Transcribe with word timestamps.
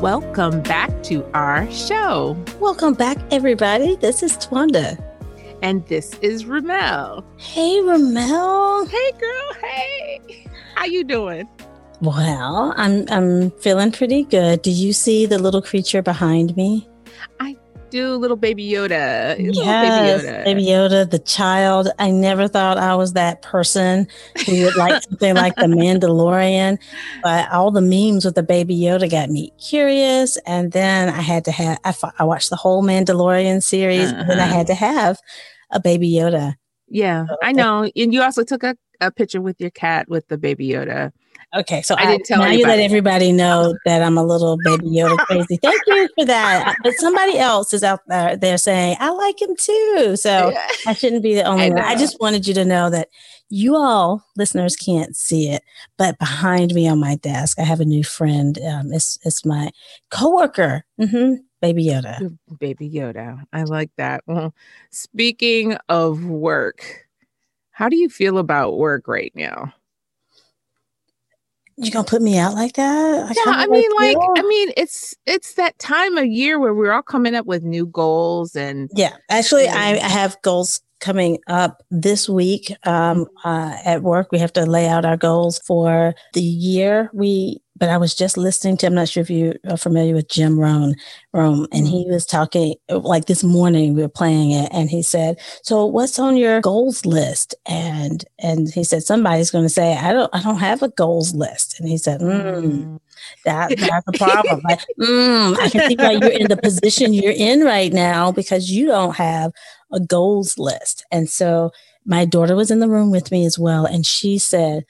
Welcome 0.00 0.62
back 0.62 1.02
to 1.02 1.22
our 1.34 1.70
show. 1.70 2.34
Welcome 2.58 2.94
back, 2.94 3.18
everybody. 3.30 3.96
This 3.96 4.22
is 4.22 4.34
Twanda. 4.38 4.98
And 5.60 5.86
this 5.88 6.14
is 6.22 6.46
Ramel. 6.46 7.22
Hey, 7.36 7.82
Ramel. 7.82 8.86
Hey, 8.86 9.12
girl. 9.20 9.54
Hey. 9.60 10.46
How 10.74 10.86
you 10.86 11.04
doing? 11.04 11.46
Well, 12.00 12.72
I'm 12.78 13.04
I'm 13.10 13.50
feeling 13.50 13.92
pretty 13.92 14.24
good. 14.24 14.62
Do 14.62 14.70
you 14.70 14.94
see 14.94 15.26
the 15.26 15.38
little 15.38 15.60
creature 15.60 16.00
behind 16.00 16.56
me? 16.56 16.88
I 17.38 17.49
do, 17.90 18.14
little 18.16 18.36
baby 18.36 18.68
Yoda. 18.68 19.36
Yes, 19.38 20.22
baby 20.22 20.28
Yoda. 20.28 20.44
baby 20.44 20.64
Yoda, 20.64 21.10
the 21.10 21.18
child. 21.18 21.88
I 21.98 22.10
never 22.10 22.48
thought 22.48 22.78
I 22.78 22.94
was 22.94 23.12
that 23.14 23.42
person 23.42 24.06
who 24.46 24.64
would 24.64 24.76
like 24.76 25.02
something 25.08 25.34
like 25.34 25.56
the 25.56 25.66
Mandalorian, 25.66 26.78
but 27.22 27.50
all 27.50 27.70
the 27.70 27.80
memes 27.80 28.24
with 28.24 28.34
the 28.34 28.42
baby 28.42 28.76
Yoda 28.76 29.10
got 29.10 29.30
me 29.30 29.52
curious. 29.58 30.36
And 30.46 30.72
then 30.72 31.08
I 31.08 31.20
had 31.20 31.44
to 31.46 31.52
have. 31.52 31.78
I, 31.84 31.94
I 32.18 32.24
watched 32.24 32.50
the 32.50 32.56
whole 32.56 32.82
Mandalorian 32.82 33.62
series, 33.62 34.10
uh-huh. 34.10 34.20
and 34.20 34.30
then 34.30 34.40
I 34.40 34.44
uh-huh. 34.44 34.54
had 34.54 34.66
to 34.68 34.74
have 34.74 35.18
a 35.70 35.80
baby 35.80 36.10
Yoda. 36.10 36.54
Yeah, 36.88 37.26
so, 37.26 37.36
I 37.42 37.52
know. 37.52 37.90
And 37.94 38.12
you 38.12 38.22
also 38.22 38.42
took 38.42 38.64
a, 38.64 38.76
a 39.00 39.10
picture 39.10 39.40
with 39.40 39.60
your 39.60 39.70
cat 39.70 40.08
with 40.08 40.26
the 40.28 40.38
baby 40.38 40.68
Yoda. 40.68 41.12
Okay, 41.52 41.82
so 41.82 41.96
I, 41.98 42.06
didn't 42.06 42.26
tell 42.26 42.38
now 42.38 42.44
anybody. 42.44 42.60
you 42.60 42.66
let 42.66 42.78
everybody 42.78 43.32
know 43.32 43.76
that 43.84 44.02
I'm 44.02 44.16
a 44.16 44.22
little 44.22 44.56
baby 44.64 44.86
Yoda 44.86 45.16
crazy. 45.18 45.56
Thank 45.56 45.80
you 45.86 46.08
for 46.16 46.24
that. 46.26 46.76
But 46.82 46.94
somebody 46.94 47.38
else 47.38 47.74
is 47.74 47.82
out 47.82 48.00
there. 48.06 48.56
Saying 48.56 48.96
I 49.00 49.10
like 49.10 49.42
him 49.42 49.56
too, 49.56 50.16
so 50.16 50.50
yeah. 50.50 50.68
I 50.86 50.92
shouldn't 50.92 51.22
be 51.22 51.34
the 51.34 51.42
only 51.42 51.66
I 51.66 51.70
one. 51.70 51.78
I 51.78 51.96
just 51.96 52.20
wanted 52.20 52.46
you 52.46 52.54
to 52.54 52.64
know 52.64 52.88
that 52.90 53.08
you 53.48 53.74
all 53.74 54.24
listeners 54.36 54.76
can't 54.76 55.16
see 55.16 55.50
it, 55.50 55.62
but 55.98 56.18
behind 56.18 56.72
me 56.72 56.88
on 56.88 57.00
my 57.00 57.16
desk, 57.16 57.58
I 57.58 57.64
have 57.64 57.80
a 57.80 57.84
new 57.84 58.04
friend. 58.04 58.56
Um, 58.58 58.92
it's 58.92 59.18
it's 59.24 59.44
my 59.44 59.70
coworker, 60.10 60.84
mm-hmm, 61.00 61.34
Baby 61.60 61.86
Yoda. 61.86 62.38
Baby 62.58 62.88
Yoda. 62.88 63.42
I 63.52 63.64
like 63.64 63.90
that. 63.96 64.22
Well, 64.26 64.54
speaking 64.90 65.76
of 65.88 66.24
work, 66.24 67.08
how 67.72 67.88
do 67.88 67.96
you 67.96 68.08
feel 68.08 68.38
about 68.38 68.78
work 68.78 69.08
right 69.08 69.32
now? 69.34 69.74
You 71.86 71.90
gonna 71.90 72.04
put 72.04 72.22
me 72.22 72.38
out 72.38 72.54
like 72.54 72.74
that? 72.74 73.24
I 73.24 73.32
yeah, 73.34 73.52
I 73.52 73.66
mean, 73.66 73.90
like, 73.98 74.16
I 74.36 74.42
mean, 74.42 74.70
it's 74.76 75.14
it's 75.26 75.54
that 75.54 75.78
time 75.78 76.16
of 76.16 76.26
year 76.26 76.58
where 76.58 76.74
we're 76.74 76.92
all 76.92 77.02
coming 77.02 77.34
up 77.34 77.46
with 77.46 77.62
new 77.62 77.86
goals 77.86 78.54
and 78.54 78.90
yeah. 78.94 79.16
Actually, 79.28 79.66
and, 79.66 79.78
I, 79.78 79.92
I 79.96 80.08
have 80.08 80.40
goals 80.42 80.80
coming 81.00 81.38
up 81.46 81.82
this 81.90 82.28
week 82.28 82.74
um, 82.84 83.26
uh, 83.44 83.76
at 83.84 84.02
work. 84.02 84.28
We 84.30 84.38
have 84.38 84.52
to 84.52 84.66
lay 84.66 84.86
out 84.86 85.04
our 85.04 85.16
goals 85.16 85.58
for 85.66 86.14
the 86.34 86.42
year. 86.42 87.10
We 87.12 87.60
but 87.80 87.88
I 87.88 87.96
was 87.96 88.14
just 88.14 88.36
listening 88.36 88.76
to, 88.76 88.86
I'm 88.86 88.94
not 88.94 89.08
sure 89.08 89.22
if 89.22 89.30
you 89.30 89.58
are 89.68 89.78
familiar 89.78 90.14
with 90.14 90.28
Jim 90.28 90.60
Rohn, 90.60 90.94
Rohn 91.32 91.66
and 91.72 91.88
he 91.88 92.04
mm-hmm. 92.04 92.12
was 92.12 92.26
talking 92.26 92.74
like 92.90 93.24
this 93.24 93.42
morning 93.42 93.94
we 93.94 94.02
were 94.02 94.08
playing 94.08 94.50
it 94.50 94.68
and 94.70 94.90
he 94.90 95.02
said, 95.02 95.40
so 95.62 95.86
what's 95.86 96.18
on 96.18 96.36
your 96.36 96.60
goals 96.60 97.06
list? 97.06 97.54
And, 97.64 98.22
and 98.38 98.68
he 98.68 98.84
said, 98.84 99.02
somebody's 99.02 99.50
going 99.50 99.64
to 99.64 99.70
say, 99.70 99.96
I 99.96 100.12
don't, 100.12 100.28
I 100.34 100.42
don't 100.42 100.58
have 100.58 100.82
a 100.82 100.90
goals 100.90 101.34
list. 101.34 101.80
And 101.80 101.88
he 101.88 101.96
said, 101.96 102.20
mm, 102.20 103.00
that, 103.46 103.70
that's 103.78 104.08
a 104.08 104.12
problem. 104.12 104.60
like, 104.62 104.80
mm, 105.00 105.58
I 105.58 105.70
can 105.70 105.88
see 105.88 105.96
why 105.96 106.12
you're 106.12 106.28
in 106.28 106.48
the 106.48 106.58
position 106.58 107.14
you're 107.14 107.32
in 107.32 107.64
right 107.64 107.94
now 107.94 108.30
because 108.30 108.70
you 108.70 108.86
don't 108.86 109.16
have 109.16 109.52
a 109.90 110.00
goals 110.00 110.58
list. 110.58 111.02
And 111.10 111.30
so 111.30 111.70
my 112.04 112.26
daughter 112.26 112.54
was 112.54 112.70
in 112.70 112.80
the 112.80 112.90
room 112.90 113.10
with 113.10 113.30
me 113.30 113.46
as 113.46 113.58
well. 113.58 113.86
And 113.86 114.04
she 114.04 114.36
said, 114.36 114.84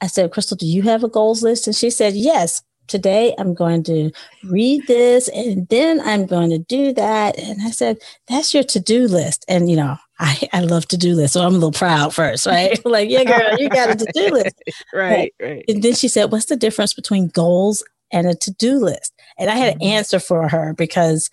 I 0.00 0.06
said, 0.06 0.30
Crystal, 0.30 0.56
do 0.56 0.66
you 0.66 0.82
have 0.82 1.04
a 1.04 1.08
goals 1.08 1.42
list? 1.42 1.66
And 1.66 1.76
she 1.76 1.90
said, 1.90 2.14
yes. 2.14 2.62
Today 2.86 3.34
I'm 3.38 3.52
going 3.52 3.82
to 3.82 4.10
read 4.44 4.86
this 4.86 5.28
and 5.28 5.68
then 5.68 6.00
I'm 6.00 6.24
going 6.24 6.48
to 6.48 6.58
do 6.58 6.94
that. 6.94 7.38
And 7.38 7.60
I 7.60 7.70
said, 7.70 7.98
that's 8.28 8.54
your 8.54 8.62
to 8.64 8.80
do 8.80 9.06
list. 9.06 9.44
And, 9.46 9.70
you 9.70 9.76
know, 9.76 9.98
I, 10.18 10.48
I 10.54 10.60
love 10.62 10.88
to 10.88 10.96
do 10.96 11.14
list. 11.14 11.34
So 11.34 11.42
I'm 11.42 11.52
a 11.52 11.58
little 11.58 11.70
proud 11.70 12.14
first, 12.14 12.46
right? 12.46 12.82
like, 12.86 13.10
yeah, 13.10 13.24
girl, 13.24 13.58
you 13.58 13.68
got 13.68 13.90
a 13.90 13.94
to 13.94 14.10
do 14.14 14.28
list. 14.32 14.62
right, 14.94 15.34
right. 15.38 15.64
And 15.68 15.82
then 15.82 15.94
she 15.94 16.08
said, 16.08 16.32
what's 16.32 16.46
the 16.46 16.56
difference 16.56 16.94
between 16.94 17.28
goals 17.28 17.84
and 18.10 18.26
a 18.26 18.34
to 18.34 18.50
do 18.52 18.78
list? 18.78 19.12
And 19.38 19.50
I 19.50 19.56
had 19.56 19.74
an 19.74 19.80
mm-hmm. 19.80 19.88
answer 19.88 20.18
for 20.18 20.48
her 20.48 20.72
because 20.72 21.28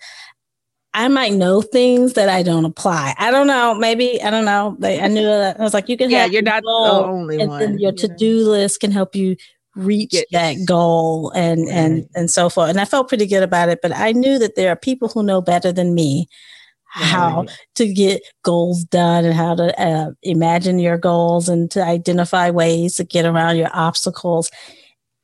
I 0.96 1.08
might 1.08 1.34
know 1.34 1.60
things 1.60 2.14
that 2.14 2.30
I 2.30 2.42
don't 2.42 2.64
apply. 2.64 3.14
I 3.18 3.30
don't 3.30 3.46
know. 3.46 3.74
Maybe 3.74 4.20
I 4.22 4.30
don't 4.30 4.46
know. 4.46 4.78
I 4.82 5.06
knew 5.08 5.26
that. 5.26 5.60
I 5.60 5.62
was 5.62 5.74
like, 5.74 5.90
you 5.90 5.96
can. 5.98 6.10
Yeah, 6.10 6.24
you're 6.24 6.40
not 6.40 6.62
the 6.62 7.04
only 7.04 7.38
and 7.38 7.50
one. 7.50 7.60
Then 7.60 7.78
your 7.78 7.92
to 7.92 8.08
do 8.08 8.48
list 8.48 8.80
can 8.80 8.90
help 8.90 9.14
you 9.14 9.36
reach 9.74 10.12
Get, 10.12 10.26
that 10.32 10.56
goal 10.66 11.32
and 11.32 11.68
and 11.68 12.08
and 12.14 12.30
so 12.30 12.48
forth. 12.48 12.70
And 12.70 12.80
I 12.80 12.86
felt 12.86 13.08
pretty 13.08 13.26
good 13.26 13.42
about 13.42 13.68
it. 13.68 13.80
But 13.82 13.94
I 13.94 14.12
knew 14.12 14.38
that 14.38 14.56
there 14.56 14.70
are 14.70 14.76
people 14.76 15.08
who 15.08 15.22
know 15.22 15.42
better 15.42 15.70
than 15.70 15.94
me 15.94 16.28
how 16.84 17.40
right. 17.42 17.50
to 17.74 17.92
get 17.92 18.22
goals 18.42 18.82
done 18.84 19.26
and 19.26 19.34
how 19.34 19.54
to 19.54 19.78
uh, 19.78 20.12
imagine 20.22 20.78
your 20.78 20.96
goals 20.96 21.46
and 21.46 21.70
to 21.72 21.84
identify 21.84 22.48
ways 22.48 22.94
to 22.94 23.04
get 23.04 23.26
around 23.26 23.58
your 23.58 23.70
obstacles. 23.74 24.50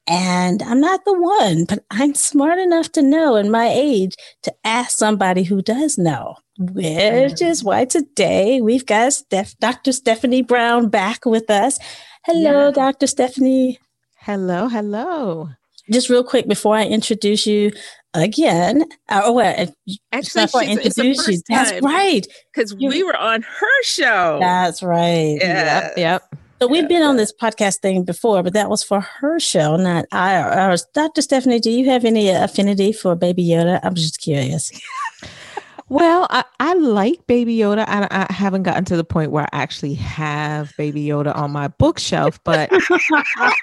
And 0.08 0.62
I'm 0.62 0.80
not 0.80 1.04
the 1.04 1.18
one, 1.18 1.64
but 1.64 1.84
I'm 1.90 2.14
smart 2.14 2.58
enough 2.58 2.90
to 2.92 3.02
know 3.02 3.36
in 3.36 3.50
my 3.50 3.68
age 3.68 4.16
to 4.42 4.52
ask 4.64 4.98
somebody 4.98 5.44
who 5.44 5.62
does 5.62 5.96
know. 5.96 6.36
Which 6.58 7.40
is 7.40 7.64
why 7.64 7.84
today 7.86 8.60
we've 8.60 8.84
got 8.84 9.12
Steph- 9.12 9.58
Dr. 9.58 9.92
Stephanie 9.92 10.42
Brown 10.42 10.88
back 10.88 11.24
with 11.24 11.50
us. 11.50 11.78
Hello, 12.24 12.66
yeah. 12.66 12.70
Dr. 12.72 13.06
Stephanie. 13.06 13.78
Hello, 14.18 14.68
hello. 14.68 15.48
Just 15.90 16.08
real 16.08 16.22
quick 16.22 16.46
before 16.46 16.76
I 16.76 16.84
introduce 16.84 17.46
you 17.46 17.72
again, 18.14 18.84
uh, 19.08 19.22
oh, 19.24 19.38
uh, 19.40 19.66
actually, 20.12 20.46
I 20.54 20.66
introduce 20.66 21.26
you. 21.26 21.40
That's 21.48 21.82
right, 21.82 22.26
because 22.52 22.74
we 22.74 23.02
were 23.02 23.16
on 23.16 23.42
her 23.42 23.82
show. 23.82 24.38
That's 24.40 24.82
right. 24.82 25.38
Yeah. 25.40 25.88
Yep. 25.88 25.92
Yep. 25.96 26.34
So 26.62 26.68
we've 26.68 26.88
been 26.88 27.02
on 27.02 27.16
this 27.16 27.32
podcast 27.32 27.80
thing 27.80 28.04
before, 28.04 28.44
but 28.44 28.52
that 28.52 28.70
was 28.70 28.84
for 28.84 29.00
her 29.00 29.40
show, 29.40 29.74
not 29.74 30.04
ours. 30.12 30.86
Dr. 30.94 31.20
Stephanie, 31.20 31.58
do 31.58 31.72
you 31.72 31.90
have 31.90 32.04
any 32.04 32.28
affinity 32.28 32.92
for 32.92 33.16
Baby 33.16 33.44
Yoda? 33.44 33.80
I'm 33.82 33.96
just 33.96 34.20
curious. 34.20 34.70
Well, 35.88 36.26
I, 36.30 36.44
I 36.60 36.74
like 36.74 37.26
Baby 37.26 37.56
Yoda. 37.56 37.84
I, 37.86 38.06
I, 38.10 38.32
haven't 38.32 38.62
gotten 38.62 38.84
to 38.86 38.96
the 38.96 39.04
point 39.04 39.30
where 39.30 39.44
I 39.44 39.48
actually 39.52 39.94
have 39.94 40.72
Baby 40.76 41.04
Yoda 41.04 41.34
on 41.36 41.50
my 41.50 41.68
bookshelf, 41.68 42.40
but 42.44 42.70
I, 42.72 42.78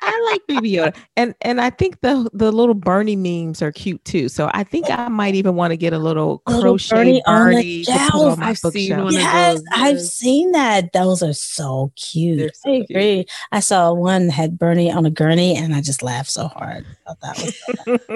I, 0.03 0.29
like 0.31 0.45
Baby 0.47 0.73
Yoda, 0.73 0.95
and 1.15 1.33
and 1.41 1.59
I 1.59 1.69
think 1.69 2.01
the 2.01 2.29
the 2.33 2.51
little 2.51 2.75
Bernie 2.75 3.15
memes 3.15 3.61
are 3.61 3.71
cute 3.71 4.03
too. 4.05 4.29
So 4.29 4.51
I 4.53 4.63
think 4.63 4.89
I 4.89 5.07
might 5.07 5.35
even 5.35 5.55
want 5.55 5.71
to 5.71 5.77
get 5.77 5.93
a 5.93 5.97
little, 5.97 6.43
little 6.47 6.77
crochet 6.77 6.95
Bernie, 6.95 7.21
Bernie 7.25 7.85
on, 8.13 8.39
on 8.39 8.43
I've 8.43 8.57
seen 8.57 9.03
one 9.03 9.13
yes, 9.13 9.57
of 9.57 9.65
those. 9.65 9.73
I've 9.73 10.01
seen 10.01 10.51
that. 10.51 10.93
Those 10.93 11.23
are 11.23 11.33
so 11.33 11.91
cute. 11.95 12.55
So 12.57 12.69
I 12.69 12.75
agree. 12.75 13.15
Cute. 13.15 13.31
I 13.51 13.59
saw 13.59 13.93
one 13.93 14.27
that 14.27 14.33
had 14.33 14.59
Bernie 14.59 14.91
on 14.91 15.05
a 15.05 15.09
gurney, 15.09 15.55
and 15.55 15.73
I 15.73 15.81
just 15.81 16.03
laughed 16.03 16.29
so 16.29 16.47
hard. 16.47 16.85
that 17.21 18.13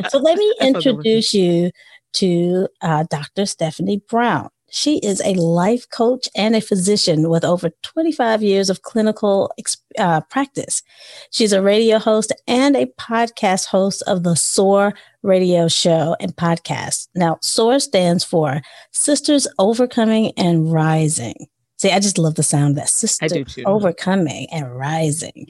so 0.10 0.18
let 0.18 0.36
me 0.36 0.54
introduce 0.60 1.32
you 1.32 1.70
to 2.14 2.68
uh, 2.80 3.04
Dr. 3.10 3.46
Stephanie 3.46 4.02
Brown. 4.08 4.48
She 4.70 4.98
is 4.98 5.22
a 5.24 5.34
life 5.34 5.88
coach 5.90 6.28
and 6.34 6.56
a 6.56 6.60
physician 6.60 7.28
with 7.28 7.44
over 7.44 7.70
25 7.82 8.42
years 8.42 8.68
of 8.68 8.82
clinical 8.82 9.52
uh, 9.98 10.20
practice. 10.22 10.82
She's 11.30 11.52
a 11.52 11.62
radio 11.62 12.00
host 12.00 12.32
and 12.48 12.74
a 12.74 12.86
podcast 12.98 13.66
host 13.66 14.02
of 14.08 14.24
the 14.24 14.34
SOAR 14.34 14.92
radio 15.22 15.68
show 15.68 16.16
and 16.18 16.34
podcast. 16.34 17.06
Now, 17.14 17.38
SOAR 17.40 17.78
stands 17.78 18.24
for 18.24 18.62
Sisters 18.90 19.46
Overcoming 19.60 20.32
and 20.36 20.72
Rising. 20.72 21.46
See, 21.78 21.92
I 21.92 22.00
just 22.00 22.18
love 22.18 22.34
the 22.34 22.42
sound 22.42 22.70
of 22.70 22.76
that. 22.76 22.88
Sisters 22.88 23.58
Overcoming 23.66 24.48
and 24.50 24.76
Rising. 24.76 25.46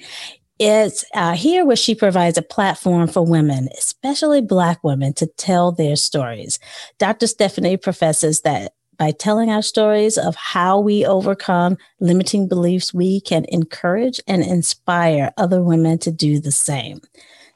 It's 0.59 1.05
uh, 1.15 1.35
here 1.35 1.65
where 1.65 1.77
she 1.77 1.95
provides 1.95 2.39
a 2.39 2.43
platform 2.43 3.09
for 3.09 3.27
women, 3.27 3.69
especially 3.77 4.41
Black 4.41 4.85
women, 4.85 5.13
to 5.15 5.27
tell 5.27 5.73
their 5.73 5.97
stories. 5.97 6.61
Dr. 6.99 7.27
Stephanie 7.27 7.77
professes 7.77 8.43
that 8.43 8.75
by 8.97 9.11
telling 9.11 9.51
our 9.51 9.63
stories 9.63 10.17
of 10.17 10.37
how 10.37 10.79
we 10.79 11.05
overcome 11.05 11.77
limiting 11.99 12.47
beliefs, 12.47 12.95
we 12.95 13.21
can 13.21 13.45
encourage 13.49 14.21
and 14.29 14.43
inspire 14.45 15.33
other 15.37 15.63
women 15.63 15.99
to 15.99 16.13
do 16.13 16.39
the 16.39 16.53
same. 16.53 17.01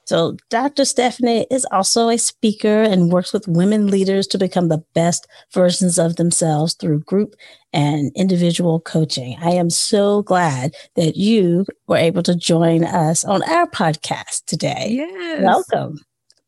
So, 0.09 0.39
Dr. 0.49 0.87
Stephanie 0.87 1.47
is 1.51 1.67
also 1.71 2.09
a 2.09 2.17
speaker 2.17 2.81
and 2.81 3.13
works 3.13 3.31
with 3.31 3.47
women 3.47 3.89
leaders 3.89 4.27
to 4.29 4.39
become 4.39 4.69
the 4.69 4.83
best 4.95 5.27
versions 5.53 5.99
of 5.99 6.17
themselves 6.17 6.73
through 6.73 7.01
group 7.01 7.35
and 7.75 8.11
individual 8.17 8.81
coaching. 8.81 9.37
I 9.43 9.51
am 9.51 9.69
so 9.69 10.23
glad 10.23 10.75
that 10.97 11.17
you 11.17 11.67
were 11.89 11.99
able 11.99 12.23
to 12.23 12.35
join 12.35 12.85
us 12.85 13.23
on 13.23 13.43
our 13.43 13.67
podcast 13.69 14.47
today. 14.47 14.87
Yes. 14.93 15.43
Welcome. 15.43 15.99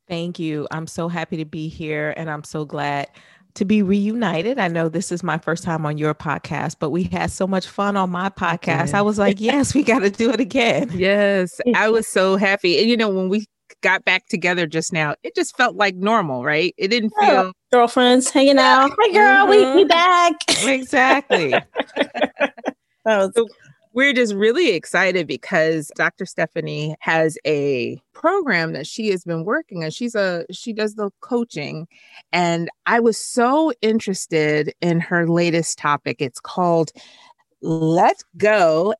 Thank 0.08 0.38
you. 0.38 0.66
I'm 0.70 0.86
so 0.86 1.08
happy 1.08 1.36
to 1.36 1.44
be 1.44 1.68
here 1.68 2.14
and 2.16 2.30
I'm 2.30 2.44
so 2.44 2.64
glad 2.64 3.08
to 3.54 3.64
be 3.64 3.82
reunited. 3.82 4.58
I 4.58 4.68
know 4.68 4.88
this 4.88 5.12
is 5.12 5.22
my 5.22 5.38
first 5.38 5.64
time 5.64 5.84
on 5.86 5.98
your 5.98 6.14
podcast, 6.14 6.76
but 6.78 6.90
we 6.90 7.04
had 7.04 7.30
so 7.30 7.46
much 7.46 7.66
fun 7.66 7.96
on 7.96 8.10
my 8.10 8.28
podcast. 8.28 8.94
I 8.94 9.02
was 9.02 9.18
like, 9.18 9.40
yes, 9.40 9.74
we 9.74 9.82
got 9.82 10.00
to 10.00 10.10
do 10.10 10.30
it 10.30 10.40
again. 10.40 10.90
Yes, 10.92 11.60
I 11.74 11.88
was 11.88 12.06
so 12.06 12.36
happy. 12.36 12.78
And 12.78 12.88
you 12.88 12.96
know, 12.96 13.08
when 13.08 13.28
we 13.28 13.46
got 13.82 14.04
back 14.04 14.26
together 14.28 14.66
just 14.66 14.92
now, 14.92 15.14
it 15.22 15.34
just 15.34 15.56
felt 15.56 15.76
like 15.76 15.94
normal, 15.94 16.44
right? 16.44 16.74
It 16.76 16.88
didn't 16.88 17.12
feel 17.20 17.30
oh, 17.30 17.52
girlfriends 17.72 18.30
hanging 18.30 18.58
out. 18.58 18.90
Hey 19.02 19.12
girl, 19.12 19.46
mm-hmm. 19.46 19.76
we 19.76 19.82
we 19.82 19.84
back. 19.84 20.34
Exactly. 20.64 21.54
was- 23.04 23.32
so 23.34 23.46
we're 23.92 24.12
just 24.12 24.34
really 24.34 24.70
excited 24.70 25.26
because 25.26 25.90
Dr. 25.96 26.24
Stephanie 26.24 26.94
has 27.00 27.36
a 27.46 28.00
program 28.12 28.72
that 28.72 28.86
she 28.86 29.08
has 29.08 29.24
been 29.24 29.44
working 29.44 29.82
on. 29.84 29.90
She's 29.90 30.14
a 30.14 30.44
she 30.50 30.72
does 30.72 30.94
the 30.94 31.10
coaching 31.20 31.88
and 32.32 32.68
I 32.86 33.00
was 33.00 33.18
so 33.18 33.72
interested 33.82 34.72
in 34.80 35.00
her 35.00 35.26
latest 35.26 35.78
topic. 35.78 36.16
It's 36.20 36.40
called 36.40 36.92
Let 37.62 38.22
Go 38.36 38.94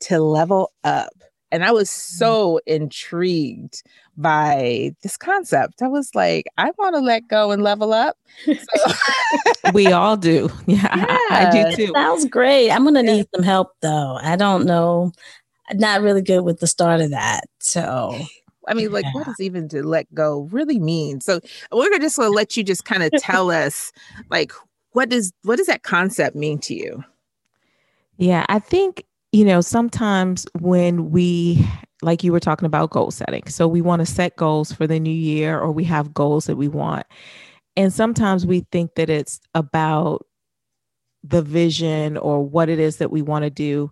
to 0.00 0.20
Level 0.20 0.72
Up. 0.84 1.15
And 1.56 1.64
I 1.64 1.72
was 1.72 1.88
mm. 1.88 2.18
so 2.18 2.60
intrigued 2.66 3.82
by 4.18 4.94
this 5.02 5.16
concept. 5.16 5.80
I 5.80 5.88
was 5.88 6.14
like, 6.14 6.44
I 6.58 6.70
want 6.76 6.94
to 6.96 7.00
let 7.00 7.26
go 7.28 7.50
and 7.50 7.62
level 7.62 7.94
up. 7.94 8.18
So- 8.44 8.92
we 9.72 9.86
all 9.86 10.18
do. 10.18 10.50
Yeah, 10.66 10.94
yeah, 10.96 11.18
I, 11.30 11.48
do 11.70 11.76
too. 11.76 11.92
Sounds 11.94 12.26
great. 12.26 12.70
I'm 12.70 12.82
going 12.82 12.94
to 12.94 13.02
need 13.02 13.26
some 13.34 13.42
help 13.42 13.72
though. 13.80 14.18
I 14.20 14.36
don't 14.36 14.66
know. 14.66 15.12
I'm 15.70 15.78
not 15.78 16.02
really 16.02 16.20
good 16.20 16.42
with 16.42 16.60
the 16.60 16.66
start 16.66 17.00
of 17.00 17.10
that. 17.10 17.44
So 17.58 18.14
I 18.68 18.74
mean, 18.74 18.92
like, 18.92 19.06
yeah. 19.06 19.12
what 19.14 19.24
does 19.24 19.40
even 19.40 19.66
to 19.70 19.82
let 19.82 20.12
go 20.12 20.48
really 20.50 20.78
mean? 20.78 21.22
So 21.22 21.40
we're 21.72 21.88
gonna 21.88 22.00
just 22.00 22.18
let 22.18 22.56
you 22.56 22.64
just 22.64 22.84
kind 22.84 23.02
of 23.02 23.10
tell 23.18 23.50
us, 23.50 23.92
like, 24.30 24.52
what 24.92 25.08
does 25.08 25.32
what 25.42 25.56
does 25.56 25.68
that 25.68 25.82
concept 25.82 26.36
mean 26.36 26.58
to 26.60 26.74
you? 26.74 27.02
Yeah, 28.18 28.44
I 28.48 28.58
think 28.58 29.04
you 29.36 29.44
know 29.44 29.60
sometimes 29.60 30.46
when 30.60 31.10
we 31.10 31.62
like 32.00 32.24
you 32.24 32.32
were 32.32 32.40
talking 32.40 32.64
about 32.64 32.88
goal 32.88 33.10
setting. 33.10 33.46
So 33.48 33.68
we 33.68 33.82
want 33.82 34.00
to 34.00 34.06
set 34.06 34.36
goals 34.36 34.72
for 34.72 34.86
the 34.86 34.98
new 34.98 35.10
year 35.10 35.58
or 35.58 35.72
we 35.72 35.84
have 35.84 36.14
goals 36.14 36.46
that 36.46 36.56
we 36.56 36.68
want. 36.68 37.06
And 37.76 37.92
sometimes 37.92 38.46
we 38.46 38.60
think 38.72 38.94
that 38.94 39.10
it's 39.10 39.38
about 39.54 40.24
the 41.22 41.42
vision 41.42 42.16
or 42.16 42.42
what 42.42 42.70
it 42.70 42.78
is 42.78 42.96
that 42.96 43.10
we 43.10 43.20
want 43.20 43.42
to 43.42 43.50
do. 43.50 43.90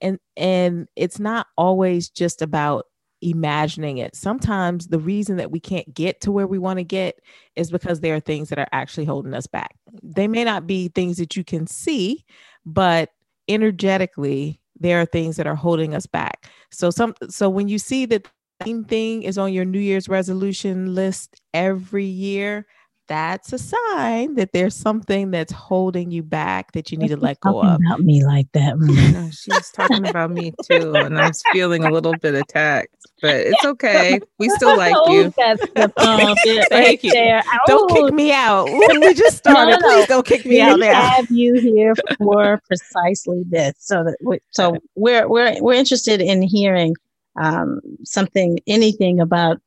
And 0.00 0.18
and 0.34 0.88
it's 0.96 1.20
not 1.20 1.46
always 1.58 2.08
just 2.08 2.40
about 2.40 2.86
imagining 3.20 3.98
it. 3.98 4.16
Sometimes 4.16 4.88
the 4.88 4.98
reason 4.98 5.36
that 5.36 5.50
we 5.50 5.60
can't 5.60 5.92
get 5.92 6.22
to 6.22 6.32
where 6.32 6.46
we 6.46 6.58
want 6.58 6.78
to 6.78 6.84
get 6.84 7.18
is 7.54 7.70
because 7.70 8.00
there 8.00 8.14
are 8.14 8.20
things 8.20 8.48
that 8.48 8.58
are 8.58 8.68
actually 8.72 9.04
holding 9.04 9.34
us 9.34 9.46
back. 9.46 9.76
They 10.02 10.26
may 10.26 10.44
not 10.44 10.66
be 10.66 10.88
things 10.88 11.18
that 11.18 11.36
you 11.36 11.44
can 11.44 11.66
see, 11.66 12.24
but 12.64 13.10
energetically 13.46 14.58
there 14.78 15.00
are 15.00 15.06
things 15.06 15.36
that 15.36 15.46
are 15.46 15.54
holding 15.54 15.94
us 15.94 16.06
back. 16.06 16.50
So 16.70 16.90
some 16.90 17.14
so 17.28 17.48
when 17.48 17.68
you 17.68 17.78
see 17.78 18.06
that 18.06 18.28
same 18.64 18.84
thing 18.84 19.22
is 19.22 19.38
on 19.38 19.52
your 19.52 19.64
New 19.64 19.78
Year's 19.78 20.08
resolution 20.08 20.94
list 20.94 21.40
every 21.52 22.04
year, 22.04 22.66
that's 23.08 23.52
a 23.52 23.58
sign 23.58 24.34
that 24.34 24.52
there's 24.52 24.74
something 24.74 25.30
that's 25.30 25.52
holding 25.52 26.10
you 26.10 26.22
back 26.22 26.72
that 26.72 26.90
you 26.90 26.98
need 26.98 27.08
to 27.08 27.16
let 27.16 27.40
go 27.40 27.62
of. 27.62 27.80
About 27.86 28.00
me 28.00 28.24
like 28.24 28.50
that. 28.52 28.76
No, 29.16 29.30
she's 29.30 29.70
talking 29.70 30.06
about 30.06 30.30
me 30.30 30.52
too, 30.68 30.94
and 30.94 31.18
I 31.18 31.28
was 31.28 31.42
feeling 31.52 31.84
a 31.84 31.90
little 31.90 32.14
bit 32.16 32.34
attacked, 32.34 32.96
but 33.22 33.34
it's 33.34 33.64
okay. 33.64 34.20
We 34.38 34.48
still 34.50 34.76
like 34.76 34.94
you. 35.08 35.30
Thank 35.30 37.02
you. 37.02 37.12
There. 37.12 37.42
Don't 37.66 37.90
kick 37.90 38.14
me 38.14 38.32
out. 38.32 38.68
We 38.96 39.14
just 39.14 39.38
started. 39.38 39.78
No, 39.80 39.88
no, 39.88 39.94
Please 39.94 40.06
don't 40.06 40.26
kick 40.26 40.44
me 40.44 40.56
we 40.56 40.60
out. 40.60 40.80
There. 40.80 40.94
Have 40.94 41.30
you 41.30 41.54
here 41.54 41.94
for 42.18 42.60
precisely 42.66 43.42
this? 43.48 43.74
So 43.78 44.04
that 44.04 44.16
we, 44.22 44.38
so 44.50 44.76
we're 44.94 45.28
we're 45.28 45.60
we're 45.62 45.74
interested 45.74 46.20
in 46.20 46.42
hearing 46.42 46.94
um, 47.40 47.80
something, 48.04 48.58
anything 48.66 49.20
about 49.20 49.60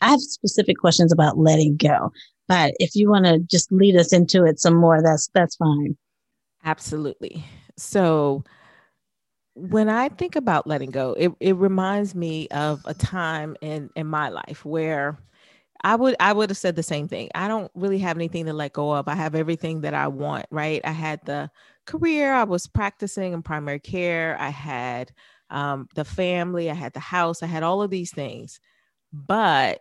I 0.00 0.10
have 0.10 0.20
specific 0.20 0.78
questions 0.78 1.12
about 1.12 1.38
letting 1.38 1.76
go. 1.76 2.12
But 2.48 2.74
if 2.78 2.96
you 2.96 3.10
want 3.10 3.26
to 3.26 3.38
just 3.38 3.70
lead 3.70 3.96
us 3.96 4.12
into 4.12 4.44
it 4.44 4.60
some 4.60 4.74
more, 4.74 5.02
that's 5.02 5.28
that's 5.34 5.56
fine. 5.56 5.96
Absolutely. 6.64 7.44
So 7.76 8.44
when 9.54 9.88
I 9.88 10.08
think 10.08 10.36
about 10.36 10.66
letting 10.66 10.90
go, 10.90 11.14
it, 11.18 11.32
it 11.40 11.56
reminds 11.56 12.14
me 12.14 12.48
of 12.48 12.80
a 12.84 12.94
time 12.94 13.56
in 13.60 13.90
in 13.96 14.06
my 14.06 14.28
life 14.28 14.64
where 14.64 15.18
I 15.82 15.96
would 15.96 16.16
I 16.20 16.32
would 16.32 16.50
have 16.50 16.58
said 16.58 16.76
the 16.76 16.82
same 16.82 17.08
thing. 17.08 17.30
I 17.34 17.48
don't 17.48 17.70
really 17.74 17.98
have 17.98 18.16
anything 18.16 18.46
to 18.46 18.52
let 18.52 18.72
go 18.72 18.92
of. 18.92 19.08
I 19.08 19.14
have 19.14 19.34
everything 19.34 19.80
that 19.82 19.94
I 19.94 20.08
want, 20.08 20.46
right? 20.50 20.80
I 20.84 20.92
had 20.92 21.20
the 21.24 21.50
career, 21.86 22.32
I 22.32 22.44
was 22.44 22.66
practicing 22.66 23.32
in 23.32 23.42
primary 23.42 23.80
care, 23.80 24.36
I 24.38 24.50
had 24.50 25.12
um, 25.50 25.88
the 25.94 26.04
family, 26.04 26.70
I 26.70 26.74
had 26.74 26.92
the 26.92 27.00
house, 27.00 27.42
I 27.42 27.46
had 27.46 27.62
all 27.62 27.82
of 27.82 27.90
these 27.90 28.12
things. 28.12 28.60
But 29.12 29.80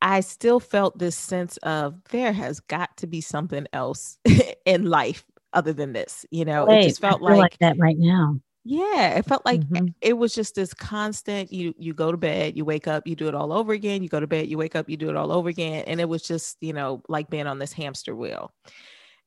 I 0.00 0.20
still 0.20 0.58
felt 0.58 0.98
this 0.98 1.16
sense 1.16 1.58
of 1.58 2.02
there 2.10 2.32
has 2.32 2.58
got 2.58 2.96
to 2.98 3.06
be 3.06 3.20
something 3.20 3.66
else 3.72 4.18
in 4.66 4.86
life 4.86 5.24
other 5.52 5.72
than 5.72 5.92
this. 5.92 6.26
You 6.30 6.44
know, 6.44 6.66
Wait, 6.66 6.80
it 6.80 6.88
just 6.88 7.00
felt 7.00 7.22
like, 7.22 7.38
like, 7.38 7.58
that 7.58 7.78
right 7.78 7.96
now. 7.96 8.40
Yeah, 8.64 9.18
it 9.18 9.26
felt 9.26 9.44
like 9.44 9.60
mm-hmm. 9.60 9.86
it 10.00 10.12
was 10.12 10.34
just 10.34 10.54
this 10.54 10.72
constant. 10.72 11.52
You 11.52 11.74
you 11.78 11.94
go 11.94 12.12
to 12.12 12.16
bed, 12.16 12.56
you 12.56 12.64
wake 12.64 12.86
up, 12.86 13.06
you 13.06 13.16
do 13.16 13.26
it 13.26 13.34
all 13.34 13.52
over 13.52 13.72
again. 13.72 14.02
You 14.02 14.08
go 14.08 14.20
to 14.20 14.26
bed, 14.26 14.46
you 14.46 14.56
wake 14.56 14.76
up, 14.76 14.88
you 14.88 14.96
do 14.96 15.10
it 15.10 15.16
all 15.16 15.32
over 15.32 15.48
again, 15.48 15.84
and 15.86 16.00
it 16.00 16.08
was 16.08 16.22
just 16.22 16.58
you 16.60 16.72
know 16.72 17.02
like 17.08 17.28
being 17.28 17.48
on 17.48 17.58
this 17.58 17.72
hamster 17.72 18.14
wheel. 18.14 18.52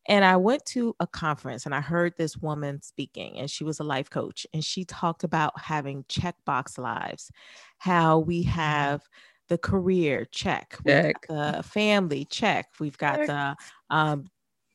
And 0.08 0.24
I 0.24 0.38
went 0.38 0.64
to 0.68 0.96
a 1.00 1.08
conference 1.08 1.66
and 1.66 1.74
I 1.74 1.82
heard 1.82 2.14
this 2.16 2.38
woman 2.38 2.82
speaking, 2.82 3.38
and 3.38 3.50
she 3.50 3.64
was 3.66 3.80
a 3.80 3.84
life 3.84 4.10
coach, 4.10 4.48
and 4.54 4.64
she 4.64 4.86
talked 4.86 5.26
about 5.26 5.60
having 5.60 6.06
checkbox 6.06 6.78
lives, 6.78 7.30
how 7.78 8.20
we 8.20 8.42
mm-hmm. 8.42 8.52
have 8.52 9.02
the 9.50 9.58
career 9.58 10.26
check, 10.32 10.78
check. 10.88 11.28
the 11.28 11.62
family 11.64 12.26
check, 12.26 12.68
we've 12.80 12.98
got 12.98 13.18
check. 13.18 13.28
the 13.28 13.56
um, 13.90 14.28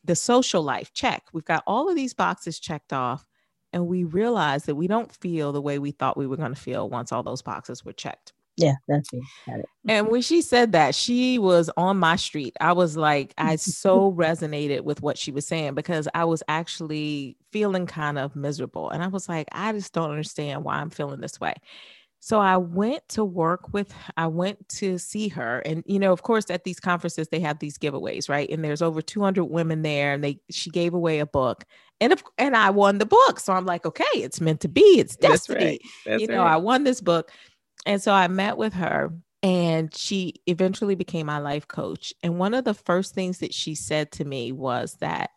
the 0.04 0.16
social 0.16 0.62
life 0.62 0.92
check. 0.92 1.22
We've 1.32 1.44
got 1.44 1.62
all 1.66 1.88
of 1.88 1.96
these 1.96 2.14
boxes 2.14 2.58
checked 2.60 2.92
off, 2.92 3.26
and 3.72 3.86
we 3.86 4.04
realize 4.04 4.64
that 4.64 4.74
we 4.74 4.86
don't 4.86 5.12
feel 5.12 5.52
the 5.52 5.62
way 5.62 5.78
we 5.78 5.90
thought 5.90 6.16
we 6.16 6.26
were 6.26 6.36
going 6.36 6.54
to 6.54 6.60
feel 6.60 6.88
once 6.88 7.12
all 7.12 7.22
those 7.22 7.42
boxes 7.42 7.84
were 7.84 7.92
checked. 7.92 8.32
Yeah, 8.56 8.74
that's 8.88 9.12
me. 9.12 9.22
And 9.88 10.08
when 10.08 10.20
she 10.22 10.42
said 10.42 10.72
that, 10.72 10.94
she 10.94 11.38
was 11.38 11.70
on 11.76 11.96
my 11.98 12.16
street. 12.16 12.54
I 12.60 12.72
was 12.72 12.96
like, 12.96 13.32
I 13.38 13.56
so 13.56 14.12
resonated 14.12 14.82
with 14.82 15.02
what 15.02 15.16
she 15.16 15.32
was 15.32 15.46
saying 15.46 15.74
because 15.74 16.08
I 16.14 16.24
was 16.24 16.42
actually 16.48 17.36
feeling 17.50 17.86
kind 17.86 18.18
of 18.18 18.36
miserable. 18.36 18.90
And 18.90 19.02
I 19.02 19.06
was 19.06 19.28
like, 19.28 19.48
I 19.52 19.72
just 19.72 19.92
don't 19.92 20.10
understand 20.10 20.64
why 20.64 20.76
I'm 20.76 20.90
feeling 20.90 21.20
this 21.20 21.40
way. 21.40 21.54
So 22.22 22.38
I 22.38 22.58
went 22.58 23.08
to 23.10 23.24
work 23.24 23.72
with, 23.72 23.94
I 24.18 24.26
went 24.26 24.68
to 24.68 24.98
see 24.98 25.28
her. 25.28 25.60
And, 25.60 25.82
you 25.86 25.98
know, 25.98 26.12
of 26.12 26.22
course, 26.22 26.50
at 26.50 26.64
these 26.64 26.78
conferences, 26.78 27.28
they 27.28 27.40
have 27.40 27.58
these 27.58 27.78
giveaways, 27.78 28.28
right? 28.28 28.48
And 28.50 28.62
there's 28.62 28.82
over 28.82 29.00
200 29.00 29.44
women 29.44 29.80
there 29.80 30.12
and 30.12 30.22
they, 30.22 30.38
she 30.50 30.68
gave 30.68 30.92
away 30.92 31.20
a 31.20 31.26
book 31.26 31.64
and, 31.98 32.12
if, 32.12 32.22
and 32.36 32.54
I 32.54 32.68
won 32.70 32.98
the 32.98 33.06
book. 33.06 33.40
So 33.40 33.54
I'm 33.54 33.64
like, 33.64 33.86
okay, 33.86 34.04
it's 34.14 34.40
meant 34.40 34.60
to 34.60 34.68
be. 34.68 34.82
It's 34.82 35.16
destiny. 35.16 35.58
That's 35.58 35.64
right. 35.64 35.80
That's 36.04 36.20
you 36.20 36.28
know, 36.28 36.42
right. 36.42 36.52
I 36.52 36.56
won 36.58 36.84
this 36.84 37.00
book. 37.00 37.32
And 37.86 38.02
so 38.02 38.12
I 38.12 38.28
met 38.28 38.58
with 38.58 38.74
her 38.74 39.14
and 39.42 39.94
she 39.94 40.34
eventually 40.46 40.94
became 40.94 41.26
my 41.26 41.38
life 41.38 41.66
coach. 41.66 42.12
And 42.22 42.38
one 42.38 42.52
of 42.52 42.64
the 42.64 42.74
first 42.74 43.14
things 43.14 43.38
that 43.38 43.54
she 43.54 43.74
said 43.74 44.12
to 44.12 44.26
me 44.26 44.52
was 44.52 44.98
that 45.00 45.30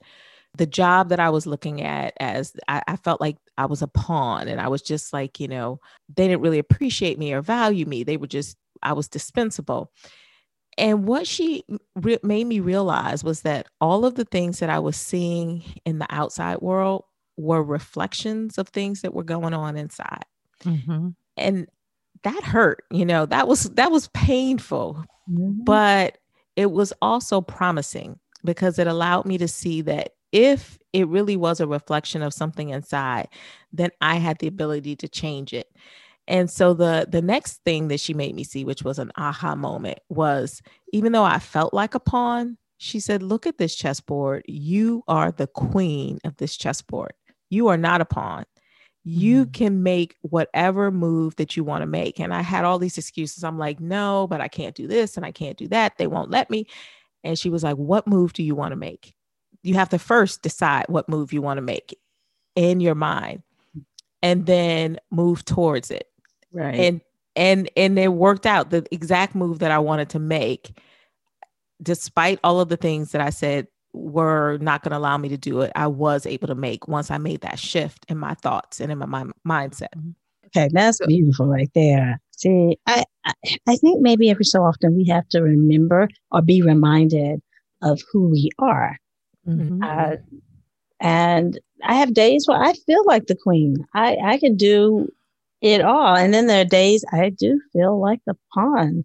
the 0.57 0.65
job 0.65 1.09
that 1.09 1.19
I 1.19 1.29
was 1.29 1.47
looking 1.47 1.81
at 1.81 2.13
as 2.19 2.53
I, 2.67 2.83
I, 2.87 2.95
felt 2.97 3.19
like 3.19 3.37
I 3.57 3.65
was 3.65 3.81
a 3.81 3.87
pawn 3.87 4.47
and 4.47 4.59
I 4.59 4.67
was 4.67 4.81
just 4.81 5.13
like, 5.13 5.39
you 5.39 5.47
know, 5.47 5.79
they 6.15 6.27
didn't 6.27 6.41
really 6.41 6.59
appreciate 6.59 7.19
me 7.19 7.33
or 7.33 7.41
value 7.41 7.85
me. 7.85 8.03
They 8.03 8.17
were 8.17 8.27
just, 8.27 8.57
I 8.81 8.93
was 8.93 9.07
dispensable. 9.07 9.91
And 10.77 11.05
what 11.05 11.27
she 11.27 11.63
re- 11.95 12.19
made 12.23 12.47
me 12.47 12.59
realize 12.59 13.23
was 13.23 13.41
that 13.41 13.67
all 13.79 14.05
of 14.05 14.15
the 14.15 14.25
things 14.25 14.59
that 14.59 14.69
I 14.69 14.79
was 14.79 14.95
seeing 14.95 15.63
in 15.85 15.99
the 15.99 16.07
outside 16.09 16.61
world 16.61 17.03
were 17.37 17.63
reflections 17.63 18.57
of 18.57 18.69
things 18.69 19.01
that 19.01 19.13
were 19.13 19.23
going 19.23 19.53
on 19.53 19.77
inside. 19.77 20.25
Mm-hmm. 20.63 21.09
And 21.37 21.67
that 22.23 22.43
hurt, 22.43 22.83
you 22.89 23.05
know, 23.05 23.25
that 23.25 23.47
was 23.47 23.69
that 23.71 23.91
was 23.91 24.07
painful, 24.09 25.03
mm-hmm. 25.29 25.63
but 25.63 26.17
it 26.55 26.71
was 26.71 26.93
also 27.01 27.41
promising 27.41 28.19
because 28.43 28.79
it 28.79 28.87
allowed 28.87 29.25
me 29.25 29.37
to 29.37 29.47
see 29.47 29.81
that 29.81 30.11
if 30.31 30.77
it 30.93 31.07
really 31.07 31.35
was 31.35 31.59
a 31.59 31.67
reflection 31.67 32.21
of 32.21 32.33
something 32.33 32.69
inside, 32.69 33.27
then 33.73 33.89
I 33.99 34.15
had 34.15 34.37
the 34.39 34.47
ability 34.47 34.95
to 34.97 35.07
change 35.09 35.53
it. 35.53 35.67
And 36.27 36.49
so 36.49 36.73
the 36.73 37.07
the 37.11 37.21
next 37.21 37.63
thing 37.65 37.89
that 37.89 37.99
she 37.99 38.13
made 38.13 38.35
me 38.35 38.43
see, 38.45 38.63
which 38.63 38.83
was 38.83 38.99
an 38.99 39.11
aha 39.17 39.55
moment, 39.55 39.99
was 40.09 40.61
even 40.93 41.11
though 41.11 41.23
I 41.23 41.39
felt 41.39 41.73
like 41.73 41.95
a 41.95 41.99
pawn, 41.99 42.57
she 42.77 42.99
said, 42.99 43.21
"Look 43.23 43.45
at 43.45 43.57
this 43.57 43.75
chessboard. 43.75 44.43
You 44.47 45.03
are 45.07 45.31
the 45.31 45.47
queen 45.47 46.19
of 46.23 46.37
this 46.37 46.55
chessboard. 46.55 47.13
You 47.49 47.67
are 47.67 47.77
not 47.77 48.01
a 48.01 48.05
pawn. 48.05 48.45
You 49.03 49.45
mm. 49.45 49.53
can 49.53 49.83
make 49.83 50.15
whatever 50.21 50.91
move 50.91 51.35
that 51.37 51.57
you 51.57 51.63
want 51.65 51.81
to 51.81 51.87
make." 51.87 52.19
And 52.19 52.33
I 52.33 52.41
had 52.41 52.63
all 52.65 52.79
these 52.79 52.97
excuses. 52.97 53.43
I'm 53.43 53.57
like, 53.57 53.81
"No, 53.81 54.27
but 54.29 54.41
I 54.41 54.47
can't 54.47 54.75
do 54.75 54.87
this 54.87 55.17
and 55.17 55.25
I 55.25 55.31
can't 55.31 55.57
do 55.57 55.67
that. 55.69 55.97
They 55.97 56.07
won't 56.07 56.31
let 56.31 56.49
me." 56.49 56.67
And 57.23 57.37
she 57.37 57.49
was 57.49 57.63
like, 57.63 57.75
"What 57.77 58.07
move 58.07 58.33
do 58.33 58.43
you 58.43 58.55
want 58.55 58.71
to 58.71 58.77
make?" 58.77 59.13
You 59.63 59.75
have 59.75 59.89
to 59.89 59.99
first 59.99 60.41
decide 60.41 60.85
what 60.87 61.09
move 61.09 61.33
you 61.33 61.41
want 61.41 61.57
to 61.57 61.61
make 61.61 61.97
in 62.55 62.79
your 62.79 62.95
mind 62.95 63.41
and 64.21 64.45
then 64.45 64.99
move 65.11 65.43
towards 65.45 65.89
it. 65.89 66.07
Right. 66.51 66.75
And 66.75 67.01
and 67.35 67.69
and 67.75 67.97
it 67.97 68.09
worked 68.09 68.45
out 68.45 68.69
the 68.69 68.85
exact 68.91 69.33
move 69.33 69.59
that 69.59 69.71
I 69.71 69.79
wanted 69.79 70.09
to 70.09 70.19
make 70.19 70.79
despite 71.81 72.39
all 72.43 72.59
of 72.59 72.69
the 72.69 72.77
things 72.77 73.11
that 73.11 73.21
I 73.21 73.29
said 73.29 73.67
were 73.93 74.57
not 74.59 74.83
going 74.83 74.91
to 74.91 74.97
allow 74.97 75.17
me 75.17 75.29
to 75.29 75.37
do 75.37 75.61
it, 75.61 75.71
I 75.75 75.87
was 75.87 76.25
able 76.25 76.47
to 76.47 76.55
make 76.55 76.87
once 76.87 77.11
I 77.11 77.17
made 77.17 77.41
that 77.41 77.59
shift 77.59 78.05
in 78.09 78.17
my 78.17 78.33
thoughts 78.35 78.79
and 78.79 78.91
in 78.91 78.97
my, 78.97 79.05
my 79.05 79.25
mindset. 79.47 79.89
Mm-hmm. 79.95 80.11
Okay, 80.47 80.69
that's 80.71 80.99
beautiful 81.05 81.47
right 81.47 81.69
there. 81.73 82.19
See, 82.31 82.77
I, 82.85 83.03
I, 83.25 83.33
I 83.67 83.75
think 83.75 84.01
maybe 84.01 84.29
every 84.29 84.45
so 84.45 84.63
often 84.63 84.95
we 84.95 85.05
have 85.05 85.27
to 85.29 85.41
remember 85.41 86.09
or 86.31 86.41
be 86.41 86.61
reminded 86.61 87.41
of 87.81 88.01
who 88.11 88.29
we 88.29 88.49
are. 88.59 88.97
Mm-hmm. 89.47 89.83
Uh, 89.83 90.15
and 90.99 91.59
I 91.83 91.95
have 91.95 92.13
days 92.13 92.47
where 92.47 92.61
I 92.61 92.73
feel 92.73 93.03
like 93.05 93.25
the 93.25 93.35
queen. 93.35 93.85
I, 93.93 94.17
I 94.23 94.37
can 94.37 94.55
do 94.55 95.09
it 95.61 95.81
all. 95.81 96.15
And 96.15 96.33
then 96.33 96.47
there 96.47 96.61
are 96.61 96.65
days 96.65 97.03
I 97.11 97.29
do 97.29 97.59
feel 97.71 97.99
like 97.99 98.19
the 98.25 98.35
pawn. 98.53 99.03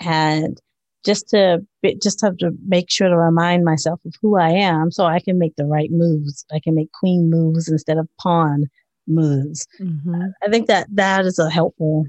And 0.00 0.60
just 1.04 1.28
to 1.30 1.64
just 2.02 2.20
have 2.20 2.36
to 2.38 2.50
make 2.66 2.90
sure 2.90 3.08
to 3.08 3.16
remind 3.16 3.64
myself 3.64 4.00
of 4.04 4.14
who 4.20 4.36
I 4.36 4.50
am 4.50 4.90
so 4.90 5.04
I 5.04 5.20
can 5.20 5.38
make 5.38 5.54
the 5.56 5.64
right 5.64 5.90
moves. 5.90 6.44
I 6.52 6.58
can 6.58 6.74
make 6.74 6.90
queen 6.92 7.30
moves 7.30 7.68
instead 7.68 7.96
of 7.96 8.08
pawn 8.20 8.66
moves. 9.06 9.66
Mm-hmm. 9.80 10.22
I 10.42 10.48
think 10.48 10.66
that 10.66 10.88
that 10.92 11.24
is 11.24 11.38
a 11.38 11.48
helpful 11.48 12.06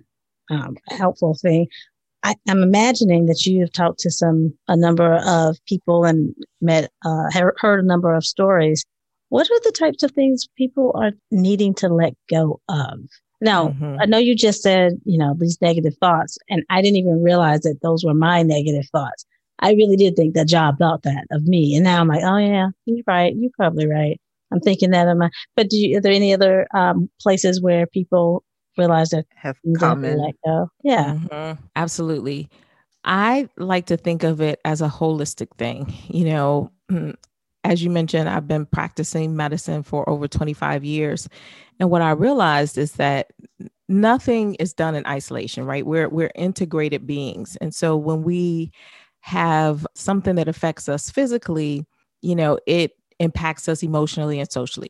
um, 0.50 0.77
helpful 0.89 1.38
thing. 1.39 1.67
I, 2.24 2.31
am 2.31 2.38
I'm 2.57 2.63
imagining 2.63 3.25
that 3.27 3.45
you 3.45 3.62
have 3.62 3.71
talked 3.71 4.00
to 4.00 4.12
some 4.12 4.53
a 4.67 4.75
number 4.75 5.19
of 5.25 5.57
people 5.65 6.05
and 6.05 6.33
met 6.62 6.91
uh, 7.05 7.25
heard 7.31 7.79
a 7.79 7.88
number 7.88 8.13
of 8.13 8.25
stories. 8.25 8.86
What 9.29 9.47
are 9.47 9.59
the 9.63 9.74
types 9.77 10.03
of 10.03 10.12
things 10.12 10.47
people 10.57 10.93
are 10.95 11.12
needing 11.31 11.74
to 11.75 11.89
let 11.89 12.13
go 12.29 12.62
of? 12.69 13.00
Now, 13.39 13.69
mm-hmm. 13.69 13.97
I 14.00 14.05
know 14.05 14.17
you 14.17 14.36
just 14.36 14.63
said, 14.63 14.93
you 15.05 15.17
know, 15.17 15.36
these 15.38 15.62
negative 15.62 15.95
thoughts, 16.00 16.38
and 16.50 16.63
I 16.69 16.81
didn't 16.81 16.97
even 16.97 17.21
realize 17.21 17.62
that 17.62 17.79
those 17.81 18.03
were 18.03 18.13
my 18.13 18.41
negative 18.41 18.88
thoughts. 18.91 19.25
I 19.59 19.71
really 19.74 19.95
did 19.95 20.15
think 20.15 20.33
that 20.33 20.47
job 20.47 20.77
thought 20.77 21.03
that 21.03 21.25
of 21.31 21.43
me. 21.43 21.75
And 21.75 21.83
now 21.83 22.00
I'm 22.00 22.07
like, 22.07 22.24
oh, 22.24 22.38
yeah, 22.38 22.69
you're 22.86 23.03
right. 23.07 23.33
You're 23.36 23.51
probably 23.55 23.88
right. 23.88 24.19
I'm 24.51 24.59
thinking 24.59 24.91
that 24.91 25.07
of 25.07 25.17
my, 25.17 25.29
but 25.55 25.69
do 25.69 25.77
you, 25.77 25.97
are 25.97 26.01
there 26.01 26.12
any 26.12 26.33
other 26.33 26.67
um, 26.74 27.09
places 27.19 27.62
where 27.62 27.86
people 27.86 28.43
realize 28.77 29.10
that 29.10 29.25
have 29.36 29.57
common? 29.77 30.19
Let 30.19 30.36
go? 30.46 30.69
Yeah. 30.84 31.15
Mm-hmm. 31.15 31.62
Absolutely. 31.75 32.50
I 33.03 33.48
like 33.57 33.86
to 33.88 33.98
think 33.98 34.24
of 34.24 34.41
it 34.41 34.60
as 34.65 34.81
a 34.81 34.89
holistic 34.89 35.50
thing. 35.57 35.93
You 36.10 36.25
know, 36.25 36.72
as 37.63 37.84
you 37.84 37.89
mentioned, 37.89 38.29
I've 38.29 38.48
been 38.48 38.65
practicing 38.65 39.36
medicine 39.36 39.84
for 39.84 40.07
over 40.10 40.27
25 40.27 40.84
years. 40.84 41.27
And 41.79 41.89
what 41.89 42.01
I 42.01 42.12
realized 42.12 42.77
is 42.77 42.93
that 42.93 43.27
nothing 43.89 44.55
is 44.55 44.74
done 44.74 44.96
in 44.96 45.05
isolation, 45.05 45.65
right? 45.65 45.86
We're 45.86 46.10
we're 46.10 46.31
integrated 46.36 47.05
beings. 47.05 47.57
And 47.62 47.74
so 47.75 47.96
when 47.98 48.24
we 48.24 48.72
have 49.22 49.86
something 49.96 50.36
that 50.36 50.48
affects 50.48 50.88
us 50.88 51.10
physically, 51.10 51.86
you 52.22 52.36
know, 52.36 52.57
it 52.65 52.93
impacts 53.19 53.67
us 53.67 53.84
emotionally 53.84 54.39
and 54.39 54.51
socially. 54.51 54.89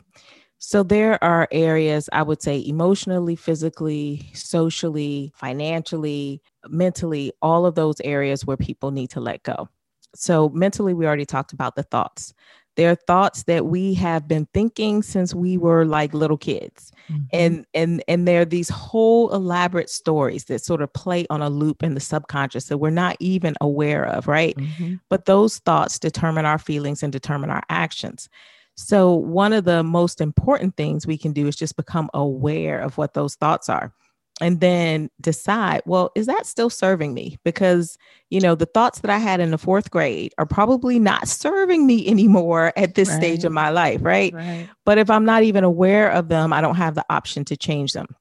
So 0.59 0.83
there 0.83 1.23
are 1.23 1.47
areas 1.51 2.09
I 2.11 2.23
would 2.23 2.41
say 2.41 2.63
emotionally, 2.65 3.35
physically, 3.35 4.29
socially, 4.33 5.31
financially, 5.35 6.41
mentally, 6.67 7.31
all 7.41 7.65
of 7.65 7.75
those 7.75 8.01
areas 8.01 8.45
where 8.45 8.57
people 8.57 8.91
need 8.91 9.11
to 9.11 9.19
let 9.19 9.43
go. 9.43 9.69
So 10.15 10.49
mentally, 10.49 10.93
we 10.93 11.05
already 11.05 11.25
talked 11.25 11.53
about 11.53 11.75
the 11.75 11.83
thoughts. 11.83 12.33
They're 12.75 12.95
thoughts 12.95 13.43
that 13.43 13.65
we 13.65 13.95
have 13.95 14.27
been 14.27 14.47
thinking 14.53 15.01
since 15.01 15.33
we 15.33 15.57
were 15.57 15.83
like 15.83 16.13
little 16.13 16.37
kids. 16.37 16.91
Mm-hmm. 17.09 17.23
And 17.33 17.65
and 17.73 18.03
and 18.07 18.27
they're 18.27 18.45
these 18.45 18.69
whole 18.69 19.33
elaborate 19.33 19.89
stories 19.89 20.45
that 20.45 20.63
sort 20.63 20.83
of 20.83 20.93
play 20.93 21.25
on 21.31 21.41
a 21.41 21.49
loop 21.49 21.81
in 21.81 21.95
the 21.95 21.99
subconscious 21.99 22.65
that 22.65 22.77
we're 22.77 22.91
not 22.91 23.17
even 23.19 23.55
aware 23.61 24.05
of, 24.05 24.27
right? 24.27 24.55
Mm-hmm. 24.55 24.95
But 25.09 25.25
those 25.25 25.57
thoughts 25.59 25.97
determine 25.97 26.45
our 26.45 26.59
feelings 26.59 27.01
and 27.01 27.11
determine 27.11 27.49
our 27.49 27.63
actions. 27.69 28.29
So 28.77 29.13
one 29.13 29.53
of 29.53 29.65
the 29.65 29.83
most 29.83 30.21
important 30.21 30.77
things 30.77 31.07
we 31.07 31.17
can 31.17 31.33
do 31.33 31.47
is 31.47 31.55
just 31.55 31.75
become 31.75 32.09
aware 32.13 32.79
of 32.79 32.97
what 32.97 33.15
those 33.15 33.35
thoughts 33.35 33.69
are 33.69 33.91
and 34.39 34.59
then 34.59 35.09
decide, 35.19 35.81
well, 35.85 36.11
is 36.15 36.27
that 36.27 36.45
still 36.45 36.69
serving 36.69 37.13
me? 37.13 37.37
Because, 37.43 37.97
you 38.29 38.39
know, 38.39 38.53
the 38.53 38.67
thoughts 38.67 38.99
that 38.99 39.09
I 39.09 39.17
had 39.17 39.39
in 39.39 39.49
the 39.49 39.57
fourth 39.57 39.89
grade 39.89 40.33
are 40.37 40.45
probably 40.45 40.99
not 40.99 41.27
serving 41.27 41.87
me 41.87 42.07
anymore 42.07 42.71
at 42.75 42.95
this 42.95 43.09
right. 43.09 43.17
stage 43.17 43.43
of 43.43 43.51
my 43.51 43.69
life, 43.69 43.99
right? 44.03 44.33
right? 44.33 44.69
But 44.85 44.99
if 44.99 45.09
I'm 45.09 45.25
not 45.25 45.43
even 45.43 45.63
aware 45.63 46.11
of 46.11 46.29
them, 46.29 46.53
I 46.53 46.61
don't 46.61 46.75
have 46.75 46.95
the 46.95 47.05
option 47.09 47.45
to 47.45 47.57
change 47.57 47.93
them. 47.93 48.15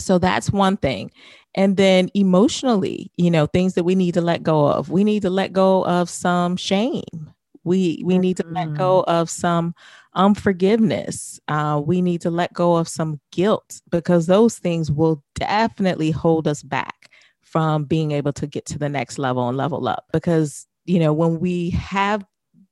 So 0.00 0.18
that's 0.18 0.50
one 0.50 0.76
thing. 0.76 1.12
And 1.54 1.76
then 1.76 2.10
emotionally, 2.14 3.12
you 3.16 3.30
know, 3.30 3.46
things 3.46 3.74
that 3.74 3.84
we 3.84 3.94
need 3.94 4.14
to 4.14 4.20
let 4.20 4.42
go 4.42 4.66
of. 4.66 4.90
We 4.90 5.04
need 5.04 5.22
to 5.22 5.30
let 5.30 5.52
go 5.52 5.84
of 5.84 6.10
some 6.10 6.56
shame. 6.56 7.33
We 7.64 8.02
we 8.04 8.18
need 8.18 8.36
to 8.38 8.46
let 8.46 8.74
go 8.74 9.02
mm. 9.02 9.12
of 9.12 9.28
some 9.28 9.74
unforgiveness. 10.14 11.40
Uh, 11.48 11.82
we 11.84 12.00
need 12.00 12.20
to 12.20 12.30
let 12.30 12.52
go 12.52 12.76
of 12.76 12.88
some 12.88 13.20
guilt 13.32 13.80
because 13.90 14.26
those 14.26 14.58
things 14.58 14.90
will 14.90 15.22
definitely 15.34 16.10
hold 16.10 16.46
us 16.46 16.62
back 16.62 17.10
from 17.42 17.84
being 17.84 18.12
able 18.12 18.32
to 18.32 18.46
get 18.46 18.66
to 18.66 18.78
the 18.78 18.88
next 18.88 19.18
level 19.18 19.48
and 19.48 19.56
level 19.56 19.86
up. 19.86 20.06
Because, 20.12 20.66
you 20.86 20.98
know, 20.98 21.12
when 21.12 21.40
we 21.40 21.70
have 21.70 22.24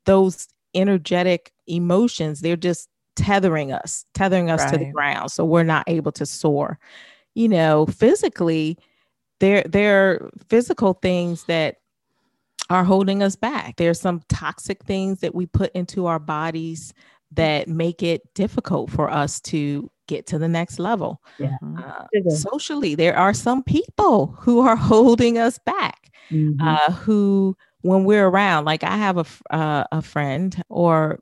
those 0.07 0.49
energetic 0.75 1.53
emotions, 1.67 2.41
they're 2.41 2.57
just 2.57 2.89
tethering 3.15 3.73
us, 3.73 4.05
tethering 4.15 4.51
us 4.51 4.61
right. 4.63 4.73
to 4.73 4.79
the 4.79 4.91
ground. 4.91 5.31
So 5.31 5.45
we're 5.45 5.63
not 5.63 5.85
able 5.87 6.13
to 6.13 6.27
soar. 6.27 6.79
You 7.35 7.49
know, 7.49 7.87
physically, 7.87 8.79
there, 9.41 9.63
there 9.63 10.11
are 10.11 10.31
physical 10.49 10.95
things 10.95 11.45
that 11.45 11.77
are 12.73 12.85
holding 12.85 13.23
us 13.23 13.37
back. 13.37 13.77
There's 13.77 14.01
some 14.01 14.23
toxic 14.31 14.83
things 14.85 15.21
that 15.21 15.35
we 15.35 15.45
put 15.45 15.71
into 15.73 16.07
our 16.07 16.19
bodies 16.19 16.95
that 17.33 17.69
make 17.69 18.03
it 18.03 18.23
difficult 18.35 18.91
for 18.91 19.11
us 19.11 19.41
to 19.41 19.91
get 20.09 20.27
to 20.29 20.39
the 20.39 20.49
next 20.49 20.79
level. 20.79 21.21
Yeah. 21.39 21.57
Uh, 21.79 22.31
socially, 22.31 22.95
there 22.95 23.15
are 23.17 23.35
some 23.35 23.63
people 23.63 24.35
who 24.41 24.61
are 24.61 24.77
holding 24.91 25.37
us 25.37 25.59
back, 25.59 26.11
mm-hmm. 26.31 26.67
uh, 26.67 26.93
who, 26.93 27.55
when 27.83 28.05
we're 28.05 28.27
around, 28.27 28.65
like 28.65 28.85
I 28.85 28.97
have 28.97 29.19
a, 29.19 29.55
uh, 29.55 29.85
a 29.93 30.01
friend 30.01 30.63
or 30.71 31.21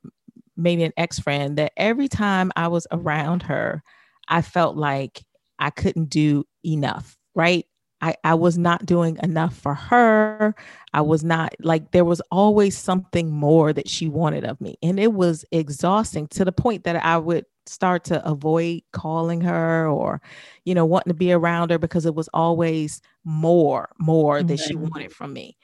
maybe 0.57 0.85
an 0.85 0.93
ex 0.97 1.19
friend 1.19 1.59
that 1.59 1.73
every 1.77 2.07
time 2.07 2.53
I 2.55 2.69
was 2.69 2.87
around 2.93 3.43
her, 3.43 3.83
I 4.29 4.43
felt 4.43 4.77
like 4.77 5.25
I 5.59 5.71
couldn't 5.71 6.11
do 6.11 6.45
enough, 6.65 7.17
right? 7.35 7.67
I, 8.01 8.17
I 8.25 8.35
was 8.35 8.57
not 8.57 8.87
doing 8.87 9.19
enough 9.23 9.55
for 9.55 9.75
her. 9.75 10.55
I 10.93 11.03
was 11.03 11.23
not 11.23 11.55
like 11.61 11.91
there 11.91 12.05
was 12.05 12.23
always 12.31 12.77
something 12.77 13.31
more 13.31 13.73
that 13.73 13.89
she 13.89 14.09
wanted 14.09 14.45
of 14.45 14.61
me. 14.61 14.79
And 14.83 14.99
it 14.99 15.13
was 15.13 15.45
exhausting 15.53 16.27
to 16.29 16.45
the 16.45 16.53
point 16.53 16.85
that 16.85 16.97
I 17.05 17.19
would 17.19 17.45
start 17.67 18.05
to 18.05 18.27
avoid 18.27 18.83
calling 18.93 19.43
her 19.43 19.87
or, 19.87 20.21
you 20.65 20.75
know, 20.75 20.87
wanting 20.87 21.13
to 21.13 21.19
be 21.19 21.33
around 21.33 21.71
her 21.71 21.79
because 21.79 22.07
it 22.07 22.15
was 22.15 22.29
always 22.33 23.03
more, 23.25 23.91
more 23.99 24.39
mm-hmm. 24.39 24.49
that 24.49 24.61
she 24.61 24.75
wanted 24.75 25.13
from 25.13 25.33
me. 25.33 25.57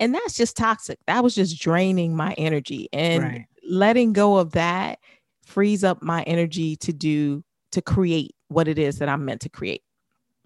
And 0.00 0.14
that's 0.14 0.34
just 0.34 0.56
toxic. 0.56 0.98
That 1.06 1.22
was 1.22 1.34
just 1.34 1.60
draining 1.60 2.16
my 2.16 2.32
energy. 2.38 2.88
And 2.92 3.22
right. 3.22 3.46
letting 3.68 4.12
go 4.12 4.38
of 4.38 4.52
that 4.52 4.98
frees 5.44 5.84
up 5.84 6.02
my 6.02 6.22
energy 6.22 6.76
to 6.76 6.92
do, 6.92 7.44
to 7.72 7.82
create 7.82 8.34
what 8.48 8.66
it 8.66 8.78
is 8.78 8.98
that 8.98 9.08
I'm 9.08 9.24
meant 9.24 9.42
to 9.42 9.48
create. 9.48 9.82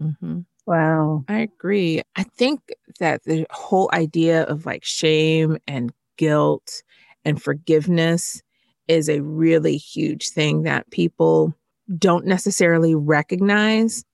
Mm-hmm. 0.02 0.40
Wow. 0.66 1.24
I 1.28 1.38
agree. 1.38 2.02
I 2.16 2.24
think 2.24 2.60
that 2.98 3.22
the 3.24 3.46
whole 3.50 3.88
idea 3.92 4.42
of 4.44 4.66
like 4.66 4.84
shame 4.84 5.58
and 5.66 5.92
guilt 6.16 6.82
and 7.24 7.40
forgiveness 7.40 8.42
is 8.88 9.08
a 9.08 9.20
really 9.20 9.76
huge 9.76 10.30
thing 10.30 10.62
that 10.62 10.90
people 10.90 11.54
don't 11.98 12.26
necessarily 12.26 12.94
recognize. 12.94 14.04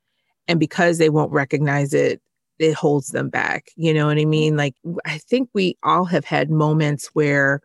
And 0.48 0.60
because 0.60 0.98
they 0.98 1.10
won't 1.10 1.32
recognize 1.32 1.94
it, 1.94 2.20
it 2.58 2.74
holds 2.74 3.08
them 3.08 3.28
back. 3.28 3.68
You 3.76 3.94
know 3.94 4.06
what 4.06 4.18
I 4.18 4.24
mean? 4.24 4.56
Like, 4.56 4.74
I 5.06 5.18
think 5.18 5.48
we 5.54 5.76
all 5.82 6.04
have 6.04 6.24
had 6.24 6.50
moments 6.50 7.08
where 7.14 7.60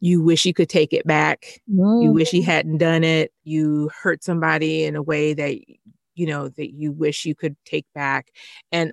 you 0.00 0.22
wish 0.22 0.44
you 0.44 0.54
could 0.54 0.68
take 0.68 0.92
it 0.92 1.06
back. 1.06 1.60
Mm. 1.72 2.04
You 2.04 2.12
wish 2.12 2.32
you 2.32 2.42
hadn't 2.42 2.78
done 2.78 3.04
it. 3.04 3.32
You 3.44 3.90
hurt 4.00 4.22
somebody 4.22 4.84
in 4.84 4.96
a 4.96 5.02
way 5.02 5.34
that 5.34 5.58
you 6.18 6.26
know 6.26 6.48
that 6.48 6.72
you 6.72 6.92
wish 6.92 7.24
you 7.24 7.34
could 7.34 7.56
take 7.64 7.86
back 7.94 8.28
and 8.72 8.92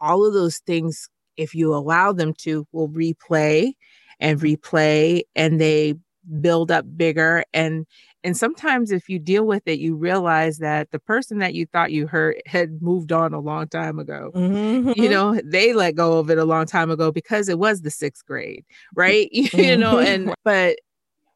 all 0.00 0.24
of 0.24 0.32
those 0.32 0.58
things 0.58 1.08
if 1.36 1.54
you 1.54 1.74
allow 1.74 2.12
them 2.12 2.34
to 2.34 2.66
will 2.72 2.88
replay 2.88 3.72
and 4.18 4.40
replay 4.40 5.22
and 5.34 5.60
they 5.60 5.94
build 6.40 6.70
up 6.70 6.84
bigger 6.96 7.42
and 7.54 7.86
and 8.22 8.36
sometimes 8.36 8.90
if 8.90 9.08
you 9.08 9.18
deal 9.18 9.44
with 9.44 9.62
it 9.66 9.78
you 9.78 9.96
realize 9.96 10.58
that 10.58 10.90
the 10.90 10.98
person 10.98 11.38
that 11.38 11.54
you 11.54 11.64
thought 11.66 11.92
you 11.92 12.06
hurt 12.06 12.36
had 12.46 12.82
moved 12.82 13.10
on 13.10 13.32
a 13.32 13.40
long 13.40 13.66
time 13.66 13.98
ago 13.98 14.30
mm-hmm. 14.34 14.92
you 15.00 15.08
know 15.08 15.40
they 15.44 15.72
let 15.72 15.94
go 15.94 16.18
of 16.18 16.30
it 16.30 16.38
a 16.38 16.44
long 16.44 16.66
time 16.66 16.90
ago 16.90 17.10
because 17.10 17.48
it 17.48 17.58
was 17.58 17.80
the 17.80 17.90
sixth 17.90 18.24
grade 18.26 18.64
right 18.94 19.30
mm-hmm. 19.34 19.58
you 19.58 19.76
know 19.76 19.98
and 19.98 20.34
but 20.44 20.76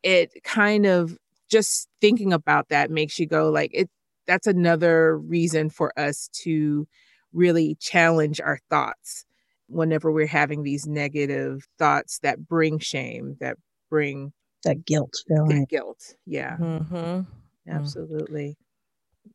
it 0.02 0.30
kind 0.44 0.84
of 0.84 1.16
just 1.50 1.88
thinking 2.00 2.32
about 2.32 2.68
that 2.68 2.90
makes 2.90 3.18
you 3.18 3.26
go 3.26 3.50
like 3.50 3.70
it 3.72 3.88
that's 4.26 4.46
another 4.46 5.18
reason 5.18 5.70
for 5.70 5.98
us 5.98 6.28
to 6.42 6.86
really 7.32 7.76
challenge 7.80 8.40
our 8.40 8.58
thoughts 8.70 9.24
whenever 9.68 10.12
we're 10.12 10.26
having 10.26 10.62
these 10.62 10.86
negative 10.86 11.66
thoughts 11.78 12.18
that 12.20 12.46
bring 12.46 12.78
shame, 12.78 13.36
that 13.40 13.56
bring 13.90 14.32
that 14.64 14.84
guilt 14.84 15.14
feeling. 15.28 15.66
Guilt. 15.68 16.14
Yeah. 16.26 16.56
Mm-hmm. 16.56 17.20
Absolutely. 17.68 18.56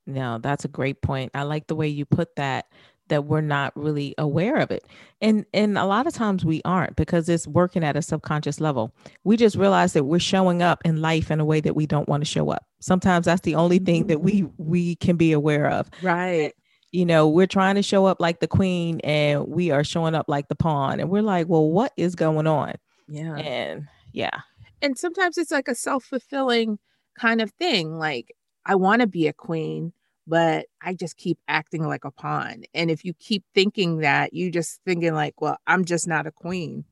No, 0.05 0.37
that's 0.37 0.65
a 0.65 0.69
great 0.69 1.01
point. 1.01 1.31
I 1.33 1.43
like 1.43 1.67
the 1.67 1.75
way 1.75 1.87
you 1.87 2.05
put 2.05 2.35
that 2.35 2.65
that 3.09 3.25
we're 3.25 3.41
not 3.41 3.75
really 3.75 4.15
aware 4.17 4.57
of 4.57 4.71
it. 4.71 4.85
And 5.21 5.45
and 5.53 5.77
a 5.77 5.85
lot 5.85 6.07
of 6.07 6.13
times 6.13 6.45
we 6.45 6.61
aren't 6.65 6.95
because 6.95 7.29
it's 7.29 7.47
working 7.47 7.83
at 7.83 7.97
a 7.97 8.01
subconscious 8.01 8.59
level. 8.59 8.93
We 9.23 9.37
just 9.37 9.55
realize 9.55 9.93
that 9.93 10.05
we're 10.05 10.19
showing 10.19 10.61
up 10.61 10.81
in 10.85 11.01
life 11.01 11.29
in 11.29 11.39
a 11.39 11.45
way 11.45 11.59
that 11.61 11.75
we 11.75 11.85
don't 11.85 12.07
want 12.07 12.21
to 12.21 12.29
show 12.29 12.49
up. 12.49 12.65
Sometimes 12.79 13.25
that's 13.25 13.41
the 13.41 13.55
only 13.55 13.79
thing 13.79 14.07
that 14.07 14.21
we 14.21 14.43
mm-hmm. 14.43 14.63
we 14.63 14.95
can 14.95 15.17
be 15.17 15.31
aware 15.31 15.67
of. 15.67 15.89
Right. 16.01 16.53
You 16.91 17.05
know, 17.05 17.27
we're 17.27 17.47
trying 17.47 17.75
to 17.75 17.83
show 17.83 18.05
up 18.05 18.19
like 18.19 18.39
the 18.39 18.47
queen 18.47 18.99
and 19.01 19.47
we 19.47 19.69
are 19.69 19.83
showing 19.83 20.15
up 20.15 20.25
like 20.27 20.47
the 20.47 20.55
pawn 20.55 20.99
and 20.99 21.09
we're 21.09 21.21
like, 21.21 21.47
"Well, 21.47 21.69
what 21.69 21.93
is 21.97 22.15
going 22.15 22.47
on?" 22.47 22.73
Yeah. 23.07 23.35
And 23.35 23.87
yeah. 24.11 24.39
And 24.81 24.97
sometimes 24.97 25.37
it's 25.37 25.51
like 25.51 25.67
a 25.67 25.75
self-fulfilling 25.75 26.79
kind 27.19 27.41
of 27.41 27.51
thing 27.51 27.97
like 27.97 28.33
I 28.65 28.75
want 28.75 29.01
to 29.01 29.07
be 29.07 29.27
a 29.27 29.33
queen, 29.33 29.93
but 30.29 30.67
I 30.79 30.93
just 30.93 31.17
keep 31.17 31.39
acting 31.47 31.87
like 31.87 32.05
a 32.05 32.11
pawn. 32.11 32.63
And 32.75 32.91
if 32.91 33.03
you 33.03 33.13
keep 33.15 33.43
thinking 33.55 33.97
that, 33.99 34.31
you 34.31 34.51
just 34.51 34.79
thinking 34.85 35.15
like, 35.15 35.41
well, 35.41 35.57
I'm 35.65 35.85
just 35.85 36.07
not 36.07 36.27
a 36.27 36.31
queen. 36.31 36.85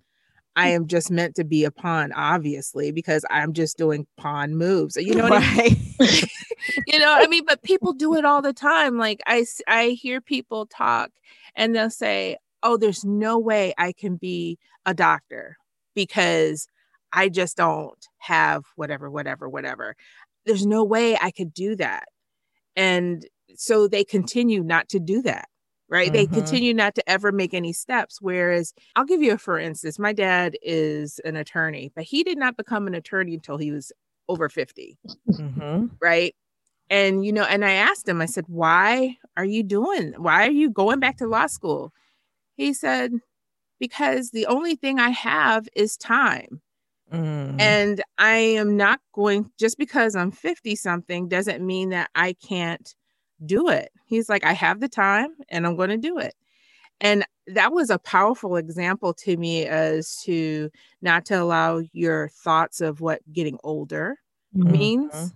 I 0.56 0.70
am 0.70 0.88
just 0.88 1.12
meant 1.12 1.36
to 1.36 1.44
be 1.44 1.66
a 1.66 1.72
pawn, 1.72 2.12
obviously, 2.14 2.92
because 2.92 3.24
I'm 3.30 3.54
just 3.54 3.78
doing 3.78 4.08
pawn 4.18 4.56
moves. 4.56 4.96
You 4.96 5.14
know 5.14 5.30
what 5.30 5.44
right. 5.44 5.78
I 6.00 6.04
mean? 6.04 6.24
you 6.88 6.98
know, 6.98 7.16
I 7.16 7.28
mean, 7.28 7.46
but 7.46 7.62
people 7.62 7.94
do 7.94 8.16
it 8.16 8.26
all 8.26 8.42
the 8.42 8.54
time. 8.54 8.98
Like 8.98 9.22
I, 9.28 9.46
I 9.68 9.90
hear 9.90 10.20
people 10.20 10.66
talk 10.66 11.12
and 11.56 11.76
they'll 11.76 11.92
say, 11.92 12.38
"Oh, 12.64 12.76
there's 12.76 13.06
no 13.06 13.38
way 13.38 13.76
I 13.78 13.92
can 13.92 14.16
be 14.16 14.58
a 14.84 14.96
doctor 14.96 15.58
because 15.94 16.68
I 17.14 17.30
just 17.30 17.56
don't 17.56 18.08
have 18.18 18.64
whatever, 18.76 19.12
whatever, 19.12 19.48
whatever. 19.48 19.96
There's 20.48 20.66
no 20.66 20.84
way 20.84 21.16
I 21.22 21.30
could 21.30 21.54
do 21.54 21.76
that." 21.76 22.06
And 22.78 23.28
so 23.56 23.90
they 23.90 24.06
continue 24.06 24.64
not 24.64 24.88
to 24.90 25.00
do 25.00 25.22
that 25.24 25.50
right? 25.90 26.12
Mm-hmm. 26.12 26.34
They 26.34 26.40
continue 26.40 26.74
not 26.74 26.96
to 26.96 27.10
ever 27.10 27.32
make 27.32 27.54
any 27.54 27.74
steps. 27.74 28.20
Whereas 28.22 28.74
I'll 28.96 29.06
give 29.06 29.22
you 29.22 29.34
a 29.34 29.38
for 29.38 29.60
instance, 29.60 29.98
my 29.98 30.14
dad 30.14 30.58
is 30.62 31.20
an 31.26 31.36
attorney, 31.36 31.92
but 31.96 32.04
he 32.04 32.24
did 32.24 32.38
not 32.38 32.58
become 32.58 32.88
an 32.88 32.96
attorney 32.96 33.34
until 33.34 33.58
he 33.58 33.72
was 33.72 33.92
over 34.30 34.50
50, 34.50 34.98
mm-hmm. 35.30 35.86
right? 36.02 36.36
And, 36.90 37.26
you 37.26 37.34
know, 37.34 37.44
and 37.44 37.66
I 37.66 37.72
asked 37.72 38.08
him, 38.08 38.22
I 38.22 38.26
said, 38.26 38.46
why 38.48 39.18
are 39.36 39.46
you 39.46 39.64
doing, 39.64 40.14
why 40.18 40.48
are 40.48 40.52
you 40.52 40.70
going 40.70 41.00
back 41.00 41.18
to 41.18 41.28
law 41.28 41.48
school? 41.48 41.94
He 42.56 42.74
said, 42.74 43.12
because 43.80 44.32
the 44.32 44.46
only 44.48 44.76
thing 44.76 45.00
I 45.00 45.10
have 45.10 45.68
is 45.76 45.98
time. 45.98 46.62
Mm. 47.12 47.60
And 47.60 48.04
I 48.18 48.36
am 48.36 48.76
not 48.76 49.00
going 49.14 49.50
just 49.58 49.78
because 49.78 50.16
I'm 50.16 50.32
50 50.32 50.76
something 50.76 51.28
doesn't 51.28 51.66
mean 51.66 51.90
that 51.90 52.10
I 52.16 52.34
can't 52.34 52.94
do 53.46 53.70
it. 53.70 53.92
He's 54.06 54.30
like, 54.30 54.46
I 54.46 54.54
have 54.54 54.80
the 54.80 54.90
time 54.90 55.30
and 55.50 55.66
I'm 55.66 55.76
going 55.76 55.90
to 55.90 55.98
do 55.98 56.18
it. 56.18 56.34
And 57.00 57.26
that 57.48 57.72
was 57.72 57.90
a 57.90 58.00
powerful 58.00 58.56
example 58.56 59.14
to 59.14 59.38
me 59.38 59.66
as 59.66 60.22
to 60.24 60.70
not 61.02 61.26
to 61.26 61.42
allow 61.42 61.82
your 61.94 62.30
thoughts 62.30 62.82
of 62.82 63.02
what 63.02 63.22
getting 63.32 63.60
older 63.64 64.18
mm-hmm. 64.56 64.72
means 64.72 65.34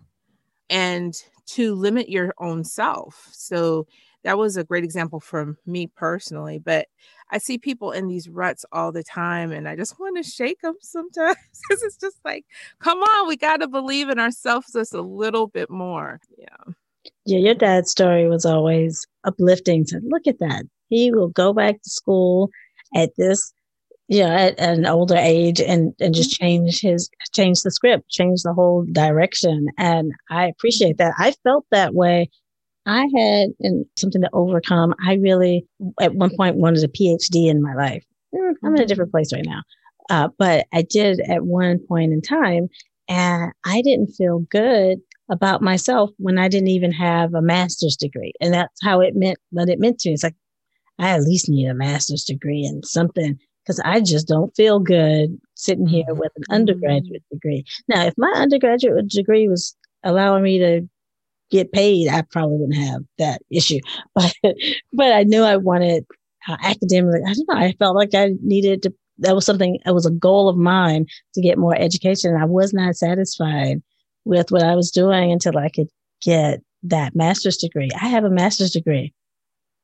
and 0.70 1.14
to 1.48 1.76
limit 1.76 2.10
your 2.10 2.34
own 2.40 2.64
self. 2.64 3.30
So 3.32 3.88
that 4.24 4.38
was 4.38 4.58
a 4.58 4.64
great 4.64 4.84
example 4.84 5.20
from 5.20 5.58
me 5.66 5.88
personally. 5.88 6.60
But 6.60 6.88
I 7.32 7.38
see 7.38 7.58
people 7.58 7.92
in 7.92 8.08
these 8.08 8.28
ruts 8.28 8.66
all 8.72 8.92
the 8.92 9.04
time, 9.04 9.52
and 9.52 9.68
I 9.68 9.76
just 9.76 10.00
want 10.00 10.18
to 10.18 10.30
shake 10.30 10.62
them 10.62 10.76
sometimes 10.82 11.38
because 11.70 11.84
it's 11.84 11.98
just 11.98 12.18
like, 12.26 12.46
come 12.80 13.00
on, 13.00 13.28
we 13.28 13.38
got 13.38 13.58
to 13.58 13.68
believe 13.68 14.10
in 14.10 14.20
ourselves 14.20 14.74
just 14.74 14.94
a 14.94 15.02
little 15.02 15.48
bit 15.48 15.70
more. 15.70 16.20
Yeah. 16.38 16.74
Yeah, 17.26 17.40
your 17.40 17.56
dad's 17.56 17.90
story 17.90 18.28
was 18.28 18.46
always 18.46 19.08
uplifting. 19.24 19.86
To 19.86 20.02
look 20.04 20.28
at 20.28 20.40
that, 20.40 20.66
he 20.90 21.12
will 21.12 21.30
go 21.30 21.54
back 21.54 21.82
to 21.82 21.90
school 21.90 22.50
at 22.96 23.12
this, 23.18 23.54
you 24.08 24.20
know, 24.20 24.30
at, 24.30 24.60
at 24.60 24.78
an 24.78 24.86
older 24.86 25.16
age, 25.16 25.60
and 25.60 25.94
and 26.00 26.14
just 26.14 26.32
mm-hmm. 26.32 26.46
change 26.46 26.82
his 26.82 27.10
change 27.34 27.62
the 27.62 27.72
script, 27.72 28.10
change 28.10 28.44
the 28.44 28.54
whole 28.54 28.86
direction. 28.92 29.68
And 29.78 30.12
I 30.30 30.48
appreciate 30.48 30.98
that. 30.98 31.14
I 31.18 31.34
felt 31.44 31.66
that 31.72 31.96
way 31.96 32.30
I 32.92 33.08
had 33.16 33.50
and 33.62 33.86
something 33.96 34.22
to 34.22 34.30
overcome. 34.34 34.94
I 35.06 35.16
really, 35.16 35.66
at 36.02 36.14
one 36.14 36.36
point, 36.36 36.58
wanted 36.58 36.84
a 36.84 36.88
PhD 36.88 37.50
in 37.50 37.62
my 37.62 37.74
life. 37.74 38.04
Mm, 38.36 38.54
I'm 38.64 38.70
in 38.70 38.74
a 38.74 38.78
mm-hmm. 38.82 38.88
different 38.88 39.12
place 39.12 39.32
right 39.34 39.46
now. 39.46 39.62
Uh, 40.10 40.28
but 40.38 40.68
I 40.74 40.82
did 40.82 41.22
at 41.22 41.46
one 41.46 41.80
point 41.88 42.12
in 42.12 42.22
time, 42.22 42.68
and 43.08 43.54
I 43.66 43.82
didn't 43.82 44.14
feel 44.14 44.40
good 44.50 45.00
about 45.30 45.62
myself 45.62 46.10
when 46.18 46.38
I 46.38 46.50
didn't 46.50 46.68
even 46.68 46.92
have 46.92 47.34
a 47.34 47.42
master's 47.42 47.96
degree. 47.96 48.34
And 48.42 48.54
that's 48.54 48.84
how 48.84 49.00
it 49.00 49.16
meant 49.16 49.38
what 49.52 49.70
it 49.70 49.80
meant 49.80 50.00
to 50.00 50.10
me. 50.10 50.14
It's 50.14 50.24
like, 50.24 50.36
I 51.00 51.12
at 51.12 51.22
least 51.22 51.50
need 51.50 51.68
a 51.68 51.74
master's 51.74 52.26
degree 52.26 52.66
in 52.66 52.84
something 52.84 53.40
because 53.64 53.80
I 53.86 54.02
just 54.02 54.28
don't 54.28 54.54
feel 54.56 54.80
good 54.80 55.40
sitting 55.56 55.88
here 55.88 56.04
mm-hmm. 56.10 56.20
with 56.20 56.32
an 56.36 56.44
undergraduate 56.50 57.24
degree. 57.32 57.64
Now, 57.88 58.06
if 58.06 58.14
my 58.18 58.32
undergraduate 58.36 59.08
degree 59.08 59.48
was 59.48 59.76
allowing 60.04 60.44
me 60.44 60.60
to 60.60 60.82
get 61.52 61.72
paid, 61.72 62.08
I 62.10 62.24
probably 62.24 62.58
wouldn't 62.58 62.84
have 62.84 63.04
that 63.18 63.42
issue. 63.52 63.80
But 64.16 64.34
but 64.94 65.14
I 65.14 65.24
knew 65.24 65.44
I 65.44 65.58
wanted 65.58 66.06
uh, 66.48 66.58
academically. 66.64 67.22
I 67.26 67.34
don't 67.34 67.48
know. 67.48 67.56
I 67.56 67.74
felt 67.74 67.96
like 67.96 68.14
I 68.16 68.32
needed 68.42 68.82
to. 68.84 68.94
That 69.20 69.36
was 69.36 69.46
something. 69.46 69.78
It 69.86 69.92
was 69.94 70.06
a 70.06 70.12
goal 70.12 70.50
of 70.50 70.58
mine 70.58 71.06
to 71.36 71.42
get 71.42 71.58
more 71.58 71.76
education. 71.76 72.34
And 72.34 72.42
I 72.42 72.46
was 72.46 72.74
not 72.74 72.96
satisfied 72.96 73.82
with 74.26 74.52
what 74.52 74.64
I 74.64 74.76
was 74.76 74.92
doing 74.92 75.32
until 75.32 75.58
I 75.58 75.70
could 75.70 75.88
get 76.22 76.62
that 76.84 77.16
master's 77.16 77.58
degree. 77.58 77.90
I 78.02 78.08
have 78.08 78.24
a 78.24 78.30
master's 78.30 78.72
degree. 78.72 79.14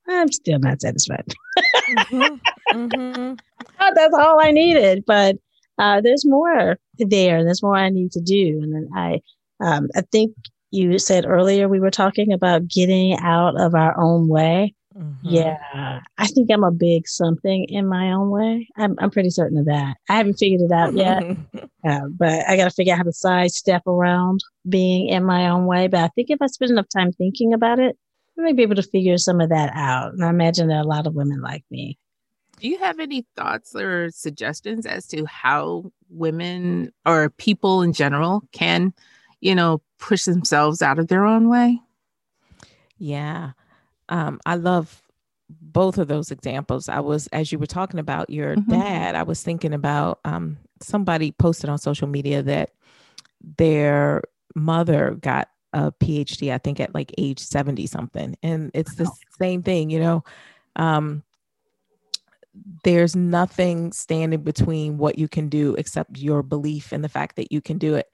I'm 0.08 0.32
still 0.32 0.60
not 0.60 0.82
satisfied. 0.82 1.25
mm-hmm. 1.89 2.36
Mm-hmm. 2.73 3.34
That's 3.80 4.15
all 4.15 4.39
I 4.41 4.51
needed, 4.51 5.03
but 5.06 5.36
uh, 5.77 6.01
there's 6.01 6.25
more 6.25 6.77
there. 6.97 7.38
and 7.38 7.47
There's 7.47 7.63
more 7.63 7.75
I 7.75 7.89
need 7.89 8.12
to 8.13 8.21
do, 8.21 8.60
and 8.62 8.73
then 8.73 8.89
I, 8.95 9.21
um, 9.60 9.89
I 9.95 10.01
think 10.12 10.34
you 10.71 10.99
said 10.99 11.25
earlier 11.25 11.67
we 11.67 11.80
were 11.80 11.91
talking 11.91 12.34
about 12.34 12.67
getting 12.67 13.17
out 13.19 13.60
of 13.60 13.75
our 13.75 13.99
own 13.99 14.27
way. 14.27 14.75
Mm-hmm. 14.97 15.27
Yeah, 15.30 15.99
I 16.17 16.27
think 16.27 16.49
I'm 16.51 16.63
a 16.63 16.71
big 16.71 17.08
something 17.08 17.65
in 17.65 17.88
my 17.88 18.12
own 18.12 18.32
way. 18.32 18.67
I'm, 18.77 18.95
I'm 18.97 19.12
pretty 19.12 19.30
certain 19.30 19.60
of 19.60 19.65
that. 19.65 19.97
I 20.10 20.15
haven't 20.15 20.39
figured 20.39 20.62
it 20.62 20.71
out 20.71 20.93
yet, 20.93 21.23
uh, 21.88 22.08
but 22.10 22.47
I 22.47 22.58
got 22.58 22.63
to 22.63 22.71
figure 22.71 22.93
out 22.93 22.97
how 22.97 23.03
to 23.03 23.13
sidestep 23.13 23.86
around 23.86 24.39
being 24.67 25.10
in 25.10 25.23
my 25.23 25.49
own 25.49 25.67
way. 25.67 25.88
But 25.88 25.99
I 25.99 26.08
think 26.10 26.32
if 26.32 26.41
I 26.41 26.47
spend 26.47 26.71
enough 26.71 26.89
time 26.89 27.12
thinking 27.12 27.53
about 27.53 27.77
it, 27.77 27.95
I 28.38 28.41
may 28.41 28.53
be 28.53 28.63
able 28.63 28.75
to 28.75 28.84
figure 28.84 29.17
some 29.19 29.39
of 29.39 29.49
that 29.49 29.71
out. 29.75 30.13
And 30.13 30.25
I 30.25 30.30
imagine 30.30 30.67
there 30.67 30.77
are 30.77 30.84
a 30.84 30.88
lot 30.88 31.06
of 31.06 31.13
women 31.13 31.41
like 31.41 31.63
me. 31.69 31.99
Do 32.60 32.67
you 32.67 32.80
have 32.80 32.99
any 32.99 33.25
thoughts 33.36 33.75
or 33.75 34.10
suggestions 34.10 34.88
as 34.88 35.06
to 35.08 35.25
how 35.25 35.91
women 36.10 36.91
or 37.06 37.30
people 37.30 37.84
in 37.84 37.93
general 37.93 38.41
can, 38.51 38.93
you 39.41 39.56
know, 39.56 39.82
push 40.00 40.26
themselves 40.26 40.82
out 40.82 41.00
of 41.00 41.08
their 41.08 41.26
own 41.26 41.50
way? 41.50 41.80
Yeah. 42.97 43.52
Um, 44.10 44.39
I 44.45 44.56
love 44.56 45.02
both 45.50 45.97
of 45.97 46.08
those 46.08 46.32
examples. 46.32 46.89
I 46.89 47.00
was, 47.00 47.28
as 47.28 47.52
you 47.52 47.60
were 47.60 47.65
talking 47.65 48.00
about 48.00 48.30
your 48.30 48.56
mm-hmm. 48.56 48.71
dad, 48.71 49.15
I 49.15 49.23
was 49.23 49.43
thinking 49.43 49.73
about 49.73 50.19
um, 50.26 50.58
somebody 50.82 51.32
posted 51.32 51.69
on 51.69 51.78
social 51.78 52.08
media 52.08 52.43
that 52.43 52.71
their 53.58 54.23
mother 54.56 55.17
got 55.21 55.50
a 55.73 55.91
PhD, 55.91 56.54
I 56.54 56.58
think 56.58 56.80
at 56.80 56.93
like 56.93 57.13
age 57.17 57.39
70 57.39 57.86
something. 57.88 58.36
And 58.41 58.71
it's 58.73 58.95
the 58.95 59.10
same 59.39 59.63
thing, 59.63 59.89
you 59.89 60.00
know. 60.00 60.23
Um, 60.76 61.23
there's 62.84 63.15
nothing 63.15 63.91
standing 63.91 64.41
between 64.41 64.97
what 64.97 65.19
you 65.19 65.28
can 65.28 65.47
do 65.47 65.76
except 65.76 66.17
your 66.17 66.41
belief 66.41 66.91
in 66.91 67.02
the 67.02 67.10
fact 67.10 67.36
that 67.36 67.52
you 67.52 67.62
can 67.62 67.78
do 67.78 67.95
it. 67.95 68.10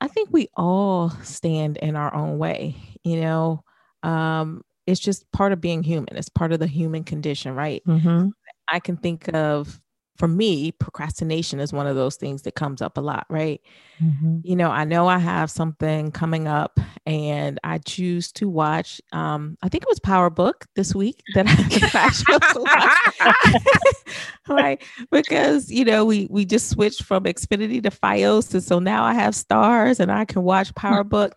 I 0.00 0.08
think 0.08 0.30
we 0.32 0.48
all 0.56 1.10
stand 1.22 1.76
in 1.76 1.96
our 1.96 2.14
own 2.14 2.38
way, 2.38 2.76
you 3.04 3.20
know. 3.20 3.62
Um, 4.02 4.62
it's 4.86 5.00
just 5.00 5.30
part 5.32 5.52
of 5.52 5.60
being 5.60 5.82
human. 5.82 6.16
It's 6.16 6.28
part 6.28 6.52
of 6.52 6.58
the 6.58 6.66
human 6.66 7.04
condition, 7.04 7.54
right? 7.54 7.82
Mm-hmm. 7.86 8.28
I 8.68 8.80
can 8.80 8.96
think 8.96 9.32
of 9.34 9.80
for 10.20 10.28
me, 10.28 10.70
procrastination 10.70 11.60
is 11.60 11.72
one 11.72 11.86
of 11.86 11.96
those 11.96 12.16
things 12.16 12.42
that 12.42 12.54
comes 12.54 12.82
up 12.82 12.98
a 12.98 13.00
lot, 13.00 13.24
right? 13.30 13.58
Mm-hmm. 14.04 14.40
You 14.44 14.54
know, 14.54 14.70
I 14.70 14.84
know 14.84 15.08
I 15.08 15.16
have 15.16 15.50
something 15.50 16.12
coming 16.12 16.46
up 16.46 16.78
and 17.06 17.58
I 17.64 17.78
choose 17.78 18.30
to 18.32 18.46
watch, 18.46 19.00
um, 19.12 19.56
I 19.62 19.70
think 19.70 19.82
it 19.82 19.88
was 19.88 19.98
Power 19.98 20.28
Book 20.28 20.66
this 20.76 20.94
week 20.94 21.22
that 21.34 21.46
I, 21.48 22.10
chose 22.10 22.52
to 22.52 22.60
watch. 22.60 24.14
right. 24.50 24.82
Because, 25.10 25.70
you 25.70 25.86
know, 25.86 26.04
we, 26.04 26.28
we 26.28 26.44
just 26.44 26.68
switched 26.68 27.02
from 27.02 27.24
Xfinity 27.24 27.82
to 27.82 27.90
Fios. 27.90 28.52
And 28.52 28.62
so 28.62 28.78
now 28.78 29.04
I 29.04 29.14
have 29.14 29.32
Starz 29.32 30.00
and 30.00 30.12
I 30.12 30.26
can 30.26 30.42
watch 30.42 30.74
Power 30.74 31.02
Book. 31.02 31.34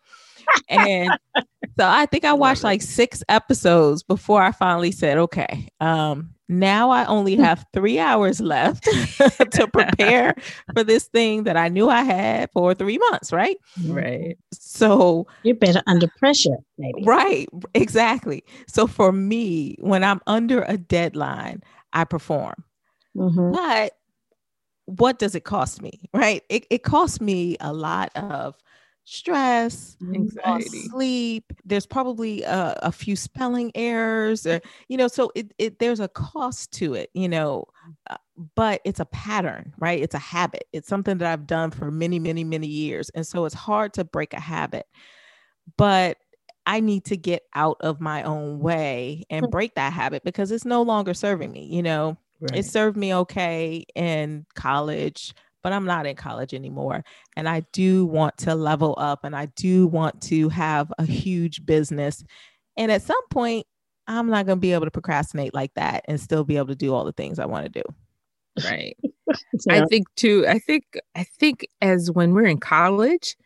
and 0.68 1.10
so 1.78 1.88
I 1.88 2.06
think 2.08 2.26
I 2.26 2.34
watched 2.34 2.66
like 2.66 2.82
six 2.82 3.24
episodes 3.30 4.04
before 4.04 4.44
I 4.44 4.52
finally 4.52 4.92
said, 4.92 5.20
okay, 5.20 5.70
um, 5.80 6.32
now 6.60 6.90
I 6.90 7.06
only 7.06 7.36
have 7.38 7.66
three 7.74 8.00
hours 8.00 8.40
left 8.40 8.84
to 9.52 9.68
prepare 9.72 10.36
for 10.74 10.84
this 10.84 11.06
thing 11.06 11.44
that 11.44 11.58
I 11.58 11.70
knew 11.70 11.90
I 11.90 12.04
had 12.04 12.50
for 12.52 12.74
three 12.74 12.98
months, 12.98 13.32
right? 13.32 13.58
Right. 13.86 14.38
So 14.54 15.28
you're 15.44 15.56
better 15.56 15.82
under 15.88 16.08
pressure, 16.20 16.58
maybe. 16.78 17.04
Right. 17.04 17.48
Exactly. 17.74 18.44
So 18.68 18.88
for 18.88 19.12
me, 19.12 19.76
when 19.80 20.04
I'm 20.04 20.22
under 20.28 20.64
a 20.64 20.78
deadline, 20.78 21.64
I 21.94 22.06
perform. 22.06 22.64
Mm-hmm. 23.16 23.52
But 23.52 23.94
what 24.86 25.20
does 25.20 25.36
it 25.36 25.44
cost 25.44 25.82
me? 25.82 26.02
Right. 26.14 26.44
It, 26.50 26.66
it 26.70 26.84
costs 26.84 27.22
me 27.22 27.58
a 27.62 27.74
lot 27.74 28.12
of 28.16 28.56
stress, 29.06 29.98
anxiety, 30.14 30.88
sleep. 30.90 31.52
There's 31.66 31.86
probably 31.86 32.44
a, 32.44 32.78
a, 32.84 32.92
few 32.92 33.16
spelling 33.16 33.72
errors, 33.76 34.46
or 34.46 34.62
you 34.88 34.98
know, 34.98 35.08
so 35.08 35.32
it, 35.36 35.54
it 35.58 35.80
there's 35.80 36.00
a 36.00 36.08
cost 36.08 36.72
to 36.74 36.94
it, 36.94 37.10
you 37.14 37.28
know, 37.28 37.66
uh, 38.10 38.18
but 38.56 38.82
it's 38.86 39.00
a 39.00 39.06
pattern, 39.06 39.74
right? 39.78 40.02
It's 40.02 40.16
a 40.16 40.20
habit. 40.20 40.66
It's 40.72 40.88
something 40.88 41.18
that 41.18 41.32
I've 41.32 41.48
done 41.48 41.72
for 41.72 41.92
many, 41.92 42.20
many, 42.20 42.44
many 42.44 42.68
years, 42.68 43.10
and 43.10 43.28
so 43.28 43.46
it's 43.46 43.56
hard 43.56 43.94
to 43.94 44.04
break 44.04 44.34
a 44.34 44.40
habit. 44.40 44.88
But 45.78 46.18
I 46.66 46.80
need 46.80 47.06
to 47.06 47.18
get 47.18 47.44
out 47.54 47.78
of 47.82 48.00
my 48.00 48.24
own 48.24 48.60
way 48.60 49.24
and 49.30 49.46
hmm. 49.46 49.50
break 49.50 49.76
that 49.76 49.94
habit 49.94 50.24
because 50.24 50.52
it's 50.52 50.66
no 50.66 50.82
longer 50.82 51.14
serving 51.14 51.52
me. 51.52 51.66
You 51.66 51.84
know, 51.84 52.18
right. 52.40 52.60
it 52.60 52.66
served 52.66 52.96
me 52.96 53.14
okay 53.14 53.86
in 53.96 54.46
college 54.56 55.34
but 55.64 55.74
I'm 55.74 55.86
not 55.86 56.06
in 56.06 56.16
college 56.16 56.54
anymore. 56.54 57.04
And 57.36 57.50
I 57.50 57.62
do 57.72 58.06
want 58.06 58.38
to 58.40 58.54
level 58.54 58.96
up 58.98 59.24
and 59.24 59.36
I 59.36 59.48
do 59.48 59.88
want 59.88 60.22
to 60.24 60.50
have 60.50 60.94
a 61.00 61.06
huge 61.06 61.66
business. 61.66 62.24
And 62.78 62.92
at 62.92 63.02
some 63.02 63.28
point, 63.30 63.66
I'm 64.08 64.28
not 64.28 64.46
going 64.46 64.58
to 64.58 64.62
be 64.62 64.74
able 64.74 64.86
to 64.86 64.92
procrastinate 64.92 65.54
like 65.54 65.74
that 65.76 66.04
and 66.08 66.20
still 66.20 66.44
be 66.44 66.58
able 66.58 66.68
to 66.68 66.76
do 66.76 66.94
all 66.94 67.06
the 67.06 67.14
things 67.14 67.40
I 67.40 67.46
want 67.46 67.66
to 67.66 67.82
do. 67.82 67.84
Right. 68.70 68.98
I 69.70 69.86
think 69.86 70.14
too, 70.16 70.46
I 70.48 70.60
think, 70.60 71.00
I 71.16 71.24
think 71.24 71.66
as 71.82 72.12
when 72.12 72.34
we're 72.34 72.46
in 72.46 72.60
college, 72.60 73.38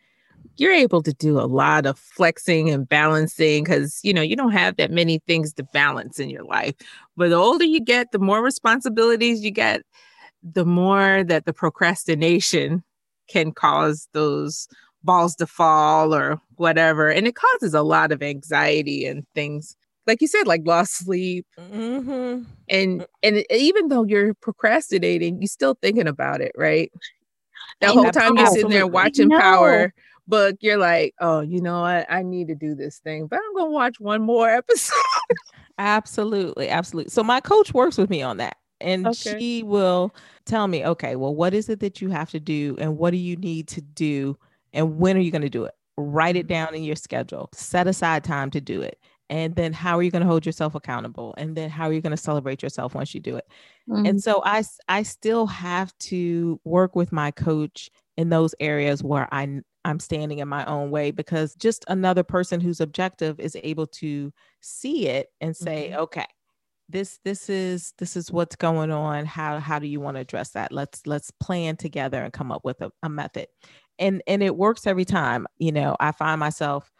you're 0.57 0.73
able 0.73 1.03
to 1.03 1.13
do 1.13 1.39
a 1.39 1.45
lot 1.45 1.85
of 1.85 1.99
flexing 1.99 2.69
and 2.69 2.89
balancing 2.89 3.63
because 3.63 3.99
you 4.03 4.11
know 4.13 4.21
you 4.21 4.35
don't 4.35 4.51
have 4.51 4.75
that 4.77 4.89
many 4.89 5.19
things 5.27 5.53
to 5.53 5.63
balance 5.63 6.19
in 6.19 6.29
your 6.29 6.43
life 6.43 6.73
but 7.15 7.29
the 7.29 7.35
older 7.35 7.63
you 7.63 7.79
get 7.79 8.11
the 8.11 8.19
more 8.19 8.41
responsibilities 8.41 9.43
you 9.43 9.51
get 9.51 9.83
the 10.53 10.65
more 10.65 11.23
that 11.23 11.45
the 11.45 11.53
procrastination 11.53 12.83
can 13.27 13.51
cause 13.51 14.07
those 14.13 14.67
balls 15.03 15.35
to 15.35 15.47
fall 15.47 16.13
or 16.13 16.39
whatever. 16.55 17.09
And 17.09 17.27
it 17.27 17.35
causes 17.35 17.73
a 17.73 17.83
lot 17.83 18.11
of 18.11 18.23
anxiety 18.23 19.05
and 19.05 19.25
things. 19.35 19.75
Like 20.05 20.21
you 20.21 20.27
said, 20.27 20.47
like 20.47 20.61
lost 20.65 20.97
sleep. 20.97 21.45
Mm-hmm. 21.59 22.43
And 22.69 23.05
and 23.23 23.43
even 23.49 23.89
though 23.89 24.03
you're 24.03 24.33
procrastinating, 24.35 25.41
you're 25.41 25.47
still 25.47 25.77
thinking 25.81 26.07
about 26.07 26.41
it, 26.41 26.53
right? 26.55 26.91
The 27.81 27.91
whole 27.91 28.11
time 28.11 28.37
you're 28.37 28.47
sitting 28.47 28.69
there 28.69 28.87
watching 28.87 29.27
no. 29.27 29.39
Power 29.39 29.93
book, 30.27 30.55
you're 30.61 30.77
like, 30.77 31.13
oh, 31.19 31.41
you 31.41 31.61
know 31.61 31.81
what? 31.81 32.05
I 32.09 32.23
need 32.23 32.47
to 32.47 32.55
do 32.55 32.75
this 32.75 32.99
thing, 32.99 33.27
but 33.27 33.39
I'm 33.39 33.55
gonna 33.55 33.71
watch 33.71 33.99
one 33.99 34.21
more 34.21 34.49
episode. 34.49 34.95
absolutely, 35.77 36.69
absolutely. 36.69 37.11
So 37.11 37.23
my 37.23 37.39
coach 37.39 37.73
works 37.73 37.97
with 37.97 38.09
me 38.09 38.21
on 38.21 38.37
that 38.37 38.57
and 38.79 39.07
okay. 39.07 39.39
she 39.39 39.63
will 39.63 40.13
tell 40.45 40.67
me, 40.67 40.85
okay, 40.85 41.15
well, 41.15 41.33
what 41.33 41.53
is 41.53 41.69
it 41.69 41.79
that 41.79 42.01
you 42.01 42.09
have 42.09 42.29
to 42.31 42.39
do 42.39 42.75
and 42.79 42.97
what 42.97 43.11
do 43.11 43.17
you 43.17 43.35
need 43.35 43.67
to 43.69 43.81
do 43.81 44.37
and 44.73 44.97
when 44.97 45.17
are 45.17 45.21
you 45.21 45.31
going 45.31 45.41
to 45.41 45.49
do 45.49 45.65
it? 45.65 45.73
Write 45.97 46.35
it 46.35 46.47
down 46.47 46.75
in 46.75 46.83
your 46.83 46.95
schedule, 46.95 47.49
set 47.53 47.87
aside 47.87 48.23
time 48.23 48.51
to 48.51 48.61
do 48.61 48.81
it. 48.81 48.99
And 49.29 49.55
then 49.55 49.73
how 49.73 49.97
are 49.97 50.03
you 50.03 50.11
going 50.11 50.21
to 50.21 50.27
hold 50.27 50.45
yourself 50.45 50.75
accountable? 50.75 51.33
And 51.37 51.55
then 51.55 51.69
how 51.69 51.85
are 51.85 51.93
you 51.93 52.01
going 52.01 52.11
to 52.15 52.17
celebrate 52.17 52.63
yourself 52.63 52.95
once 52.95 53.13
you 53.13 53.19
do 53.19 53.35
it? 53.35 53.47
Mm-hmm. 53.89 54.05
And 54.05 54.23
so 54.23 54.41
I, 54.45 54.63
I 54.87 55.03
still 55.03 55.47
have 55.47 55.97
to 55.99 56.61
work 56.63 56.95
with 56.95 57.11
my 57.11 57.31
coach 57.31 57.89
in 58.15 58.29
those 58.29 58.55
areas 58.59 59.03
where 59.03 59.27
I, 59.31 59.61
I'm 59.83 59.99
standing 59.99 60.39
in 60.39 60.47
my 60.47 60.65
own 60.65 60.91
way 60.91 61.11
because 61.11 61.55
just 61.55 61.83
another 61.87 62.23
person 62.23 62.61
who's 62.61 62.79
objective 62.79 63.39
is 63.39 63.57
able 63.63 63.87
to 63.87 64.31
see 64.61 65.07
it 65.07 65.27
and 65.41 65.55
say, 65.55 65.89
mm-hmm. 65.89 66.01
okay, 66.03 66.25
this 66.89 67.19
this 67.23 67.49
is 67.49 67.93
this 67.97 68.15
is 68.15 68.31
what's 68.31 68.55
going 68.55 68.91
on. 68.91 69.25
How 69.25 69.59
how 69.59 69.79
do 69.79 69.87
you 69.87 69.99
want 69.99 70.15
to 70.17 70.21
address 70.21 70.51
that? 70.51 70.71
Let's 70.71 71.05
let's 71.05 71.31
plan 71.31 71.77
together 71.77 72.23
and 72.23 72.33
come 72.33 72.51
up 72.51 72.63
with 72.63 72.81
a, 72.81 72.91
a 73.03 73.09
method. 73.09 73.47
And 73.99 74.21
and 74.27 74.43
it 74.43 74.55
works 74.55 74.85
every 74.85 75.05
time 75.05 75.47
you 75.57 75.71
know 75.71 75.95
i 75.99 76.11
find 76.11 76.39
myself 76.39 76.91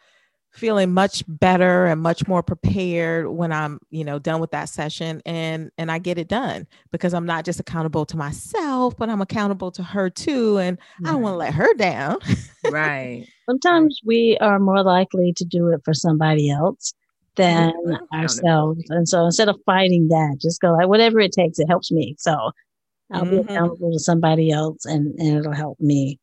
feeling 0.50 0.92
much 0.92 1.22
better 1.28 1.86
and 1.86 2.00
much 2.00 2.26
more 2.26 2.42
prepared 2.42 3.28
when 3.28 3.52
i'm 3.52 3.78
you 3.90 4.04
know 4.04 4.18
done 4.18 4.40
with 4.40 4.50
that 4.50 4.68
session 4.68 5.20
and 5.26 5.70
and 5.78 5.90
i 5.90 5.98
get 5.98 6.18
it 6.18 6.26
done 6.26 6.66
because 6.90 7.12
i'm 7.14 7.26
not 7.26 7.44
just 7.44 7.60
accountable 7.60 8.06
to 8.06 8.16
myself 8.16 8.96
but 8.96 9.08
i'm 9.08 9.20
accountable 9.20 9.70
to 9.70 9.82
her 9.82 10.08
too 10.08 10.58
and 10.58 10.78
right. 11.00 11.08
i 11.08 11.12
don't 11.12 11.22
want 11.22 11.34
to 11.34 11.38
let 11.38 11.54
her 11.54 11.72
down. 11.74 12.18
Right. 12.70 13.26
Sometimes 13.48 14.00
we 14.04 14.36
are 14.42 14.58
more 14.58 14.82
likely 14.82 15.32
to 15.36 15.44
do 15.44 15.68
it 15.68 15.80
for 15.84 15.94
somebody 15.94 16.50
else 16.50 16.92
than 17.38 17.72
ourselves. 18.12 18.84
And 18.90 19.08
so 19.08 19.24
instead 19.24 19.48
of 19.48 19.56
fighting 19.64 20.08
that, 20.08 20.36
just 20.42 20.60
go 20.60 20.72
like 20.72 20.88
whatever 20.88 21.20
it 21.20 21.32
takes, 21.32 21.58
it 21.58 21.68
helps 21.68 21.90
me. 21.90 22.14
So 22.18 22.50
I'll 23.12 23.22
mm-hmm. 23.22 23.30
be 23.30 23.38
accountable 23.38 23.92
to 23.92 23.98
somebody 23.98 24.50
else 24.50 24.84
and, 24.84 25.18
and 25.18 25.38
it'll 25.38 25.54
help 25.54 25.80
me. 25.80 26.18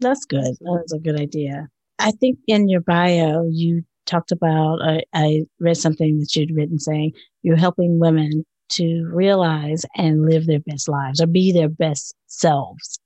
That's 0.00 0.26
good. 0.26 0.54
That's 0.60 0.92
a 0.92 0.98
good 0.98 1.18
idea. 1.18 1.68
I 1.98 2.10
think 2.10 2.38
in 2.46 2.68
your 2.68 2.80
bio, 2.80 3.48
you 3.50 3.82
talked 4.06 4.32
about, 4.32 4.80
I, 4.82 5.02
I 5.14 5.42
read 5.60 5.76
something 5.76 6.18
that 6.18 6.34
you'd 6.34 6.54
written 6.54 6.78
saying 6.78 7.12
you're 7.42 7.56
helping 7.56 7.98
women 7.98 8.44
to 8.70 9.08
realize 9.12 9.84
and 9.96 10.28
live 10.28 10.46
their 10.46 10.60
best 10.60 10.88
lives 10.88 11.20
or 11.20 11.26
be 11.26 11.52
their 11.52 11.68
best 11.68 12.14
selves. 12.26 13.00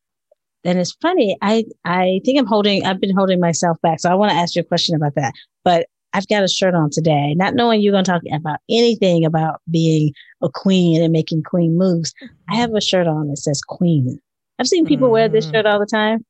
And 0.65 0.79
it's 0.79 0.93
funny. 1.03 1.37
I, 1.43 1.65
I 1.85 2.21
think 2.25 2.39
I'm 2.39 2.47
holding, 2.47 2.85
I've 2.87 3.01
been 3.01 3.15
holding 3.15 3.41
myself 3.41 3.77
back. 3.83 4.01
So 4.01 4.11
I 4.11 4.15
want 4.15 4.31
to 4.31 4.37
ask 4.37 4.57
you 4.57 4.63
a 4.63 4.65
question 4.65 4.95
about 4.95 5.15
that. 5.17 5.35
But 5.63 5.87
I've 6.15 6.29
got 6.29 6.45
a 6.45 6.49
shirt 6.49 6.75
on 6.75 6.91
today, 6.91 7.35
not 7.35 7.55
knowing 7.55 7.83
you're 7.83 7.93
going 7.93 8.05
to 8.05 8.11
talk 8.11 8.23
about 8.33 8.61
anything 8.71 9.25
about 9.25 9.61
being 9.71 10.13
a 10.43 10.49
queen 10.49 11.03
and 11.03 11.13
making 11.13 11.43
queen 11.43 11.77
moves. 11.77 12.15
I 12.49 12.57
have 12.57 12.73
a 12.73 12.81
shirt 12.81 13.09
on 13.09 13.29
that 13.29 13.37
says 13.37 13.61
queen. 13.61 14.21
I've 14.59 14.69
seen 14.69 14.87
people 14.87 15.09
mm-hmm. 15.09 15.13
wear 15.13 15.29
this 15.29 15.51
shirt 15.51 15.67
all 15.67 15.81
the 15.81 15.87
time. 15.87 16.25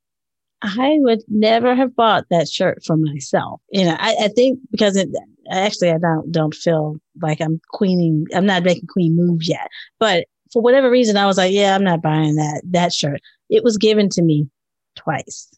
I 0.62 0.96
would 1.00 1.20
never 1.28 1.74
have 1.74 1.94
bought 1.94 2.24
that 2.30 2.48
shirt 2.48 2.82
for 2.84 2.96
myself. 2.96 3.60
You 3.70 3.84
know, 3.84 3.96
I, 3.98 4.16
I 4.22 4.28
think 4.28 4.58
because 4.70 4.96
it, 4.96 5.10
actually 5.50 5.90
I 5.90 5.98
don't 5.98 6.32
don't 6.32 6.54
feel 6.54 6.96
like 7.20 7.42
I'm 7.42 7.60
queening. 7.70 8.24
I'm 8.34 8.46
not 8.46 8.64
making 8.64 8.86
queen 8.86 9.14
moves 9.14 9.46
yet. 9.46 9.68
But 10.00 10.26
for 10.52 10.62
whatever 10.62 10.90
reason, 10.90 11.18
I 11.18 11.26
was 11.26 11.36
like, 11.36 11.52
yeah, 11.52 11.74
I'm 11.74 11.84
not 11.84 12.00
buying 12.00 12.36
that 12.36 12.62
that 12.70 12.94
shirt. 12.94 13.20
It 13.50 13.62
was 13.62 13.76
given 13.76 14.08
to 14.10 14.22
me 14.22 14.48
twice. 14.96 15.50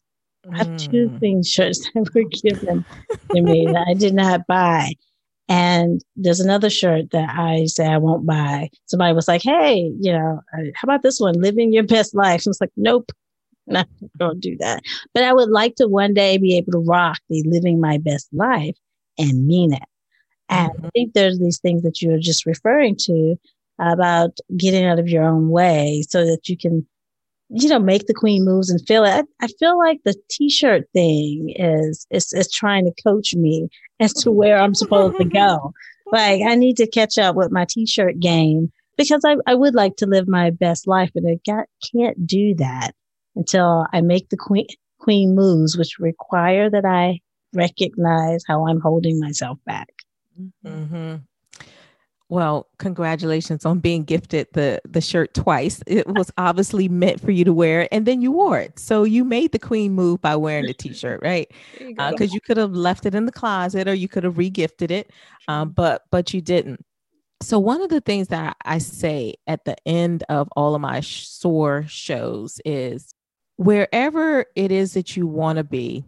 I 0.52 0.58
have 0.58 0.76
two 0.76 1.16
things 1.18 1.50
shirts 1.50 1.88
that 1.94 2.14
were 2.14 2.24
given 2.24 2.84
to 3.34 3.42
me 3.42 3.66
that 3.66 3.86
I 3.88 3.94
did 3.94 4.14
not 4.14 4.46
buy. 4.46 4.92
And 5.48 6.02
there's 6.16 6.40
another 6.40 6.70
shirt 6.70 7.10
that 7.12 7.30
I 7.38 7.66
say 7.66 7.86
I 7.86 7.98
won't 7.98 8.26
buy. 8.26 8.68
Somebody 8.86 9.14
was 9.14 9.28
like, 9.28 9.42
Hey, 9.42 9.92
you 10.00 10.12
know, 10.12 10.40
uh, 10.56 10.62
how 10.74 10.86
about 10.86 11.02
this 11.02 11.20
one? 11.20 11.40
Living 11.40 11.72
your 11.72 11.84
best 11.84 12.14
life. 12.14 12.42
I 12.46 12.50
was 12.50 12.60
like, 12.60 12.72
Nope, 12.76 13.12
not 13.66 13.88
don't 14.16 14.40
do 14.40 14.56
that. 14.58 14.82
But 15.14 15.24
I 15.24 15.32
would 15.32 15.50
like 15.50 15.76
to 15.76 15.88
one 15.88 16.14
day 16.14 16.38
be 16.38 16.56
able 16.56 16.72
to 16.72 16.78
rock 16.78 17.18
the 17.28 17.42
living 17.46 17.80
my 17.80 17.98
best 17.98 18.28
life 18.32 18.76
and 19.18 19.46
mean 19.46 19.72
it. 19.72 19.82
And 20.48 20.70
mm-hmm. 20.72 20.86
I 20.86 20.90
think 20.90 21.12
there's 21.12 21.38
these 21.38 21.58
things 21.58 21.82
that 21.82 22.02
you're 22.02 22.18
just 22.18 22.46
referring 22.46 22.96
to 23.02 23.36
about 23.78 24.38
getting 24.56 24.84
out 24.84 24.98
of 24.98 25.08
your 25.08 25.24
own 25.24 25.50
way 25.50 26.02
so 26.08 26.24
that 26.24 26.48
you 26.48 26.56
can 26.56 26.86
you 27.48 27.68
know, 27.68 27.78
make 27.78 28.06
the 28.06 28.14
queen 28.14 28.44
moves 28.44 28.70
and 28.70 28.84
feel 28.86 29.04
it. 29.04 29.26
I, 29.40 29.44
I 29.44 29.48
feel 29.58 29.78
like 29.78 30.00
the 30.04 30.14
t-shirt 30.30 30.84
thing 30.92 31.54
is, 31.56 32.06
is, 32.10 32.32
is 32.32 32.50
trying 32.50 32.84
to 32.84 33.02
coach 33.02 33.34
me 33.34 33.68
as 34.00 34.12
to 34.14 34.30
where 34.30 34.58
I'm 34.58 34.74
supposed 34.74 35.16
to 35.18 35.24
go. 35.24 35.72
Like 36.12 36.42
I 36.46 36.54
need 36.54 36.76
to 36.76 36.86
catch 36.86 37.18
up 37.18 37.34
with 37.34 37.50
my 37.50 37.66
t-shirt 37.68 38.20
game 38.20 38.70
because 38.96 39.22
I, 39.26 39.38
I 39.44 39.56
would 39.56 39.74
like 39.74 39.96
to 39.96 40.06
live 40.06 40.28
my 40.28 40.50
best 40.50 40.86
life, 40.86 41.10
but 41.12 41.24
I 41.28 41.40
got, 41.44 41.66
can't 41.92 42.24
do 42.24 42.54
that 42.58 42.92
until 43.34 43.86
I 43.92 44.02
make 44.02 44.28
the 44.28 44.36
queen, 44.36 44.68
queen 45.00 45.34
moves, 45.34 45.76
which 45.76 45.98
require 45.98 46.70
that 46.70 46.84
I 46.84 47.18
recognize 47.52 48.44
how 48.46 48.68
I'm 48.68 48.80
holding 48.80 49.18
myself 49.18 49.58
back. 49.66 49.88
Mm-hmm. 50.64 51.16
Well, 52.28 52.66
congratulations 52.78 53.64
on 53.64 53.78
being 53.78 54.02
gifted 54.02 54.48
the 54.52 54.80
the 54.84 55.00
shirt 55.00 55.32
twice. 55.32 55.80
It 55.86 56.08
was 56.08 56.32
obviously 56.36 56.88
meant 56.88 57.20
for 57.20 57.30
you 57.30 57.44
to 57.44 57.52
wear, 57.52 57.88
and 57.92 58.04
then 58.04 58.20
you 58.20 58.32
wore 58.32 58.58
it. 58.58 58.80
So 58.80 59.04
you 59.04 59.22
made 59.24 59.52
the 59.52 59.60
queen 59.60 59.92
move 59.92 60.20
by 60.20 60.34
wearing 60.34 60.66
the 60.66 60.74
t-shirt, 60.74 61.20
right? 61.22 61.50
Because 61.78 62.20
you, 62.20 62.26
uh, 62.26 62.34
you 62.34 62.40
could 62.40 62.56
have 62.56 62.72
left 62.72 63.06
it 63.06 63.14
in 63.14 63.26
the 63.26 63.32
closet, 63.32 63.86
or 63.86 63.94
you 63.94 64.08
could 64.08 64.24
have 64.24 64.34
regifted 64.34 64.90
it, 64.90 65.12
um, 65.46 65.70
but 65.70 66.02
but 66.10 66.34
you 66.34 66.40
didn't. 66.40 66.84
So 67.42 67.60
one 67.60 67.80
of 67.80 67.90
the 67.90 68.00
things 68.00 68.28
that 68.28 68.56
I 68.64 68.78
say 68.78 69.34
at 69.46 69.64
the 69.64 69.76
end 69.86 70.24
of 70.28 70.48
all 70.56 70.74
of 70.74 70.80
my 70.80 71.00
SOAR 71.00 71.84
shows 71.86 72.60
is, 72.64 73.12
wherever 73.56 74.46
it 74.56 74.72
is 74.72 74.94
that 74.94 75.16
you 75.16 75.28
want 75.28 75.58
to 75.58 75.64
be, 75.64 76.04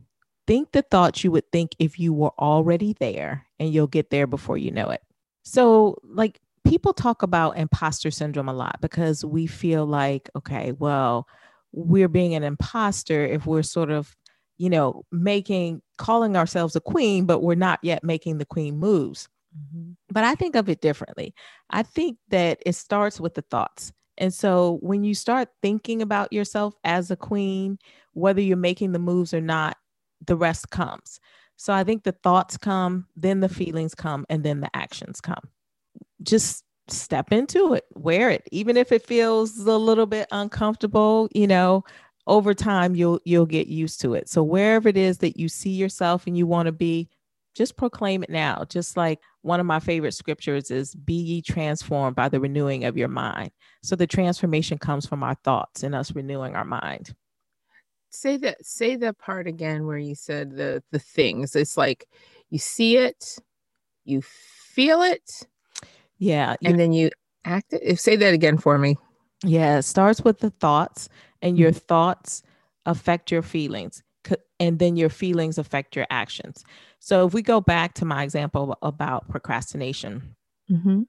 think 0.48 0.72
the 0.72 0.82
thoughts 0.82 1.22
you 1.22 1.30
would 1.30 1.50
think 1.52 1.76
if 1.78 1.98
you 2.00 2.12
were 2.12 2.32
already 2.40 2.94
there, 2.98 3.46
and 3.60 3.72
you'll 3.72 3.86
get 3.86 4.10
there 4.10 4.26
before 4.26 4.58
you 4.58 4.72
know 4.72 4.90
it. 4.90 5.02
So, 5.48 5.96
like, 6.04 6.40
people 6.64 6.92
talk 6.92 7.22
about 7.22 7.56
imposter 7.56 8.10
syndrome 8.10 8.50
a 8.50 8.52
lot 8.52 8.80
because 8.82 9.24
we 9.24 9.46
feel 9.46 9.86
like, 9.86 10.28
okay, 10.36 10.72
well, 10.72 11.26
we're 11.72 12.08
being 12.08 12.34
an 12.34 12.42
imposter 12.42 13.24
if 13.24 13.46
we're 13.46 13.62
sort 13.62 13.90
of, 13.90 14.14
you 14.58 14.68
know, 14.68 15.06
making, 15.10 15.80
calling 15.96 16.36
ourselves 16.36 16.76
a 16.76 16.80
queen, 16.82 17.24
but 17.24 17.40
we're 17.40 17.54
not 17.54 17.78
yet 17.82 18.04
making 18.04 18.36
the 18.36 18.44
queen 18.44 18.78
moves. 18.78 19.26
Mm-hmm. 19.56 19.92
But 20.10 20.24
I 20.24 20.34
think 20.34 20.54
of 20.54 20.68
it 20.68 20.82
differently. 20.82 21.34
I 21.70 21.82
think 21.82 22.18
that 22.28 22.62
it 22.66 22.74
starts 22.74 23.18
with 23.18 23.32
the 23.32 23.42
thoughts. 23.42 23.90
And 24.18 24.34
so 24.34 24.78
when 24.82 25.02
you 25.02 25.14
start 25.14 25.48
thinking 25.62 26.02
about 26.02 26.30
yourself 26.30 26.74
as 26.84 27.10
a 27.10 27.16
queen, 27.16 27.78
whether 28.12 28.42
you're 28.42 28.58
making 28.58 28.92
the 28.92 28.98
moves 28.98 29.32
or 29.32 29.40
not, 29.40 29.78
the 30.26 30.36
rest 30.36 30.68
comes. 30.68 31.20
So 31.58 31.72
I 31.74 31.84
think 31.84 32.04
the 32.04 32.12
thoughts 32.12 32.56
come, 32.56 33.06
then 33.16 33.40
the 33.40 33.48
feelings 33.48 33.94
come, 33.94 34.24
and 34.30 34.44
then 34.44 34.60
the 34.60 34.70
actions 34.74 35.20
come. 35.20 35.50
Just 36.22 36.64
step 36.86 37.32
into 37.32 37.74
it, 37.74 37.84
wear 37.94 38.30
it, 38.30 38.48
even 38.52 38.76
if 38.76 38.92
it 38.92 39.04
feels 39.04 39.58
a 39.58 39.76
little 39.76 40.06
bit 40.06 40.28
uncomfortable, 40.30 41.28
you 41.34 41.46
know, 41.46 41.84
over 42.28 42.54
time 42.54 42.94
you'll 42.94 43.20
you'll 43.24 43.46
get 43.46 43.66
used 43.66 44.00
to 44.02 44.14
it. 44.14 44.28
So 44.28 44.42
wherever 44.42 44.88
it 44.88 44.96
is 44.96 45.18
that 45.18 45.36
you 45.36 45.48
see 45.48 45.70
yourself 45.70 46.26
and 46.26 46.38
you 46.38 46.46
want 46.46 46.66
to 46.66 46.72
be, 46.72 47.08
just 47.54 47.76
proclaim 47.76 48.22
it 48.22 48.30
now. 48.30 48.64
Just 48.68 48.96
like 48.96 49.18
one 49.42 49.58
of 49.58 49.66
my 49.66 49.80
favorite 49.80 50.14
scriptures 50.14 50.70
is 50.70 50.94
be 50.94 51.14
ye 51.14 51.42
transformed 51.42 52.14
by 52.14 52.28
the 52.28 52.38
renewing 52.38 52.84
of 52.84 52.96
your 52.96 53.08
mind. 53.08 53.50
So 53.82 53.96
the 53.96 54.06
transformation 54.06 54.78
comes 54.78 55.06
from 55.06 55.24
our 55.24 55.34
thoughts 55.42 55.82
and 55.82 55.94
us 55.94 56.14
renewing 56.14 56.54
our 56.54 56.64
mind. 56.64 57.14
Say 58.10 58.36
that 58.38 58.64
say 58.64 58.96
that 58.96 59.18
part 59.18 59.46
again 59.46 59.86
where 59.86 59.98
you 59.98 60.14
said 60.14 60.56
the 60.56 60.82
the 60.90 60.98
things. 60.98 61.54
It's 61.54 61.76
like 61.76 62.06
you 62.50 62.58
see 62.58 62.96
it, 62.96 63.38
you 64.04 64.22
feel 64.22 65.02
it, 65.02 65.46
yeah. 66.18 66.56
And 66.64 66.78
then 66.78 66.92
you 66.92 67.10
act 67.44 67.72
it. 67.72 67.80
If 67.82 68.00
say 68.00 68.16
that 68.16 68.34
again 68.34 68.58
for 68.58 68.76
me. 68.76 68.96
Yeah, 69.44 69.78
it 69.78 69.82
starts 69.82 70.22
with 70.22 70.40
the 70.40 70.50
thoughts, 70.50 71.08
and 71.42 71.56
your 71.56 71.70
mm-hmm. 71.70 71.78
thoughts 71.78 72.42
affect 72.86 73.30
your 73.30 73.42
feelings, 73.42 74.02
and 74.58 74.80
then 74.80 74.96
your 74.96 75.10
feelings 75.10 75.58
affect 75.58 75.94
your 75.94 76.06
actions. 76.10 76.64
So 76.98 77.26
if 77.26 77.34
we 77.34 77.42
go 77.42 77.60
back 77.60 77.94
to 77.94 78.04
my 78.04 78.24
example 78.24 78.76
about 78.82 79.28
procrastination, 79.28 80.34
mm-hmm. 80.68 81.02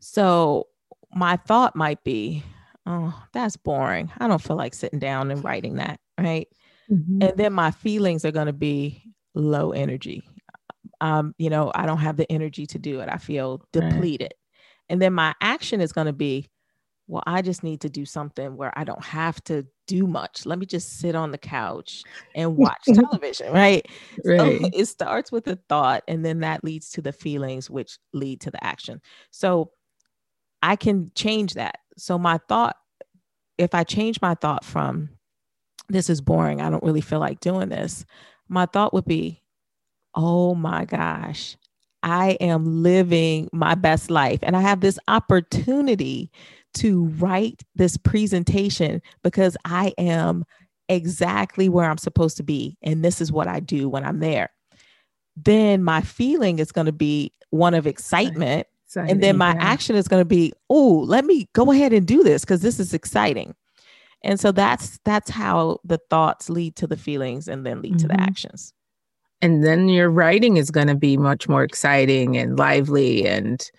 so 0.00 0.66
my 1.14 1.36
thought 1.36 1.76
might 1.76 2.02
be, 2.02 2.42
"Oh, 2.86 3.16
that's 3.32 3.56
boring. 3.56 4.10
I 4.18 4.26
don't 4.26 4.42
feel 4.42 4.56
like 4.56 4.74
sitting 4.74 4.98
down 4.98 5.30
and 5.30 5.44
writing 5.44 5.76
that." 5.76 6.00
Right. 6.20 6.48
Mm-hmm. 6.90 7.22
And 7.22 7.36
then 7.36 7.52
my 7.52 7.70
feelings 7.70 8.24
are 8.24 8.32
going 8.32 8.46
to 8.46 8.52
be 8.52 9.02
low 9.34 9.72
energy. 9.72 10.22
Um, 11.00 11.34
you 11.38 11.50
know, 11.50 11.70
I 11.74 11.86
don't 11.86 11.98
have 11.98 12.16
the 12.16 12.30
energy 12.30 12.66
to 12.66 12.78
do 12.78 13.00
it. 13.00 13.08
I 13.10 13.16
feel 13.16 13.62
depleted. 13.72 14.22
Right. 14.22 14.32
And 14.88 15.00
then 15.00 15.14
my 15.14 15.34
action 15.40 15.80
is 15.80 15.92
going 15.92 16.08
to 16.08 16.12
be, 16.12 16.50
well, 17.06 17.22
I 17.26 17.42
just 17.42 17.62
need 17.62 17.80
to 17.82 17.88
do 17.88 18.04
something 18.04 18.56
where 18.56 18.76
I 18.76 18.84
don't 18.84 19.04
have 19.04 19.42
to 19.44 19.66
do 19.86 20.06
much. 20.06 20.46
Let 20.46 20.58
me 20.58 20.66
just 20.66 21.00
sit 21.00 21.14
on 21.14 21.30
the 21.30 21.38
couch 21.38 22.02
and 22.34 22.56
watch 22.56 22.82
television, 22.92 23.52
right? 23.52 23.86
right? 24.24 24.38
So 24.38 24.68
it 24.72 24.86
starts 24.86 25.32
with 25.32 25.44
the 25.44 25.58
thought, 25.68 26.04
and 26.06 26.24
then 26.24 26.40
that 26.40 26.62
leads 26.62 26.90
to 26.90 27.02
the 27.02 27.12
feelings, 27.12 27.70
which 27.70 27.98
lead 28.12 28.40
to 28.42 28.50
the 28.50 28.62
action. 28.62 29.00
So 29.30 29.72
I 30.62 30.76
can 30.76 31.10
change 31.14 31.54
that. 31.54 31.78
So 31.96 32.18
my 32.18 32.38
thought, 32.48 32.76
if 33.58 33.74
I 33.74 33.84
change 33.84 34.20
my 34.20 34.34
thought 34.34 34.64
from 34.64 35.10
this 35.90 36.10
is 36.10 36.20
boring, 36.20 36.60
I 36.60 36.70
don't 36.70 36.82
really 36.82 37.00
feel 37.00 37.20
like 37.20 37.40
doing 37.40 37.68
this, 37.68 38.04
my 38.48 38.66
thought 38.66 38.94
would 38.94 39.04
be, 39.04 39.42
oh 40.14 40.54
my 40.54 40.84
gosh, 40.84 41.56
I 42.02 42.32
am 42.40 42.82
living 42.82 43.48
my 43.52 43.74
best 43.74 44.10
life 44.10 44.40
and 44.42 44.56
I 44.56 44.60
have 44.60 44.80
this 44.80 44.98
opportunity 45.08 46.30
to 46.74 47.06
write 47.18 47.62
this 47.74 47.96
presentation 47.96 49.02
because 49.22 49.56
I 49.64 49.92
am 49.98 50.44
exactly 50.88 51.68
where 51.68 51.88
I'm 51.88 51.98
supposed 51.98 52.36
to 52.38 52.42
be. 52.42 52.76
And 52.82 53.04
this 53.04 53.20
is 53.20 53.30
what 53.30 53.48
I 53.48 53.60
do 53.60 53.88
when 53.88 54.04
I'm 54.04 54.20
there. 54.20 54.50
Then 55.36 55.82
my 55.82 56.00
feeling 56.00 56.58
is 56.58 56.72
going 56.72 56.86
to 56.86 56.92
be 56.92 57.32
one 57.50 57.74
of 57.74 57.86
excitement. 57.86 58.66
Exciting, 58.86 59.10
and 59.10 59.22
then 59.22 59.36
my 59.36 59.54
yeah. 59.54 59.62
action 59.62 59.94
is 59.94 60.08
going 60.08 60.20
to 60.20 60.26
be, 60.26 60.52
oh, 60.68 61.04
let 61.06 61.24
me 61.24 61.48
go 61.52 61.70
ahead 61.70 61.92
and 61.92 62.06
do 62.06 62.24
this 62.24 62.42
because 62.42 62.60
this 62.60 62.80
is 62.80 62.92
exciting. 62.92 63.54
And 64.22 64.38
so 64.38 64.52
that's 64.52 64.98
that's 65.04 65.30
how 65.30 65.78
the 65.84 65.98
thoughts 66.10 66.50
lead 66.50 66.76
to 66.76 66.86
the 66.86 66.96
feelings 66.96 67.48
and 67.48 67.64
then 67.64 67.80
lead 67.80 67.92
mm-hmm. 67.92 67.98
to 67.98 68.08
the 68.08 68.14
mm-hmm. 68.14 68.22
actions 68.22 68.74
and 69.42 69.64
then 69.64 69.88
your 69.88 70.10
writing 70.10 70.56
is 70.56 70.70
going 70.70 70.86
to 70.86 70.94
be 70.94 71.16
much 71.16 71.48
more 71.48 71.62
exciting 71.62 72.36
and 72.36 72.58
lively 72.58 73.26
and 73.26 73.70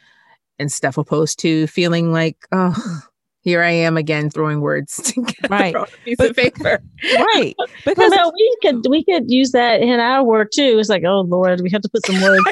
and 0.59 0.71
stuff 0.71 0.97
opposed 0.97 1.39
to 1.39 1.67
feeling 1.67 2.11
like 2.11 2.37
oh 2.51 3.01
here 3.43 3.63
I 3.63 3.71
am 3.71 3.97
again 3.97 4.29
throwing 4.29 4.61
words 4.61 4.97
together 5.01 5.47
right. 5.49 5.75
on 5.75 5.83
a 5.83 6.05
piece 6.05 6.17
but, 6.17 6.29
of 6.31 6.35
paper. 6.35 6.81
Right. 7.03 7.55
Because 7.83 8.11
well, 8.11 8.27
no, 8.27 8.31
we 8.35 8.57
could 8.61 8.85
we 8.87 9.03
could 9.03 9.31
use 9.31 9.53
that 9.53 9.81
in 9.81 9.99
our 9.99 10.23
work 10.23 10.51
too. 10.51 10.77
It's 10.77 10.89
like, 10.89 11.03
oh 11.03 11.21
Lord, 11.21 11.61
we 11.61 11.71
have 11.71 11.81
to 11.81 11.89
put 11.89 12.05
some 12.05 12.21
words, 12.21 12.43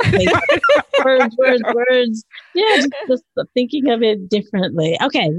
words, 1.06 1.38
words, 1.38 1.62
words. 1.71 2.25
Yeah, 2.56 2.78
just, 2.78 2.89
just, 3.08 3.23
thinking 3.54 3.89
of 3.89 4.02
it 4.02 4.28
differently. 4.28 4.97
Okay, 5.04 5.30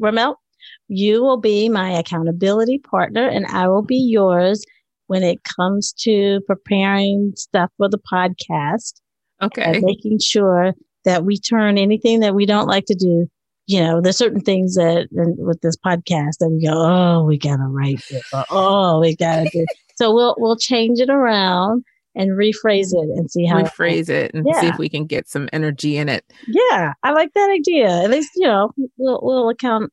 Ramel, 0.00 0.40
you 0.88 1.22
will 1.22 1.36
be 1.36 1.68
my 1.68 1.90
accountability 1.90 2.78
partner, 2.78 3.26
and 3.28 3.46
I 3.46 3.68
will 3.68 3.82
be 3.82 3.96
yours 3.98 4.64
when 5.06 5.22
it 5.22 5.38
comes 5.44 5.92
to 6.00 6.40
preparing 6.46 7.32
stuff 7.36 7.70
for 7.76 7.88
the 7.88 7.98
podcast. 7.98 9.00
Okay. 9.40 9.80
making 9.80 10.18
sure 10.18 10.74
that 11.04 11.24
we 11.24 11.38
turn 11.38 11.78
anything 11.78 12.20
that 12.20 12.34
we 12.34 12.44
don't 12.44 12.66
like 12.66 12.86
to 12.86 12.94
do. 12.94 13.28
You 13.66 13.80
know, 13.80 14.00
there's 14.00 14.16
certain 14.16 14.40
things 14.40 14.74
that 14.74 15.08
with 15.12 15.60
this 15.60 15.76
podcast 15.76 16.38
that 16.40 16.48
we 16.50 16.66
go, 16.66 16.72
oh, 16.72 17.24
we 17.24 17.38
gotta 17.38 17.64
write 17.64 18.02
this, 18.10 18.24
or, 18.32 18.44
oh, 18.50 19.00
we 19.00 19.14
gotta 19.14 19.48
do. 19.52 19.64
so 19.96 20.12
we'll 20.12 20.34
we'll 20.38 20.56
change 20.56 21.00
it 21.00 21.10
around 21.10 21.84
and 22.14 22.30
rephrase 22.30 22.94
it 22.94 23.10
and 23.16 23.30
see 23.30 23.44
how 23.44 23.62
rephrase 23.62 24.08
it 24.08 24.32
and 24.34 24.46
yeah. 24.46 24.60
see 24.60 24.66
if 24.66 24.78
we 24.78 24.88
can 24.88 25.06
get 25.06 25.28
some 25.28 25.48
energy 25.52 25.98
in 25.98 26.08
it. 26.08 26.24
Yeah, 26.46 26.94
I 27.02 27.12
like 27.12 27.32
that 27.34 27.50
idea. 27.50 27.88
At 27.88 28.10
least 28.10 28.30
you 28.34 28.46
know 28.46 28.72
we'll 28.96 29.20
we'll 29.22 29.50
account 29.50 29.92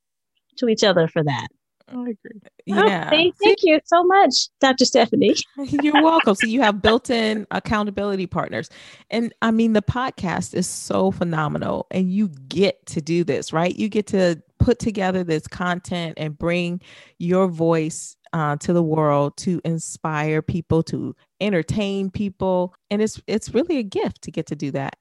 to 0.57 0.67
each 0.67 0.83
other 0.83 1.07
for 1.07 1.23
that. 1.23 1.47
I 1.87 2.01
agree. 2.01 2.41
Yeah. 2.65 3.09
Oh, 3.13 3.31
thank 3.43 3.57
you 3.61 3.79
so 3.85 4.03
much, 4.03 4.49
Dr. 4.59 4.85
Stephanie. 4.85 5.35
You're 5.57 6.01
welcome. 6.01 6.33
So 6.35 6.47
you 6.47 6.61
have 6.61 6.81
built-in 6.81 7.45
accountability 7.51 8.25
partners. 8.25 8.69
And 9.11 9.33
I 9.41 9.51
mean 9.51 9.73
the 9.73 9.83
podcast 9.83 10.55
is 10.55 10.67
so 10.67 11.11
phenomenal 11.11 11.85
and 11.91 12.11
you 12.11 12.29
get 12.47 12.83
to 12.87 13.01
do 13.01 13.23
this, 13.23 13.53
right? 13.53 13.75
You 13.75 13.87
get 13.87 14.07
to 14.07 14.41
put 14.59 14.79
together 14.79 15.23
this 15.23 15.47
content 15.47 16.15
and 16.17 16.37
bring 16.37 16.81
your 17.19 17.47
voice 17.47 18.15
uh, 18.33 18.57
to 18.57 18.73
the 18.73 18.83
world 18.83 19.37
to 19.37 19.61
inspire 19.63 20.41
people, 20.41 20.83
to 20.83 21.15
entertain 21.39 22.09
people, 22.09 22.73
and 22.91 23.01
it's 23.01 23.21
it's 23.27 23.53
really 23.53 23.77
a 23.77 23.83
gift 23.83 24.23
to 24.23 24.31
get 24.31 24.47
to 24.47 24.55
do 24.55 24.71
that. 24.71 24.97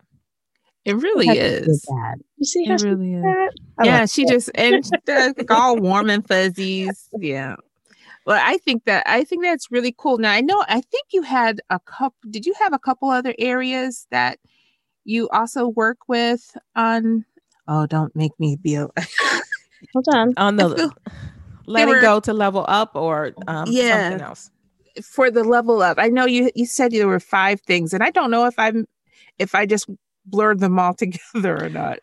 It 0.85 0.97
really 0.97 1.29
is. 1.29 1.87
You 2.37 2.44
see 2.44 2.64
how 2.64 2.75
it 2.75 2.83
really 2.83 3.14
is. 3.14 3.25
Yeah, 3.83 4.07
she 4.07 4.27
just 4.27 4.51
and 4.55 4.85
all 5.49 5.77
warm 5.77 6.11
and 6.11 6.27
fuzzies. 6.27 7.09
Yeah. 7.18 7.57
Well, 8.27 8.40
I 8.42 8.59
think 8.59 8.85
that 8.85 9.05
I 9.07 9.25
think 9.25 9.42
that's 9.42 9.70
really 9.70 9.94
cool. 9.97 10.18
Now 10.18 10.33
I 10.33 10.40
know 10.40 10.64
I 10.68 10.81
think 10.81 11.09
you 11.12 11.23
had 11.23 11.61
a 11.70 11.79
couple. 11.81 12.16
Did 12.31 12.47
you 12.47 12.55
have 12.61 12.73
a 12.73 12.79
couple 12.79 13.11
other 13.11 13.35
areas 13.38 14.07
that 14.11 14.38
you 15.05 15.29
also 15.31 15.68
work 15.68 15.99
with 16.09 16.57
on? 16.75 17.25
Oh, 17.66 17.87
don't 17.87 18.14
make 18.14 18.33
me 18.38 18.57
be. 18.57 18.77
A, 18.77 18.88
Hold 19.92 20.07
on. 20.12 20.35
On 20.37 20.57
the 20.57 20.92
let 21.66 21.88
were, 21.88 21.99
it 21.99 22.03
go 22.03 22.20
to 22.20 22.33
level 22.33 22.64
up 22.68 22.94
or 22.94 23.33
um, 23.47 23.66
yeah, 23.68 24.11
something 24.11 24.27
else 24.27 24.51
for 25.03 25.31
the 25.31 25.44
level 25.44 25.83
up. 25.83 25.99
I 25.99 26.09
know 26.09 26.27
you 26.27 26.51
you 26.55 26.66
said 26.66 26.92
there 26.92 27.09
were 27.09 27.20
five 27.20 27.61
things, 27.62 27.92
and 27.92 28.03
I 28.03 28.11
don't 28.11 28.31
know 28.31 28.47
if 28.47 28.59
I'm 28.59 28.87
if 29.38 29.55
I 29.55 29.66
just 29.66 29.88
blurred 30.26 30.60
them 30.60 30.78
all 30.78 30.94
together 30.94 31.64
or 31.64 31.68
not. 31.68 31.98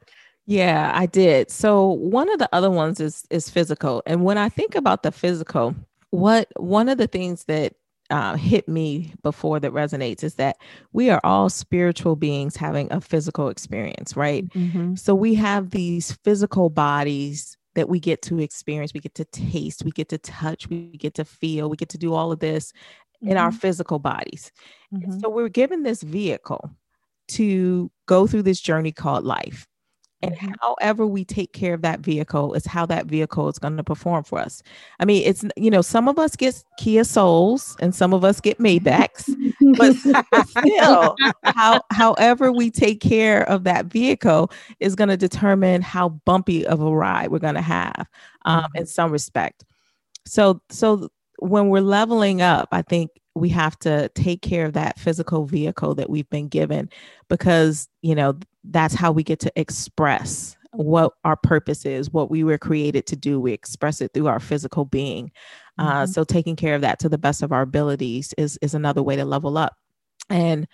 Yeah, 0.48 0.92
I 0.94 1.06
did. 1.06 1.52
So 1.52 1.88
one 1.88 2.30
of 2.32 2.40
the 2.40 2.50
other 2.54 2.70
ones 2.70 3.00
is 3.00 3.26
is 3.30 3.50
physical. 3.50 4.02
And 4.06 4.24
when 4.24 4.38
I 4.38 4.50
think 4.50 4.76
about 4.76 5.04
the 5.04 5.12
physical, 5.12 5.76
what 6.10 6.48
one 6.58 6.90
of 6.90 6.98
the 6.98 7.08
things 7.08 7.46
that 7.46 7.74
uh, 8.10 8.36
hit 8.36 8.68
me 8.68 9.14
before 9.24 9.60
that 9.60 9.72
resonates 9.72 10.24
is 10.24 10.36
that 10.36 10.58
we 10.92 11.10
are 11.10 11.22
all 11.24 11.50
spiritual 11.50 12.18
beings 12.18 12.58
having 12.58 12.92
a 12.92 13.00
physical 13.00 13.48
experience, 13.48 14.18
right? 14.18 14.50
Mm-hmm. 14.50 14.96
So 14.96 15.16
we 15.16 15.34
have 15.36 15.70
these 15.70 16.12
physical 16.24 16.70
bodies 16.70 17.58
that 17.76 17.88
we 17.88 18.02
get 18.02 18.22
to 18.24 18.40
experience, 18.40 18.94
we 18.94 19.00
get 19.00 19.16
to 19.16 19.26
taste, 19.26 19.86
we 19.86 19.92
get 19.92 20.10
to 20.10 20.18
touch, 20.18 20.68
we 20.68 20.98
get 20.98 21.14
to 21.14 21.24
feel, 21.24 21.70
we 21.70 21.78
get 21.78 21.88
to 21.90 21.98
do 21.98 22.14
all 22.14 22.34
of 22.34 22.40
this 22.40 22.74
mm-hmm. 22.74 23.32
in 23.32 23.38
our 23.38 23.50
mm-hmm. 23.50 23.60
physical 23.60 23.98
bodies. 23.98 24.52
Mm-hmm. 24.94 25.20
So 25.20 25.30
we're 25.30 25.48
given 25.48 25.84
this 25.84 26.04
vehicle 26.04 26.70
to 27.36 27.92
go 28.06 28.28
through 28.28 28.44
this 28.44 28.60
journey 28.60 28.92
called 28.92 29.24
life. 29.24 29.68
And 30.24 30.36
mm-hmm. 30.36 30.52
however 30.62 31.08
we 31.08 31.26
take 31.26 31.52
care 31.54 31.74
of 31.74 31.82
that 31.82 32.02
vehicle 32.02 32.54
is 32.54 32.66
how 32.66 32.86
that 32.86 33.08
vehicle 33.08 33.50
is 33.50 33.58
going 33.58 33.78
to 33.78 33.84
perform 33.84 34.24
for 34.24 34.40
us. 34.40 34.62
I 35.00 35.06
mean, 35.06 35.24
it's, 35.26 35.44
you 35.58 35.72
know, 35.72 35.82
some 35.82 36.08
of 36.08 36.20
us 36.20 36.36
get 36.36 36.64
Kia 36.78 37.04
Souls 37.04 37.76
and 37.80 37.96
some 37.96 38.14
of 38.14 38.24
us 38.24 38.40
get 38.40 38.60
Maybachs, 38.60 39.34
but 39.78 39.96
still, 40.48 41.16
how, 41.44 41.82
however 41.92 42.52
we 42.52 42.70
take 42.70 43.02
care 43.02 43.48
of 43.50 43.64
that 43.64 43.88
vehicle 43.88 44.52
is 44.80 44.96
going 44.96 45.10
to 45.10 45.18
determine 45.18 45.82
how 45.82 46.10
bumpy 46.10 46.66
of 46.68 46.82
a 46.82 46.96
ride 46.96 47.32
we're 47.32 47.40
going 47.40 47.56
to 47.56 47.62
have 47.62 48.08
um, 48.46 48.68
in 48.76 48.84
mm-hmm. 48.84 48.88
some 48.88 49.12
respect. 49.12 49.66
So, 50.28 50.62
so 50.70 51.10
when 51.40 51.70
we're 51.70 51.82
leveling 51.82 52.44
up, 52.44 52.70
I 52.72 52.84
think 52.84 53.10
we 53.36 53.50
have 53.50 53.78
to 53.80 54.10
take 54.10 54.42
care 54.42 54.66
of 54.66 54.74
that 54.74 55.00
physical 55.00 55.46
vehicle 55.46 55.96
that 55.96 56.10
we've 56.10 56.30
been 56.30 56.48
given 56.48 56.90
because, 57.30 57.88
you 58.02 58.16
know, 58.16 58.38
that's 58.64 58.94
how 58.94 59.12
we 59.12 59.24
get 59.24 59.40
to 59.40 59.52
express 59.56 60.58
what 60.74 61.14
our 61.24 61.36
purpose 61.36 61.86
is, 61.86 62.12
what 62.12 62.30
we 62.30 62.44
were 62.44 62.58
created 62.58 63.06
to 63.08 63.16
do. 63.16 63.40
We 63.40 63.54
express 63.54 64.02
it 64.02 64.12
through 64.14 64.28
our 64.28 64.40
physical 64.40 64.86
being. 64.86 65.32
Uh, 65.78 65.84
mm-hmm. 65.84 65.98
Uh, 65.98 66.08
so 66.08 66.24
taking 66.24 66.56
care 66.56 66.76
of 66.76 66.82
that 66.82 67.00
to 67.00 67.10
the 67.10 67.18
best 67.18 67.42
of 67.44 67.52
our 67.52 67.62
abilities 67.62 68.34
is 68.38 68.58
is 68.62 68.74
another 68.74 69.04
way 69.04 69.16
to 69.16 69.26
level 69.26 69.58
up. 69.58 69.76
And 70.30 70.68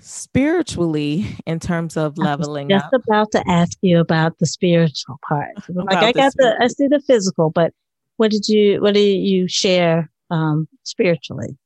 spiritually, 0.00 1.26
in 1.46 1.58
terms 1.58 1.96
of 1.96 2.16
leveling 2.16 2.68
just 2.68 2.84
up, 2.86 3.02
about 3.04 3.32
to 3.32 3.42
ask 3.48 3.76
you 3.82 3.98
about 4.00 4.38
the 4.38 4.46
spiritual 4.46 5.18
part. 5.28 5.50
Like 5.68 5.98
I 5.98 6.12
got 6.12 6.32
the, 6.36 6.56
I 6.60 6.68
see 6.68 6.88
the 6.88 7.00
physical, 7.00 7.50
but 7.50 7.72
what 8.16 8.30
did 8.30 8.48
you 8.48 8.80
what 8.80 8.94
did 8.94 9.18
you 9.18 9.48
share 9.48 10.11
um, 10.32 10.66
spiritually? 10.82 11.56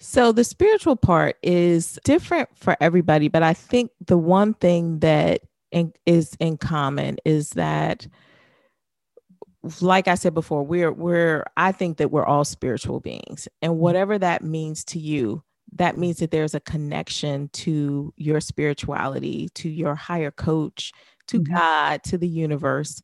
So 0.00 0.32
the 0.32 0.44
spiritual 0.44 0.96
part 0.96 1.36
is 1.42 1.98
different 2.04 2.48
for 2.56 2.74
everybody, 2.80 3.28
but 3.28 3.42
I 3.42 3.52
think 3.52 3.90
the 4.06 4.16
one 4.16 4.54
thing 4.54 5.00
that 5.00 5.42
in, 5.72 5.92
is 6.06 6.34
in 6.40 6.56
common 6.56 7.18
is 7.26 7.50
that 7.50 8.06
like 9.82 10.08
I 10.08 10.14
said 10.14 10.32
before, 10.32 10.62
we're 10.62 10.90
we're 10.92 11.44
I 11.56 11.72
think 11.72 11.98
that 11.98 12.10
we're 12.10 12.24
all 12.24 12.46
spiritual 12.46 13.00
beings. 13.00 13.46
And 13.60 13.78
whatever 13.78 14.18
that 14.18 14.42
means 14.42 14.84
to 14.84 14.98
you, 14.98 15.42
that 15.74 15.98
means 15.98 16.18
that 16.18 16.30
there's 16.30 16.54
a 16.54 16.60
connection 16.60 17.50
to 17.52 18.12
your 18.16 18.40
spirituality, 18.40 19.50
to 19.56 19.68
your 19.68 19.94
higher 19.94 20.30
coach, 20.30 20.92
to 21.28 21.40
mm-hmm. 21.40 21.54
God, 21.54 22.02
to 22.04 22.16
the 22.16 22.28
universe. 22.28 23.02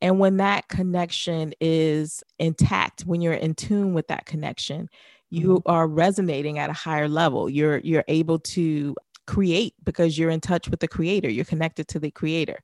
And 0.00 0.18
when 0.18 0.36
that 0.36 0.68
connection 0.68 1.52
is 1.60 2.22
intact, 2.38 3.02
when 3.02 3.20
you're 3.20 3.32
in 3.32 3.54
tune 3.54 3.94
with 3.94 4.08
that 4.08 4.26
connection, 4.26 4.88
you 5.30 5.56
mm-hmm. 5.56 5.70
are 5.70 5.86
resonating 5.86 6.58
at 6.58 6.70
a 6.70 6.74
higher 6.74 7.08
level. 7.08 7.50
You're 7.50 7.78
you're 7.78 8.04
able 8.08 8.38
to 8.38 8.94
create 9.26 9.74
because 9.84 10.18
you're 10.18 10.30
in 10.30 10.40
touch 10.40 10.68
with 10.68 10.80
the 10.80 10.88
creator. 10.88 11.28
You're 11.28 11.44
connected 11.44 11.88
to 11.88 11.98
the 11.98 12.10
creator. 12.10 12.58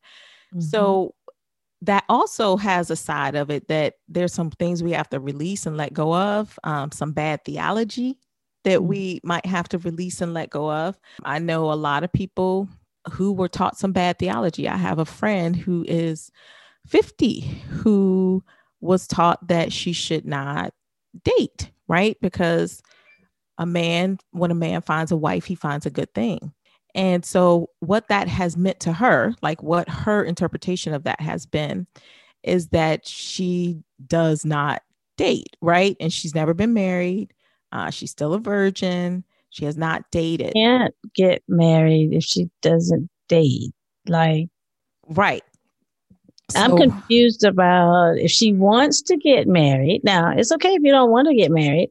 Mm-hmm. 0.55 0.61
So 0.61 1.15
that 1.83 2.05
also 2.09 2.57
has 2.57 2.91
a 2.91 2.97
side 2.97 3.35
of 3.35 3.51
it 3.51 3.69
that 3.69 3.95
there's 4.09 4.33
some 4.33 4.51
things 4.51 4.83
we 4.83 4.93
have 4.93 5.09
to 5.11 5.21
release 5.21 5.67
and 5.67 5.77
let 5.77 5.93
go 5.93 6.15
of, 6.15 6.59
um, 6.65 6.91
some 6.91 7.13
bad 7.13 7.45
theology 7.45 8.19
that 8.65 8.79
mm-hmm. 8.79 8.89
we 8.89 9.21
might 9.23 9.45
have 9.45 9.69
to 9.69 9.79
release 9.79 10.23
and 10.23 10.33
let 10.33 10.49
go 10.49 10.71
of. 10.71 10.99
I 11.25 11.39
know 11.39 11.71
a 11.71 11.75
lot 11.75 12.05
of 12.05 12.13
people 12.13 12.69
who 13.13 13.33
were 13.33 13.49
taught 13.49 13.77
some 13.77 13.93
bad 13.93 14.19
theology. 14.19 14.67
I 14.67 14.79
have 14.79 14.99
a 14.99 15.05
friend 15.05 15.55
who 15.55 15.85
is 15.87 16.31
50 16.87 17.41
who 17.69 18.43
was 18.81 19.07
taught 19.07 19.47
that 19.49 19.73
she 19.73 19.93
should 19.93 20.27
not 20.27 20.73
date 21.25 21.71
right? 21.89 22.17
Because 22.21 22.83
a 23.59 23.67
man, 23.67 24.19
when 24.31 24.51
a 24.51 24.55
man 24.55 24.83
finds 24.83 25.13
a 25.13 25.17
wife, 25.17 25.45
he 25.45 25.55
finds 25.55 25.87
a 25.87 25.91
good 25.91 26.13
thing. 26.15 26.53
And 26.95 27.25
so, 27.25 27.71
what 27.81 28.09
that 28.09 28.29
has 28.29 28.57
meant 28.57 28.81
to 28.81 28.93
her, 28.93 29.35
like 29.43 29.63
what 29.63 29.89
her 29.89 30.23
interpretation 30.23 30.95
of 30.95 31.05
that 31.05 31.21
has 31.21 31.45
been, 31.45 31.87
is 32.43 32.69
that 32.69 33.07
she 33.07 33.83
does 34.07 34.45
not 34.45 34.83
date, 35.17 35.57
right? 35.61 35.97
And 35.99 36.13
she's 36.13 36.35
never 36.35 36.55
been 36.55 36.73
married. 36.73 37.33
Uh, 37.73 37.91
she's 37.91 38.13
still 38.13 38.35
a 38.35 38.39
virgin. 38.39 39.25
She 39.51 39.65
has 39.65 39.77
not 39.77 40.05
dated. 40.13 40.53
Can't 40.55 40.95
get 41.15 41.43
married 41.49 42.13
if 42.13 42.23
she 42.23 42.49
doesn't 42.63 43.09
date. 43.29 43.73
Like, 44.07 44.49
right. 45.09 45.43
So, 46.51 46.61
I'm 46.61 46.77
confused 46.77 47.45
about 47.45 48.19
if 48.19 48.31
she 48.31 48.53
wants 48.53 49.01
to 49.03 49.17
get 49.17 49.49
married. 49.49 50.03
Now, 50.05 50.33
it's 50.37 50.53
okay 50.53 50.75
if 50.75 50.83
you 50.83 50.93
don't 50.93 51.11
want 51.11 51.29
to 51.29 51.35
get 51.35 51.51
married. 51.51 51.91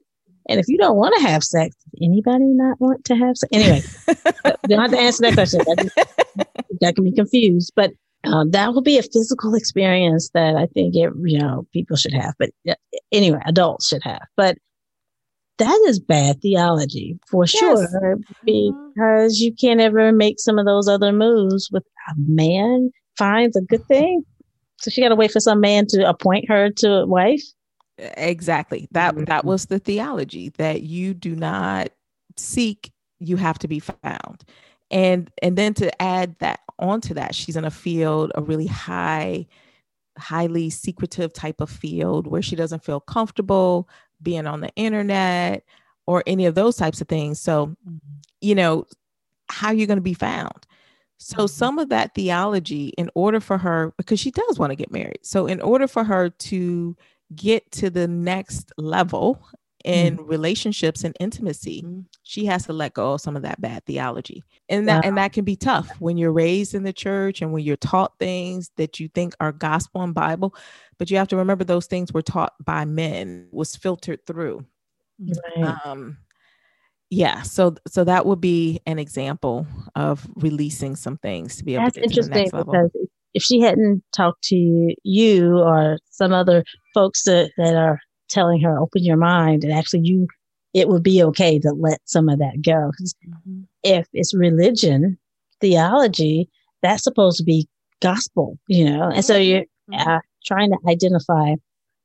And 0.50 0.60
if 0.60 0.68
you 0.68 0.78
don't 0.78 0.98
want 0.98 1.16
to 1.18 1.22
have 1.22 1.44
sex, 1.44 1.76
anybody 2.02 2.44
not 2.44 2.80
want 2.80 3.06
to 3.06 3.16
have 3.16 3.38
sex? 3.38 3.50
Anyway, 3.52 3.82
you 4.08 4.76
don't 4.76 4.82
have 4.82 4.92
to 4.92 5.00
answer 5.00 5.22
that 5.24 5.34
question. 5.34 5.62
That, 5.66 6.48
that 6.82 6.96
can 6.96 7.04
be 7.04 7.14
confused. 7.14 7.72
But 7.76 7.92
um, 8.26 8.52
that 8.52 8.74
will 8.74 8.82
be 8.82 8.98
a 8.98 9.04
physical 9.04 9.56
experience 9.56 10.30
that 10.34 10.56
I 10.56 10.68
think 10.68 10.96
it, 10.96 11.12
you 11.24 11.40
know 11.40 11.66
people 11.74 11.98
should 11.98 12.14
have. 12.14 12.34
But 12.38 12.52
anyway, 13.12 13.40
adults 13.46 13.88
should 13.88 14.04
have. 14.04 14.22
But 14.36 14.58
that 15.58 15.86
is 15.88 16.00
bad 16.00 16.42
theology 16.42 17.20
for 17.28 17.46
yes. 17.46 17.60
sure 17.60 18.18
because 18.44 19.40
you 19.40 19.54
can't 19.54 19.82
ever 19.82 20.12
make 20.12 20.40
some 20.40 20.58
of 20.58 20.66
those 20.66 20.88
other 20.88 21.12
moves 21.12 21.70
with 21.72 21.84
a 22.10 22.14
man 22.18 22.92
finds 23.18 23.56
a 23.56 23.62
good 23.62 23.86
thing 23.86 24.24
so 24.84 24.92
she 24.92 25.02
got 25.02 25.10
to 25.10 25.16
wait 25.16 25.32
for 25.32 25.40
some 25.40 25.62
man 25.62 25.88
to 25.88 26.08
appoint 26.08 26.50
her 26.50 26.70
to 26.70 27.06
wife. 27.06 27.42
Exactly. 27.98 28.88
That 28.92 29.16
mm-hmm. 29.16 29.26
that 29.26 29.46
was 29.46 29.68
the 29.68 29.80
theology 29.80 30.50
that 30.58 30.82
you 30.82 31.14
do 31.14 31.36
not 31.36 31.90
seek, 32.36 32.92
you 33.20 33.38
have 33.38 33.58
to 33.60 33.68
be 33.70 33.80
found. 33.80 34.44
And 34.92 35.32
and 35.42 35.58
then 35.58 35.74
to 35.76 36.02
add 36.02 36.36
that 36.40 36.60
onto 36.80 37.14
that, 37.14 37.34
she's 37.34 37.56
in 37.56 37.64
a 37.64 37.72
field, 37.72 38.34
a 38.36 38.42
really 38.42 38.68
high, 38.68 39.48
highly 40.18 40.70
secretive 40.70 41.32
type 41.32 41.62
of 41.62 41.70
field 41.70 42.28
where 42.28 42.42
she 42.42 42.58
doesn't 42.58 42.84
feel 42.84 43.00
comfortable 43.00 43.88
being 44.22 44.48
on 44.48 44.60
the 44.60 44.70
internet 44.76 45.64
or 46.08 46.24
any 46.28 46.46
of 46.46 46.56
those 46.56 46.76
types 46.76 47.00
of 47.00 47.08
things. 47.08 47.40
So, 47.40 47.68
mm-hmm. 47.68 47.98
you 48.42 48.56
know, 48.56 48.86
how 49.50 49.68
are 49.68 49.74
you 49.74 49.88
going 49.88 49.98
to 49.98 50.02
be 50.02 50.14
found? 50.14 50.68
So, 51.24 51.38
mm-hmm. 51.38 51.48
some 51.48 51.80
of 51.80 51.88
that 51.90 52.14
theology, 52.16 52.90
in 52.98 53.10
order 53.16 53.40
for 53.40 53.58
her, 53.58 53.94
because 53.98 54.20
she 54.20 54.30
does 54.30 54.60
want 54.60 54.72
to 54.72 54.76
get 54.76 54.92
married. 54.92 55.20
So, 55.22 55.48
in 55.48 55.62
order 55.62 55.88
for 55.88 56.04
her 56.04 56.30
to 56.30 56.98
get 57.34 57.72
to 57.72 57.90
the 57.90 58.10
next 58.10 58.74
level 58.78 59.42
in 59.86 60.18
mm-hmm. 60.18 60.26
relationships 60.26 61.06
and 61.06 61.16
intimacy, 61.22 61.82
mm-hmm. 61.82 62.02
she 62.24 62.46
has 62.46 62.66
to 62.66 62.74
let 62.74 62.94
go 62.94 63.14
of 63.14 63.22
some 63.22 63.38
of 63.38 63.42
that 63.44 63.62
bad 63.62 63.86
theology. 63.86 64.44
And 64.68 64.86
that, 64.90 65.06
and 65.06 65.18
that 65.18 65.32
can 65.32 65.46
be 65.46 65.56
tough 65.56 65.90
when 66.00 66.18
you're 66.18 66.34
raised 66.34 66.76
in 66.76 66.84
the 66.84 66.92
church 66.92 67.42
and 67.42 67.54
when 67.54 67.64
you're 67.64 67.78
taught 67.78 68.20
things 68.20 68.72
that 68.76 69.00
you 69.00 69.08
think 69.08 69.34
are 69.40 69.54
gospel 69.54 70.02
and 70.02 70.14
Bible. 70.14 70.54
But 70.98 71.10
you 71.10 71.16
have 71.16 71.30
to 71.30 71.38
remember 71.38 71.64
those 71.64 71.88
things 71.88 72.12
were 72.12 72.22
taught 72.22 72.54
by 72.64 72.84
men, 72.84 73.48
was 73.52 73.78
filtered 73.78 74.26
through. 74.26 74.66
Right. 75.58 75.86
Um, 75.86 76.18
yeah 77.14 77.42
so 77.44 77.76
so 77.88 78.04
that 78.04 78.26
would 78.26 78.42
be 78.42 78.80
an 78.86 78.98
example 78.98 79.68
of 79.96 80.28
releasing 80.36 80.96
some 80.96 81.18
things 81.18 81.56
to 81.58 81.64
be 81.64 81.76
able 81.76 81.86
That's 81.86 81.96
to 81.96 82.02
get 82.02 82.10
interesting 82.10 82.34
to 82.34 82.34
the 82.34 82.42
next 82.42 82.54
level. 82.54 82.74
because 82.74 83.08
if 83.34 83.44
she 83.44 83.62
hadn't 83.62 84.04
talked 84.12 84.44
to 84.46 84.96
you 85.04 85.58
or 85.58 85.98
some 86.12 86.34
other 86.34 86.64
folks 86.94 87.24
that, 87.24 87.52
that 87.58 87.76
are 87.76 88.00
telling 88.30 88.62
her 88.62 88.80
open 88.80 89.04
your 89.04 89.18
mind 89.18 89.64
and 89.64 89.74
actually 89.74 90.02
you 90.04 90.28
it 90.74 90.88
would 90.88 91.04
be 91.04 91.22
okay 91.24 91.60
to 91.60 91.72
let 91.72 92.00
some 92.06 92.30
of 92.30 92.40
that 92.40 92.62
go 92.64 92.92
mm-hmm. 93.00 93.62
if 93.84 94.08
it's 94.14 94.34
religion 94.34 95.18
theology 95.62 96.50
that's 96.82 97.04
supposed 97.04 97.38
to 97.38 97.44
be 97.44 97.68
gospel 98.02 98.58
you 98.68 98.86
know 98.86 99.10
and 99.10 99.24
so 99.24 99.38
you're 99.38 99.62
mm-hmm. 99.62 100.10
uh, 100.10 100.20
trying 100.46 100.72
to 100.72 100.78
identify 100.90 101.54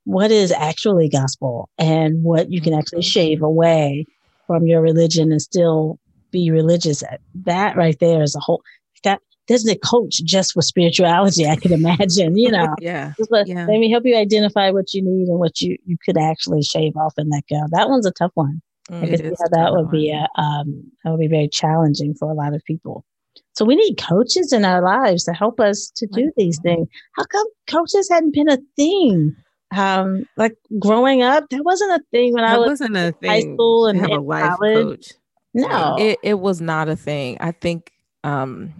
what 0.04 0.30
is 0.30 0.52
actually 0.52 1.08
gospel 1.08 1.68
and 1.78 2.22
what 2.22 2.50
you 2.50 2.60
can 2.60 2.74
actually 2.74 3.00
mm-hmm. 3.00 3.08
shave 3.08 3.42
away 3.42 4.04
from 4.48 4.66
your 4.66 4.80
religion 4.80 5.30
and 5.30 5.40
still 5.40 6.00
be 6.32 6.50
religious. 6.50 7.04
That 7.44 7.76
right 7.76 7.96
there 8.00 8.22
is 8.22 8.34
a 8.34 8.40
whole 8.40 8.62
that 9.04 9.20
doesn't 9.46 9.70
it 9.70 9.82
coach 9.82 10.22
just 10.24 10.52
for 10.52 10.62
spirituality? 10.62 11.46
I 11.46 11.56
could 11.56 11.70
imagine, 11.70 12.36
you 12.36 12.50
know. 12.50 12.74
yeah. 12.80 13.12
Let, 13.30 13.46
yeah. 13.46 13.66
let 13.66 13.78
me 13.78 13.90
help 13.90 14.04
you 14.04 14.16
identify 14.16 14.70
what 14.70 14.92
you 14.92 15.02
need 15.02 15.28
and 15.28 15.38
what 15.38 15.60
you 15.60 15.76
you 15.86 15.96
could 16.04 16.18
actually 16.18 16.62
shave 16.62 16.96
off 16.96 17.14
and 17.16 17.30
let 17.30 17.44
go. 17.48 17.60
That 17.70 17.88
one's 17.88 18.06
a 18.06 18.10
tough 18.10 18.32
one. 18.34 18.60
Mm, 18.90 19.04
I 19.04 19.34
how 19.38 19.48
that 19.50 19.72
would 19.72 19.86
one. 19.86 19.90
be 19.90 20.10
a, 20.10 20.26
um 20.40 20.90
that 21.04 21.10
would 21.10 21.20
be 21.20 21.28
very 21.28 21.48
challenging 21.48 22.14
for 22.14 22.30
a 22.30 22.34
lot 22.34 22.54
of 22.54 22.64
people. 22.64 23.04
So 23.54 23.64
we 23.64 23.76
need 23.76 23.96
coaches 23.96 24.52
in 24.52 24.64
our 24.64 24.82
lives 24.82 25.24
to 25.24 25.32
help 25.32 25.60
us 25.60 25.90
to 25.96 26.06
do 26.06 26.32
these 26.36 26.60
things. 26.60 26.88
How 27.16 27.24
come 27.24 27.46
coaches 27.68 28.08
hadn't 28.10 28.34
been 28.34 28.48
a 28.48 28.58
thing 28.76 29.34
um 29.76 30.24
like 30.36 30.56
growing 30.78 31.22
up 31.22 31.44
that 31.50 31.64
wasn't 31.64 31.90
a 31.90 32.02
thing 32.10 32.32
when 32.32 32.42
that 32.42 32.54
i 32.54 32.58
was 32.58 32.68
wasn't 32.70 32.96
a 32.96 33.12
thing 33.12 33.30
high 33.30 33.40
school 33.40 33.86
and 33.86 34.00
have 34.00 34.10
a 34.10 34.20
life 34.20 34.56
college. 34.56 34.86
coach 34.86 35.12
no 35.54 35.96
it, 35.98 36.18
it 36.22 36.40
was 36.40 36.60
not 36.60 36.88
a 36.88 36.96
thing 36.96 37.36
i 37.40 37.50
think 37.50 37.92
um 38.24 38.72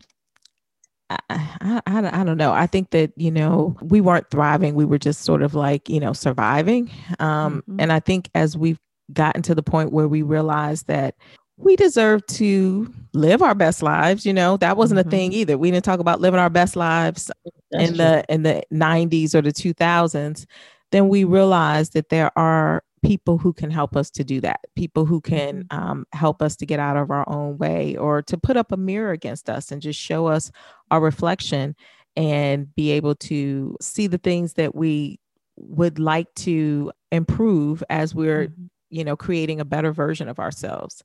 I, 1.11 1.18
I, 1.30 1.82
I, 1.86 2.20
I 2.20 2.24
don't 2.24 2.36
know. 2.36 2.53
I 2.53 2.66
think 2.66 2.91
that, 2.91 3.12
you 3.16 3.30
know, 3.30 3.74
we 3.80 4.03
weren't 4.03 4.30
thriving. 4.30 4.74
We 4.74 4.84
were 4.84 4.99
just 4.99 5.22
sort 5.22 5.41
of 5.41 5.55
like, 5.55 5.89
you 5.89 6.01
know, 6.01 6.12
surviving. 6.12 6.91
Um, 7.18 7.62
mm-hmm. 7.62 7.80
And 7.80 7.95
I 7.95 8.01
think 8.01 8.28
as 8.34 8.59
we've 8.59 8.78
gotten 9.14 9.41
to 9.45 9.55
the 9.55 9.62
point 9.62 9.91
where 9.91 10.07
we 10.07 10.20
realize 10.20 10.82
that 10.82 11.14
we 11.59 11.76
deserve 11.76 12.24
to 12.26 12.93
live 13.12 13.43
our 13.43 13.55
best 13.55 13.82
lives. 13.82 14.24
You 14.24 14.32
know, 14.32 14.57
that 14.59 14.76
wasn't 14.76 15.01
mm-hmm. 15.01 15.09
a 15.09 15.11
thing 15.11 15.32
either. 15.32 15.59
We 15.59 15.70
didn't 15.70 15.84
talk 15.84 16.01
about 16.01 16.20
living 16.20 16.41
our 16.41 16.51
best 16.51 16.76
lives 16.76 17.30
That's 17.70 17.91
in 17.91 17.97
true. 17.97 17.97
the 17.97 18.24
in 18.28 18.43
the 18.45 18.62
90s 18.72 19.34
or 19.34 19.43
the 19.43 19.53
2000s. 19.53 20.47
Then 20.91 21.09
we 21.09 21.24
realize 21.24 21.91
that 21.91 22.09
there 22.09 22.36
are 22.36 22.82
people 23.03 23.39
who 23.39 23.53
can 23.53 23.70
help 23.70 23.97
us 23.97 24.11
to 24.11 24.24
do 24.24 24.41
that 24.41 24.61
people 24.74 25.05
who 25.05 25.20
can 25.20 25.64
mm-hmm. 25.64 25.78
um, 25.78 26.07
help 26.12 26.43
us 26.43 26.57
to 26.57 26.66
get 26.66 26.80
out 26.80 26.97
of 26.97 27.11
our 27.11 27.28
own 27.28 27.59
way 27.59 27.97
or 27.97 28.22
to 28.22 28.36
put 28.36 28.57
up 28.57 28.72
a 28.72 28.76
mirror 28.76 29.12
against 29.12 29.49
us 29.49 29.70
and 29.70 29.82
just 29.82 30.01
show 30.01 30.26
us 30.26 30.51
our 30.91 31.01
reflection 31.01 31.74
and 32.16 32.74
be 32.74 32.91
able 32.91 33.14
to 33.14 33.76
see 33.80 34.07
the 34.07 34.18
things 34.18 34.55
that 34.55 34.74
we 34.74 35.18
would 35.57 35.99
like 35.99 36.32
to 36.34 36.93
improve 37.12 37.82
as 37.91 38.14
we're 38.14 38.49
mm-hmm. 38.49 38.66
you 38.91 39.05
know 39.05 39.16
creating 39.16 39.61
a 39.61 39.64
better 39.64 39.93
version 39.93 40.28
of 40.28 40.39
ourselves 40.39 41.03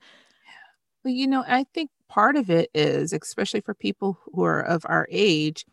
well 1.03 1.13
you 1.13 1.27
know 1.27 1.43
i 1.47 1.63
think 1.73 1.89
part 2.09 2.35
of 2.35 2.49
it 2.49 2.69
is 2.73 3.13
especially 3.13 3.61
for 3.61 3.73
people 3.73 4.19
who 4.33 4.43
are 4.43 4.61
of 4.61 4.85
our 4.87 5.07
age 5.11 5.65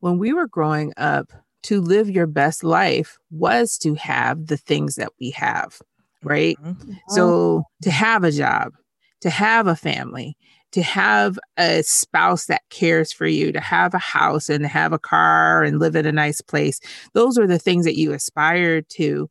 when 0.00 0.18
we 0.18 0.32
were 0.32 0.46
growing 0.46 0.92
up 0.96 1.32
to 1.64 1.80
live 1.80 2.08
your 2.08 2.26
best 2.26 2.62
life 2.62 3.18
was 3.30 3.76
to 3.78 3.94
have 3.94 4.46
the 4.46 4.56
things 4.56 4.94
that 4.94 5.10
we 5.20 5.30
have 5.30 5.80
right 6.22 6.56
mm-hmm. 6.62 6.92
so 7.08 7.64
to 7.82 7.90
have 7.90 8.24
a 8.24 8.32
job 8.32 8.72
to 9.20 9.30
have 9.30 9.66
a 9.66 9.76
family 9.76 10.36
to 10.74 10.82
have 10.82 11.38
a 11.56 11.84
spouse 11.84 12.46
that 12.46 12.62
cares 12.68 13.12
for 13.12 13.28
you, 13.28 13.52
to 13.52 13.60
have 13.60 13.94
a 13.94 13.98
house 13.98 14.48
and 14.48 14.66
have 14.66 14.92
a 14.92 14.98
car 14.98 15.62
and 15.62 15.78
live 15.78 15.94
in 15.94 16.04
a 16.04 16.10
nice 16.10 16.40
place. 16.40 16.80
Those 17.12 17.38
are 17.38 17.46
the 17.46 17.60
things 17.60 17.84
that 17.84 17.96
you 17.96 18.12
aspire 18.12 18.82
to. 18.82 19.30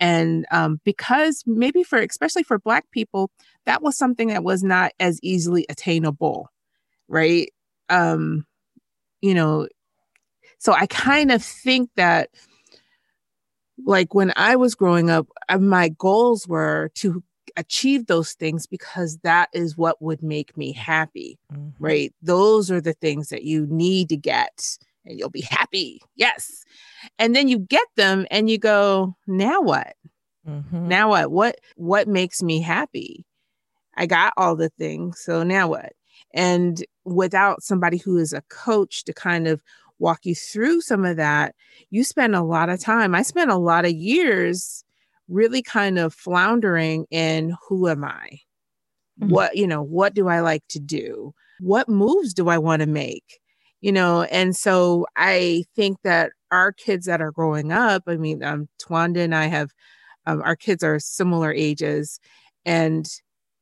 And 0.00 0.44
um, 0.50 0.82
because 0.84 1.44
maybe 1.46 1.82
for, 1.82 1.98
especially 1.98 2.42
for 2.42 2.58
Black 2.58 2.84
people, 2.90 3.30
that 3.64 3.80
was 3.80 3.96
something 3.96 4.28
that 4.28 4.44
was 4.44 4.62
not 4.62 4.92
as 5.00 5.18
easily 5.22 5.64
attainable, 5.70 6.50
right? 7.08 7.50
Um, 7.88 8.44
you 9.22 9.32
know, 9.32 9.68
so 10.62 10.72
I 10.72 10.86
kind 10.86 11.32
of 11.32 11.42
think 11.42 11.90
that 11.96 12.30
like 13.84 14.14
when 14.14 14.32
I 14.36 14.54
was 14.54 14.76
growing 14.76 15.10
up, 15.10 15.26
uh, 15.48 15.58
my 15.58 15.88
goals 15.88 16.46
were 16.46 16.92
to 16.94 17.20
achieve 17.56 18.06
those 18.06 18.34
things 18.34 18.68
because 18.68 19.18
that 19.24 19.48
is 19.52 19.76
what 19.76 20.00
would 20.00 20.22
make 20.22 20.56
me 20.56 20.72
happy, 20.72 21.36
mm-hmm. 21.52 21.70
right? 21.84 22.14
Those 22.22 22.70
are 22.70 22.80
the 22.80 22.92
things 22.92 23.30
that 23.30 23.42
you 23.42 23.66
need 23.68 24.08
to 24.10 24.16
get 24.16 24.78
and 25.04 25.18
you'll 25.18 25.30
be 25.30 25.40
happy. 25.40 26.00
Yes. 26.14 26.62
And 27.18 27.34
then 27.34 27.48
you 27.48 27.58
get 27.58 27.88
them 27.96 28.24
and 28.30 28.48
you 28.48 28.56
go, 28.56 29.16
now 29.26 29.60
what? 29.62 29.96
Mm-hmm. 30.48 30.86
Now 30.86 31.08
what? 31.08 31.32
What 31.32 31.56
what 31.74 32.06
makes 32.06 32.40
me 32.40 32.60
happy? 32.60 33.26
I 33.96 34.06
got 34.06 34.32
all 34.36 34.54
the 34.54 34.68
things. 34.78 35.18
So 35.18 35.42
now 35.42 35.66
what? 35.70 35.92
And 36.32 36.84
without 37.04 37.64
somebody 37.64 37.96
who 37.96 38.16
is 38.16 38.32
a 38.32 38.42
coach 38.42 39.02
to 39.04 39.12
kind 39.12 39.48
of 39.48 39.60
walk 39.98 40.20
you 40.24 40.34
through 40.34 40.80
some 40.80 41.04
of 41.04 41.16
that, 41.16 41.54
you 41.90 42.04
spend 42.04 42.34
a 42.34 42.42
lot 42.42 42.68
of 42.68 42.80
time. 42.80 43.14
I 43.14 43.22
spent 43.22 43.50
a 43.50 43.56
lot 43.56 43.84
of 43.84 43.92
years 43.92 44.84
really 45.28 45.62
kind 45.62 45.98
of 45.98 46.14
floundering 46.14 47.06
in 47.10 47.54
who 47.68 47.88
am 47.88 48.04
I? 48.04 48.40
Mm-hmm. 49.20 49.30
What, 49.30 49.56
you 49.56 49.66
know, 49.66 49.82
what 49.82 50.14
do 50.14 50.28
I 50.28 50.40
like 50.40 50.62
to 50.68 50.80
do? 50.80 51.34
What 51.60 51.88
moves 51.88 52.34
do 52.34 52.48
I 52.48 52.58
want 52.58 52.80
to 52.80 52.86
make? 52.86 53.38
You 53.80 53.92
know, 53.92 54.22
and 54.22 54.56
so 54.56 55.06
I 55.16 55.64
think 55.74 55.98
that 56.04 56.32
our 56.50 56.72
kids 56.72 57.06
that 57.06 57.20
are 57.20 57.32
growing 57.32 57.72
up, 57.72 58.04
I 58.06 58.16
mean, 58.16 58.44
um, 58.44 58.68
Twanda 58.80 59.18
and 59.18 59.34
I 59.34 59.46
have, 59.46 59.70
um, 60.26 60.40
our 60.42 60.54
kids 60.54 60.84
are 60.84 61.00
similar 61.00 61.52
ages, 61.52 62.20
and 62.64 63.08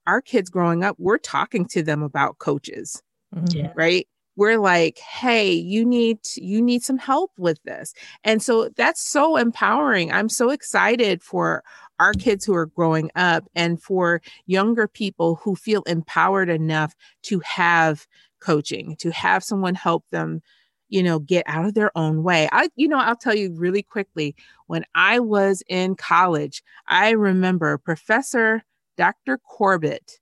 our 0.07 0.21
kids 0.21 0.51
growing 0.51 0.85
up, 0.85 0.97
we're 0.99 1.19
talking 1.19 1.65
to 1.69 1.83
them 1.83 2.03
about 2.03 2.39
coaches, 2.39 3.03
mm-hmm. 3.35 3.69
right? 3.79 4.07
We're 4.37 4.59
like 4.59 4.99
hey 4.99 5.53
you 5.53 5.85
need 5.85 6.19
you 6.37 6.63
need 6.63 6.83
some 6.83 6.99
help 6.99 7.31
with 7.39 7.63
this. 7.65 7.93
And 8.25 8.43
so 8.43 8.69
that's 8.77 9.03
so 9.03 9.37
empowering. 9.37 10.13
I'm 10.13 10.29
so 10.29 10.51
excited 10.51 11.23
for 11.23 11.63
our 11.99 12.15
kids 12.15 12.45
who 12.45 12.55
are 12.55 12.67
growing 12.67 13.11
up 13.15 13.45
and 13.55 13.83
for 13.83 14.23
younger 14.47 14.89
people 14.89 15.37
who 15.37 15.55
feel 15.55 15.83
empowered 15.83 16.49
enough 16.49 16.95
to 17.25 17.41
have 17.41 18.07
coaching 18.41 18.97
to 18.97 19.11
have 19.11 19.45
someone 19.45 19.75
help 19.75 20.05
them 20.11 20.41
you 20.89 21.03
know 21.03 21.19
get 21.19 21.45
out 21.47 21.65
of 21.67 21.75
their 21.75 21.97
own 21.97 22.23
way. 22.23 22.49
I 22.53 22.69
you 22.77 22.89
know 22.89 22.99
i'll 22.99 23.17
tell 23.17 23.35
you 23.35 23.53
really 23.55 23.83
quickly 23.83 24.35
when 24.67 24.85
i 24.95 25.19
was 25.21 25.63
in 25.69 25.95
college 25.95 26.63
i 26.89 27.11
remember 27.11 27.79
professor 27.79 28.63
dr 28.97 29.39
corbett 29.39 30.20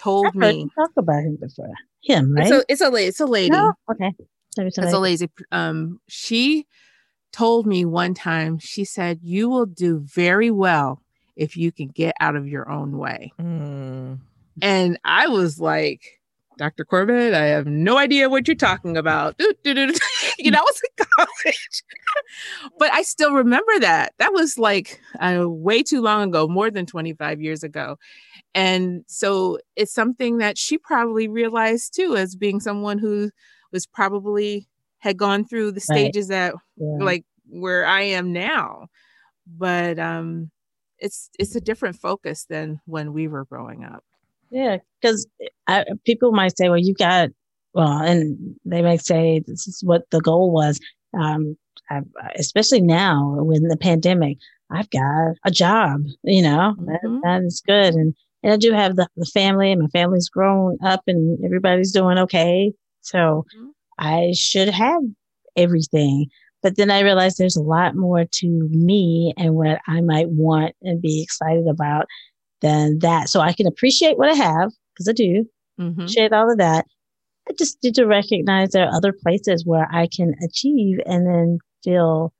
told 0.00 0.26
I've 0.26 0.34
me 0.34 0.70
talk 0.74 0.90
about 0.96 1.22
him 1.22 1.36
before 1.36 1.70
him, 2.02 2.34
right? 2.34 2.48
So 2.48 2.62
it's 2.68 2.80
a 2.80 2.90
lady. 2.90 3.08
It's 3.08 3.20
a 3.20 3.26
lady. 3.26 3.50
No? 3.50 3.72
Okay. 3.90 4.12
So 4.50 4.62
it's 4.66 4.78
a 4.78 4.80
lady. 4.80 4.86
It's 4.86 4.94
a 4.94 4.98
lady. 4.98 5.30
Um, 5.52 6.00
she 6.08 6.66
told 7.32 7.66
me 7.66 7.84
one 7.84 8.14
time. 8.14 8.58
She 8.58 8.84
said, 8.84 9.20
"You 9.22 9.48
will 9.48 9.66
do 9.66 10.00
very 10.00 10.50
well 10.50 11.02
if 11.36 11.56
you 11.56 11.70
can 11.72 11.88
get 11.88 12.14
out 12.20 12.36
of 12.36 12.46
your 12.46 12.70
own 12.70 12.98
way." 12.98 13.32
Mm. 13.40 14.18
And 14.62 14.98
I 15.04 15.28
was 15.28 15.60
like, 15.60 16.20
Dr. 16.58 16.84
Corbett, 16.84 17.32
I 17.32 17.46
have 17.46 17.66
no 17.66 17.96
idea 17.96 18.28
what 18.28 18.46
you're 18.46 18.54
talking 18.54 18.96
about. 18.96 19.40
you 20.44 20.50
know, 20.50 20.58
I 20.58 20.62
was 20.62 20.80
in 20.82 21.06
college, 21.16 21.82
but 22.78 22.92
I 22.92 23.02
still 23.02 23.32
remember 23.32 23.78
that. 23.80 24.14
That 24.18 24.32
was 24.32 24.58
like 24.58 25.00
uh, 25.20 25.44
way 25.48 25.82
too 25.82 26.00
long 26.00 26.28
ago, 26.28 26.48
more 26.48 26.70
than 26.70 26.86
25 26.86 27.40
years 27.40 27.62
ago. 27.62 27.98
And 28.54 29.04
so 29.06 29.58
it's 29.76 29.92
something 29.92 30.38
that 30.38 30.58
she 30.58 30.78
probably 30.78 31.28
realized 31.28 31.94
too, 31.94 32.16
as 32.16 32.34
being 32.34 32.60
someone 32.60 32.98
who 32.98 33.30
was 33.72 33.86
probably 33.86 34.66
had 34.98 35.16
gone 35.16 35.44
through 35.44 35.72
the 35.72 35.80
stages 35.80 36.28
right. 36.28 36.36
that 36.36 36.54
yeah. 36.76 37.04
like 37.04 37.24
where 37.48 37.86
I 37.86 38.02
am 38.02 38.32
now. 38.32 38.88
But 39.46 39.98
um 39.98 40.50
it's 40.98 41.30
it's 41.38 41.56
a 41.56 41.60
different 41.60 41.96
focus 41.96 42.44
than 42.48 42.80
when 42.86 43.12
we 43.12 43.28
were 43.28 43.44
growing 43.44 43.84
up. 43.84 44.04
Yeah, 44.50 44.78
because 45.00 45.26
people 46.04 46.32
might 46.32 46.56
say, 46.56 46.68
"Well, 46.68 46.78
you 46.78 46.94
got 46.94 47.30
well," 47.74 47.98
and 47.98 48.56
they 48.64 48.82
might 48.82 49.04
say, 49.04 49.42
"This 49.46 49.66
is 49.66 49.82
what 49.84 50.02
the 50.10 50.20
goal 50.20 50.52
was." 50.52 50.80
Um, 51.18 51.56
I, 51.90 52.00
especially 52.36 52.80
now 52.80 53.36
with 53.40 53.68
the 53.68 53.76
pandemic, 53.76 54.38
I've 54.70 54.90
got 54.90 55.34
a 55.44 55.50
job. 55.50 56.02
You 56.22 56.42
know, 56.42 56.74
mm-hmm. 56.78 56.86
that, 56.86 57.20
that 57.24 57.42
is 57.42 57.62
good, 57.66 57.94
and 57.94 58.14
and 58.42 58.52
I 58.52 58.56
do 58.56 58.72
have 58.72 58.96
the, 58.96 59.08
the 59.16 59.26
family, 59.26 59.72
and 59.72 59.82
my 59.82 59.88
family's 59.88 60.28
grown 60.28 60.78
up, 60.84 61.02
and 61.06 61.42
everybody's 61.44 61.92
doing 61.92 62.18
okay. 62.18 62.72
So 63.00 63.44
mm-hmm. 63.56 63.68
I 63.98 64.32
should 64.34 64.68
have 64.68 65.02
everything. 65.56 66.26
But 66.62 66.76
then 66.76 66.90
I 66.90 67.00
realized 67.00 67.38
there's 67.38 67.56
a 67.56 67.62
lot 67.62 67.94
more 67.94 68.24
to 68.24 68.68
me 68.70 69.32
and 69.36 69.54
what 69.54 69.80
I 69.86 70.00
might 70.02 70.28
want 70.28 70.74
and 70.82 71.00
be 71.00 71.22
excited 71.22 71.66
about 71.66 72.06
than 72.60 72.98
that. 72.98 73.28
So 73.28 73.40
I 73.40 73.52
can 73.52 73.66
appreciate 73.66 74.18
what 74.18 74.28
I 74.28 74.34
have 74.34 74.70
because 74.92 75.08
I 75.08 75.12
do 75.12 75.46
mm-hmm. 75.80 76.00
appreciate 76.00 76.32
all 76.32 76.50
of 76.50 76.58
that. 76.58 76.86
I 77.50 77.52
just 77.58 77.82
need 77.82 77.96
to 77.96 78.06
recognize 78.06 78.70
there 78.70 78.86
are 78.86 78.94
other 78.94 79.12
places 79.12 79.66
where 79.66 79.88
I 79.90 80.06
can 80.06 80.34
achieve 80.44 81.00
and 81.04 81.26
then 81.26 81.58
feel 81.82 82.32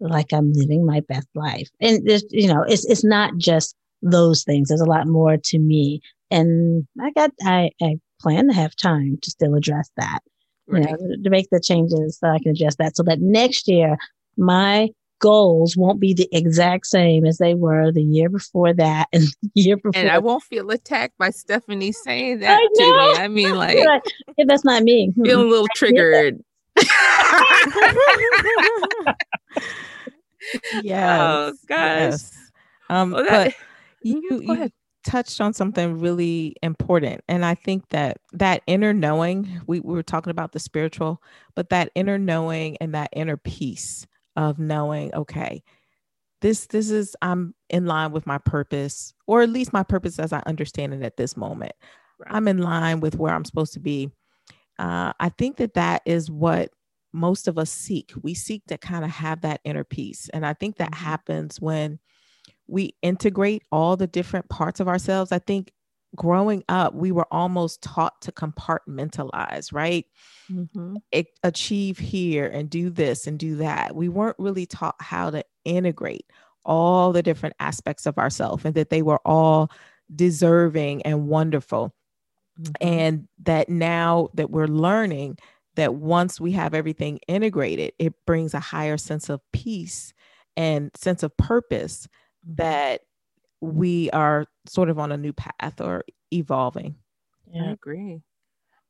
like 0.00 0.32
I'm 0.32 0.52
living 0.52 0.86
my 0.86 1.00
best 1.00 1.28
life. 1.34 1.68
And 1.80 2.06
there's, 2.06 2.24
you 2.30 2.48
know, 2.48 2.64
it's 2.66 2.86
it's 2.86 3.04
not 3.04 3.36
just 3.36 3.76
those 4.00 4.42
things. 4.42 4.68
There's 4.68 4.80
a 4.80 4.86
lot 4.86 5.06
more 5.06 5.36
to 5.36 5.58
me. 5.58 6.00
And 6.30 6.86
I 6.98 7.10
got, 7.10 7.30
I, 7.42 7.70
I 7.82 7.96
plan 8.20 8.48
to 8.48 8.54
have 8.54 8.74
time 8.74 9.18
to 9.20 9.30
still 9.30 9.54
address 9.54 9.90
that, 9.98 10.20
right. 10.66 10.88
you 10.88 11.08
know, 11.08 11.22
to 11.22 11.30
make 11.30 11.48
the 11.50 11.60
changes 11.60 12.18
so 12.18 12.28
I 12.28 12.38
can 12.38 12.52
address 12.52 12.76
that 12.76 12.96
so 12.96 13.02
that 13.02 13.20
next 13.20 13.68
year 13.68 13.96
my 14.36 14.88
goals 15.24 15.74
won't 15.74 15.98
be 15.98 16.12
the 16.12 16.28
exact 16.32 16.86
same 16.86 17.24
as 17.24 17.38
they 17.38 17.54
were 17.54 17.90
the 17.90 18.02
year 18.02 18.28
before 18.28 18.74
that 18.74 19.08
and 19.10 19.22
the 19.22 19.50
year 19.54 19.76
before. 19.76 19.92
And 19.94 20.10
I 20.10 20.18
won't 20.18 20.42
feel 20.42 20.70
attacked 20.70 21.16
by 21.16 21.30
Stephanie 21.30 21.92
saying 21.92 22.40
that 22.40 22.60
to 22.74 22.82
me. 22.82 23.22
I 23.22 23.28
mean, 23.28 23.54
like, 23.56 23.78
yeah, 23.78 24.44
that's 24.46 24.66
not 24.66 24.82
me. 24.82 25.14
Feel 25.24 25.40
a 25.40 25.48
little 25.48 25.66
triggered. 25.74 26.44
yes. 30.82 31.18
Oh, 31.18 31.52
gosh. 31.66 31.78
Yes. 31.78 32.36
Um, 32.90 33.12
well, 33.12 33.24
that, 33.24 33.46
but 33.46 33.54
you, 34.02 34.22
you 34.30 34.68
touched 35.06 35.40
on 35.40 35.52
something 35.52 36.00
really 36.00 36.56
important 36.62 37.22
and 37.28 37.44
i 37.44 37.54
think 37.54 37.86
that 37.90 38.16
that 38.32 38.62
inner 38.66 38.94
knowing 38.94 39.60
we, 39.66 39.78
we 39.80 39.92
were 39.92 40.02
talking 40.02 40.30
about 40.30 40.52
the 40.52 40.58
spiritual 40.58 41.22
but 41.54 41.68
that 41.68 41.90
inner 41.94 42.16
knowing 42.16 42.74
and 42.78 42.94
that 42.94 43.10
inner 43.12 43.36
peace 43.36 44.06
of 44.36 44.58
knowing 44.58 45.14
okay 45.14 45.62
this 46.40 46.66
this 46.66 46.90
is 46.90 47.16
i'm 47.22 47.54
in 47.70 47.86
line 47.86 48.12
with 48.12 48.26
my 48.26 48.38
purpose 48.38 49.14
or 49.26 49.42
at 49.42 49.48
least 49.48 49.72
my 49.72 49.82
purpose 49.82 50.18
as 50.18 50.32
i 50.32 50.42
understand 50.46 50.92
it 50.92 51.02
at 51.02 51.16
this 51.16 51.36
moment 51.36 51.72
right. 52.18 52.34
i'm 52.34 52.48
in 52.48 52.58
line 52.58 53.00
with 53.00 53.16
where 53.16 53.34
i'm 53.34 53.44
supposed 53.44 53.72
to 53.72 53.80
be 53.80 54.10
uh, 54.78 55.12
i 55.20 55.28
think 55.28 55.56
that 55.56 55.74
that 55.74 56.02
is 56.04 56.30
what 56.30 56.70
most 57.12 57.46
of 57.46 57.58
us 57.58 57.70
seek 57.70 58.12
we 58.22 58.34
seek 58.34 58.64
to 58.66 58.76
kind 58.76 59.04
of 59.04 59.10
have 59.10 59.40
that 59.42 59.60
inner 59.64 59.84
peace 59.84 60.28
and 60.34 60.44
i 60.44 60.52
think 60.52 60.76
that 60.76 60.90
mm-hmm. 60.90 61.04
happens 61.04 61.60
when 61.60 61.98
we 62.66 62.94
integrate 63.02 63.62
all 63.70 63.96
the 63.96 64.06
different 64.06 64.48
parts 64.48 64.80
of 64.80 64.88
ourselves. 64.88 65.32
I 65.32 65.38
think 65.38 65.72
growing 66.14 66.64
up, 66.68 66.94
we 66.94 67.12
were 67.12 67.26
almost 67.30 67.82
taught 67.82 68.20
to 68.22 68.32
compartmentalize, 68.32 69.72
right? 69.72 70.06
Mm-hmm. 70.50 70.96
It, 71.12 71.26
achieve 71.42 71.98
here 71.98 72.46
and 72.46 72.68
do 72.70 72.90
this 72.90 73.26
and 73.26 73.38
do 73.38 73.56
that. 73.56 73.94
We 73.94 74.08
weren't 74.08 74.38
really 74.38 74.66
taught 74.66 74.96
how 75.00 75.30
to 75.30 75.44
integrate 75.64 76.26
all 76.64 77.12
the 77.12 77.22
different 77.22 77.56
aspects 77.60 78.06
of 78.06 78.18
ourselves 78.18 78.64
and 78.64 78.74
that 78.74 78.90
they 78.90 79.02
were 79.02 79.20
all 79.24 79.70
deserving 80.14 81.02
and 81.02 81.28
wonderful. 81.28 81.94
Mm-hmm. 82.60 82.88
And 82.88 83.28
that 83.42 83.68
now 83.68 84.28
that 84.34 84.50
we're 84.50 84.68
learning 84.68 85.38
that 85.76 85.94
once 85.94 86.40
we 86.40 86.52
have 86.52 86.72
everything 86.72 87.18
integrated, 87.26 87.92
it 87.98 88.14
brings 88.26 88.54
a 88.54 88.60
higher 88.60 88.96
sense 88.96 89.28
of 89.28 89.40
peace 89.52 90.14
and 90.56 90.90
sense 90.94 91.22
of 91.22 91.36
purpose 91.36 92.06
mm-hmm. 92.46 92.54
that 92.56 93.00
we 93.64 94.10
are 94.10 94.46
sort 94.66 94.88
of 94.88 94.98
on 94.98 95.12
a 95.12 95.16
new 95.16 95.32
path 95.32 95.80
or 95.80 96.04
evolving. 96.32 96.96
Yeah. 97.52 97.68
I 97.68 97.72
agree. 97.72 98.22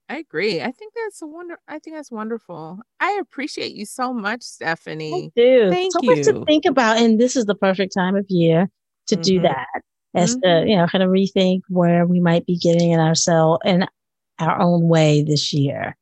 I 0.09 0.19
agree. 0.19 0.61
I 0.61 0.71
think 0.71 0.93
that's 0.95 1.23
a 1.23 1.27
wonder. 1.27 1.59
I 1.67 1.79
think 1.79 1.97
that's 1.97 2.11
wonderful. 2.11 2.79
I 3.01 3.19
appreciate 3.21 3.73
you 3.73 3.87
so 3.87 4.13
much, 4.13 4.43
Stephanie. 4.43 5.33
I 5.37 5.41
do. 5.41 5.71
Thank 5.71 5.93
so 5.93 6.01
you. 6.03 6.11
much 6.11 6.25
to 6.27 6.45
think 6.45 6.67
about, 6.67 6.99
and 6.99 7.19
this 7.19 7.37
is 7.37 7.47
the 7.47 7.55
perfect 7.55 7.95
time 7.95 8.15
of 8.15 8.27
year 8.29 8.69
to 9.07 9.15
mm-hmm. 9.15 9.23
do 9.23 9.41
that. 9.43 9.67
As 10.15 10.37
mm-hmm. 10.37 10.65
to 10.65 10.71
you 10.71 10.77
know, 10.77 10.87
kind 10.87 11.03
of 11.03 11.11
rethink 11.11 11.63
where 11.69 12.07
we 12.07 12.21
might 12.21 12.47
be 12.47 12.59
getting 12.59 12.91
in 12.91 13.01
ourselves 13.01 13.61
in 13.65 13.87
our 14.39 14.61
own 14.61 14.89
way 14.89 15.23
this 15.23 15.55
year, 15.55 15.97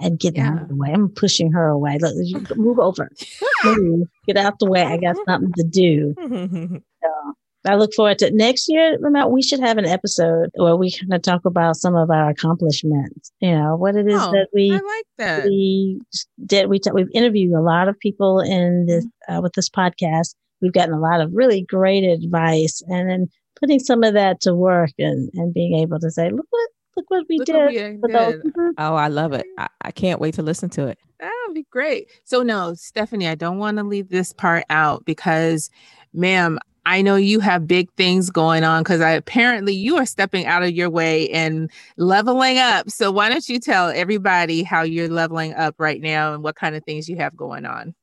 and 0.00 0.18
get 0.18 0.36
yeah. 0.36 0.50
out 0.50 0.62
of 0.62 0.68
the 0.68 0.76
way. 0.76 0.90
I'm 0.92 1.08
pushing 1.08 1.52
her 1.52 1.68
away. 1.68 1.98
Look, 2.00 2.56
move 2.56 2.78
over. 2.78 3.10
Move. 3.64 4.08
Get 4.26 4.36
out 4.36 4.58
the 4.58 4.70
way. 4.70 4.82
I 4.82 4.96
got 4.96 5.16
something 5.26 5.52
to 5.56 5.64
do. 5.64 6.14
so, 7.02 7.34
I 7.66 7.74
look 7.74 7.92
forward 7.94 8.18
to 8.18 8.30
next 8.30 8.68
year. 8.68 8.96
Remember, 9.00 9.28
we 9.28 9.42
should 9.42 9.60
have 9.60 9.76
an 9.76 9.84
episode 9.84 10.50
where 10.54 10.76
we 10.76 10.92
kind 10.92 11.12
of 11.12 11.22
talk 11.22 11.44
about 11.44 11.76
some 11.76 11.94
of 11.94 12.10
our 12.10 12.30
accomplishments. 12.30 13.32
You 13.40 13.54
know, 13.54 13.76
what 13.76 13.96
it 13.96 14.06
is 14.06 14.20
oh, 14.20 14.32
that 14.32 14.48
we 14.54 14.70
I 14.70 14.74
like 14.74 15.06
that 15.18 15.44
we 15.44 16.00
did. 16.46 16.68
We 16.68 16.78
t- 16.78 16.90
we've 16.92 17.10
interviewed 17.12 17.54
a 17.54 17.60
lot 17.60 17.88
of 17.88 17.98
people 17.98 18.40
in 18.40 18.86
this 18.86 19.04
mm-hmm. 19.04 19.34
uh, 19.34 19.40
with 19.42 19.52
this 19.52 19.68
podcast. 19.68 20.34
We've 20.62 20.72
gotten 20.72 20.94
a 20.94 21.00
lot 21.00 21.20
of 21.20 21.34
really 21.34 21.62
great 21.62 22.04
advice, 22.04 22.82
and 22.88 23.10
then 23.10 23.28
putting 23.58 23.78
some 23.78 24.02
of 24.04 24.14
that 24.14 24.40
to 24.42 24.54
work 24.54 24.90
and 24.98 25.30
and 25.34 25.52
being 25.52 25.78
able 25.78 25.98
to 26.00 26.10
say, 26.10 26.30
look 26.30 26.46
what 26.48 26.70
look 26.96 27.10
what 27.10 27.26
we 27.28 27.38
look 27.38 27.46
did. 27.46 27.54
What 27.56 27.70
we 27.70 27.76
did. 27.76 28.00
Mm-hmm. 28.42 28.70
Oh, 28.78 28.94
I 28.94 29.08
love 29.08 29.32
it. 29.34 29.46
I, 29.58 29.68
I 29.82 29.90
can't 29.90 30.20
wait 30.20 30.34
to 30.34 30.42
listen 30.42 30.70
to 30.70 30.86
it. 30.86 30.98
That 31.20 31.32
would 31.46 31.54
be 31.54 31.66
great. 31.70 32.08
So 32.24 32.42
no, 32.42 32.72
Stephanie, 32.74 33.28
I 33.28 33.34
don't 33.34 33.58
want 33.58 33.76
to 33.76 33.84
leave 33.84 34.08
this 34.08 34.32
part 34.32 34.64
out 34.70 35.04
because 35.04 35.68
ma'am, 36.14 36.58
I 36.86 37.02
know 37.02 37.16
you 37.16 37.40
have 37.40 37.66
big 37.66 37.90
things 37.92 38.30
going 38.30 38.64
on 38.64 38.82
because 38.82 39.00
I 39.00 39.10
apparently 39.10 39.74
you 39.74 39.96
are 39.96 40.06
stepping 40.06 40.46
out 40.46 40.62
of 40.62 40.70
your 40.70 40.90
way 40.90 41.28
and 41.30 41.70
leveling 41.96 42.58
up. 42.58 42.90
So 42.90 43.10
why 43.10 43.28
don't 43.28 43.48
you 43.48 43.60
tell 43.60 43.88
everybody 43.88 44.62
how 44.62 44.82
you're 44.82 45.08
leveling 45.08 45.54
up 45.54 45.74
right 45.78 46.00
now 46.00 46.34
and 46.34 46.42
what 46.42 46.56
kind 46.56 46.74
of 46.74 46.84
things 46.84 47.08
you 47.08 47.16
have 47.16 47.36
going 47.36 47.66
on? 47.66 47.94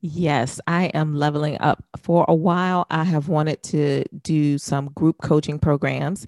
Yes, 0.00 0.60
I 0.66 0.86
am 0.86 1.14
leveling 1.14 1.58
up. 1.60 1.82
For 1.96 2.24
a 2.28 2.34
while, 2.34 2.86
I 2.90 3.04
have 3.04 3.28
wanted 3.28 3.62
to 3.64 4.04
do 4.22 4.58
some 4.58 4.90
group 4.94 5.16
coaching 5.22 5.58
programs, 5.58 6.26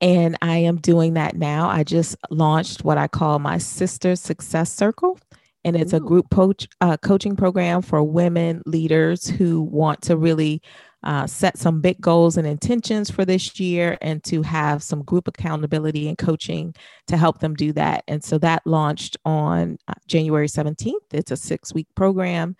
and 0.00 0.38
I 0.40 0.58
am 0.58 0.76
doing 0.76 1.14
that 1.14 1.36
now. 1.36 1.68
I 1.68 1.84
just 1.84 2.16
launched 2.30 2.84
what 2.84 2.98
I 2.98 3.08
call 3.08 3.38
my 3.38 3.58
Sister 3.58 4.16
Success 4.16 4.72
Circle, 4.72 5.18
and 5.64 5.76
it's 5.76 5.92
Ooh. 5.92 5.98
a 5.98 6.00
group 6.00 6.30
coach, 6.30 6.68
uh, 6.80 6.96
coaching 6.96 7.36
program 7.36 7.82
for 7.82 8.02
women 8.02 8.62
leaders 8.64 9.28
who 9.28 9.60
want 9.60 10.02
to 10.02 10.16
really 10.16 10.62
uh, 11.02 11.26
set 11.26 11.56
some 11.56 11.80
big 11.80 12.00
goals 12.00 12.36
and 12.36 12.46
intentions 12.46 13.10
for 13.10 13.24
this 13.24 13.58
year 13.58 13.96
and 14.00 14.22
to 14.24 14.42
have 14.42 14.82
some 14.82 15.02
group 15.02 15.28
accountability 15.28 16.08
and 16.08 16.18
coaching 16.18 16.74
to 17.06 17.16
help 17.16 17.40
them 17.40 17.54
do 17.54 17.72
that. 17.72 18.04
And 18.06 18.22
so 18.22 18.38
that 18.38 18.66
launched 18.66 19.16
on 19.24 19.78
uh, 19.88 19.94
January 20.06 20.48
17th. 20.48 20.92
It's 21.12 21.30
a 21.30 21.36
six 21.36 21.72
week 21.72 21.88
program. 21.94 22.56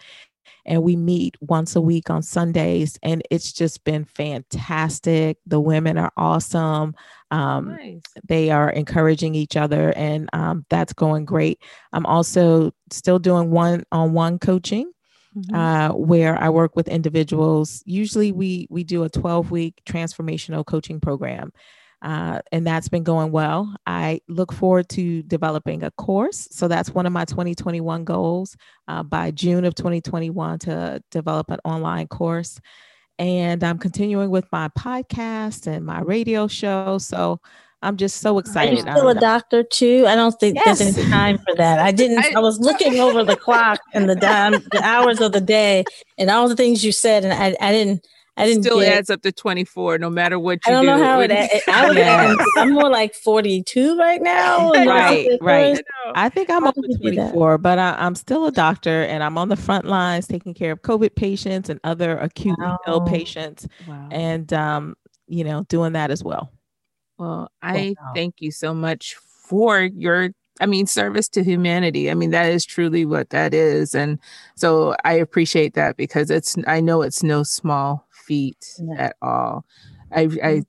And 0.67 0.83
we 0.83 0.95
meet 0.95 1.37
once 1.41 1.75
a 1.75 1.81
week 1.81 2.11
on 2.11 2.23
Sundays, 2.23 2.99
and 3.03 3.23
it's 3.31 3.53
just 3.53 3.83
been 3.83 4.05
fantastic. 4.05 5.39
The 5.47 5.61
women 5.61 5.97
are 5.97 6.13
awesome. 6.17 6.95
Um, 7.31 7.77
nice. 7.77 8.03
They 8.27 8.51
are 8.51 8.71
encouraging 8.71 9.35
each 9.35 9.57
other, 9.57 9.93
and 9.97 10.29
um, 10.33 10.67
that's 10.69 10.93
going 10.93 11.25
great. 11.25 11.63
I'm 11.93 12.05
also 12.05 12.73
still 12.91 13.19
doing 13.19 13.51
one 13.51 13.85
on 13.91 14.13
one 14.13 14.39
coaching 14.39 14.93
mm-hmm. 15.37 15.55
uh, 15.55 15.93
where 15.95 16.37
I 16.39 16.49
work 16.49 16.77
with 16.77 16.89
individuals. 16.89 17.83
Usually, 17.87 18.33
we 18.33 18.67
we 18.71 18.85
do 18.85 19.05
a 19.05 19.09
12 19.09 19.51
week 19.51 19.83
transformational 19.87 20.65
coaching 20.65 21.01
program. 21.01 21.53
Uh, 22.03 22.41
and 22.51 22.67
that's 22.67 22.89
been 22.89 23.03
going 23.03 23.31
well. 23.31 23.75
I 23.87 24.23
look 24.27 24.53
forward 24.53 24.89
to 24.91 25.23
developing 25.23 25.83
a 25.83 25.91
course. 25.91 26.49
So 26.51 26.67
that's 26.67 26.91
one 26.91 27.05
of 27.05 27.13
my 27.13 27.27
2021 27.27 28.05
goals 28.05 28.57
uh, 28.89 29.03
by 29.03 29.33
June 29.33 29.67
of 29.67 29.75
2021 29.75 30.61
to 30.61 31.03
develop 31.11 31.51
an 31.51 31.59
online 31.65 32.07
course. 32.07 32.59
And 33.19 33.63
I'm 33.63 33.77
continuing 33.77 34.31
with 34.31 34.47
my 34.51 34.69
podcast 34.69 35.67
and 35.67 35.85
my 35.85 36.01
radio 36.01 36.47
show. 36.47 36.97
So 36.97 37.39
I'm 37.83 37.97
just 37.97 38.19
so 38.19 38.39
excited. 38.39 38.73
Are 38.73 38.77
you 38.77 38.97
still 38.97 39.09
a 39.09 39.15
doctor 39.15 39.63
too? 39.63 40.05
I 40.07 40.15
don't 40.15 40.39
think 40.39 40.57
yes. 40.57 40.79
there's 40.79 40.99
any 40.99 41.11
time 41.11 41.39
for 41.39 41.55
that. 41.57 41.79
I 41.79 41.93
didn't. 41.93 42.19
I, 42.19 42.33
I 42.37 42.41
was 42.41 42.61
looking 42.61 43.01
over 43.01 43.25
the 43.25 43.37
clock 43.37 43.81
and 43.95 44.09
the 44.09 44.17
time, 44.17 44.53
the 44.71 44.83
hours 44.83 45.21
of 45.21 45.33
the 45.33 45.41
day, 45.41 45.85
and 46.19 46.31
all 46.31 46.49
the 46.49 46.57
things 46.57 46.85
you 46.85 46.93
said, 46.93 47.25
and 47.25 47.33
I, 47.33 47.57
I 47.61 47.73
didn't. 47.73 48.07
I 48.37 48.47
didn't. 48.47 48.63
Still 48.63 48.81
get, 48.81 48.97
adds 48.97 49.11
up 49.11 49.23
to 49.23 49.33
24, 49.33 49.99
no 49.99 50.09
matter 50.09 50.39
what 50.39 50.61
you 50.65 50.71
I 50.71 50.71
don't 50.71 50.85
do. 50.85 50.87
know 50.87 51.03
how 51.03 51.21
it. 51.21 51.31
it 51.31 51.63
I 51.69 51.89
would. 51.89 51.97
yes. 51.97 52.39
I'm 52.57 52.73
more 52.73 52.89
like 52.89 53.15
42 53.15 53.99
right 53.99 54.23
now. 54.23 54.71
right, 54.73 55.37
right. 55.41 55.83
I, 56.15 56.27
I 56.27 56.29
think 56.29 56.49
I'm 56.49 56.67
over 56.67 56.81
24, 57.01 57.59
but 57.59 57.79
I, 57.79 58.07
am 58.07 58.15
still 58.15 58.47
a 58.47 58.53
doctor, 58.53 59.03
and 59.05 59.23
I'm 59.23 59.37
on 59.37 59.49
the 59.49 59.57
front 59.57 59.87
lines 59.87 60.27
taking 60.27 60.55
care 60.55 60.73
of 60.73 60.83
COVID 60.83 61.17
patients 61.17 61.69
and 61.71 61.81
other 61.83 62.19
acute 62.19 62.59
wow. 62.59 62.79
ill 62.87 63.01
patients, 63.03 63.67
wow. 63.89 64.09
and 64.11 64.53
um, 64.53 64.97
you 65.27 65.45
know, 65.45 65.65
doing 65.69 65.93
that 65.95 66.11
as 66.11 66.23
well. 66.23 66.53
Well, 67.21 67.53
I 67.61 67.95
wow. 68.01 68.13
thank 68.15 68.37
you 68.39 68.51
so 68.51 68.73
much 68.73 69.15
for 69.15 69.83
your 69.83 70.31
I 70.61 70.67
mean, 70.67 70.87
service 70.87 71.29
to 71.31 71.43
humanity. 71.43 72.11
I 72.11 72.15
mean, 72.15 72.31
that 72.31 72.51
is 72.53 72.67
truly 72.67 73.07
what 73.07 73.31
that 73.31 73.55
is. 73.55 73.95
And 73.95 74.19
so 74.57 74.95
I 75.05 75.15
appreciate 75.15 75.75
that 75.75 75.97
because 75.97 76.31
it's, 76.31 76.55
I 76.67 76.81
know 76.81 77.01
it's 77.01 77.23
no 77.23 77.43
small 77.43 78.07
feat 78.11 78.79
at 78.99 79.17
all. 79.23 79.65
I, 80.13 80.29
I 80.43 80.63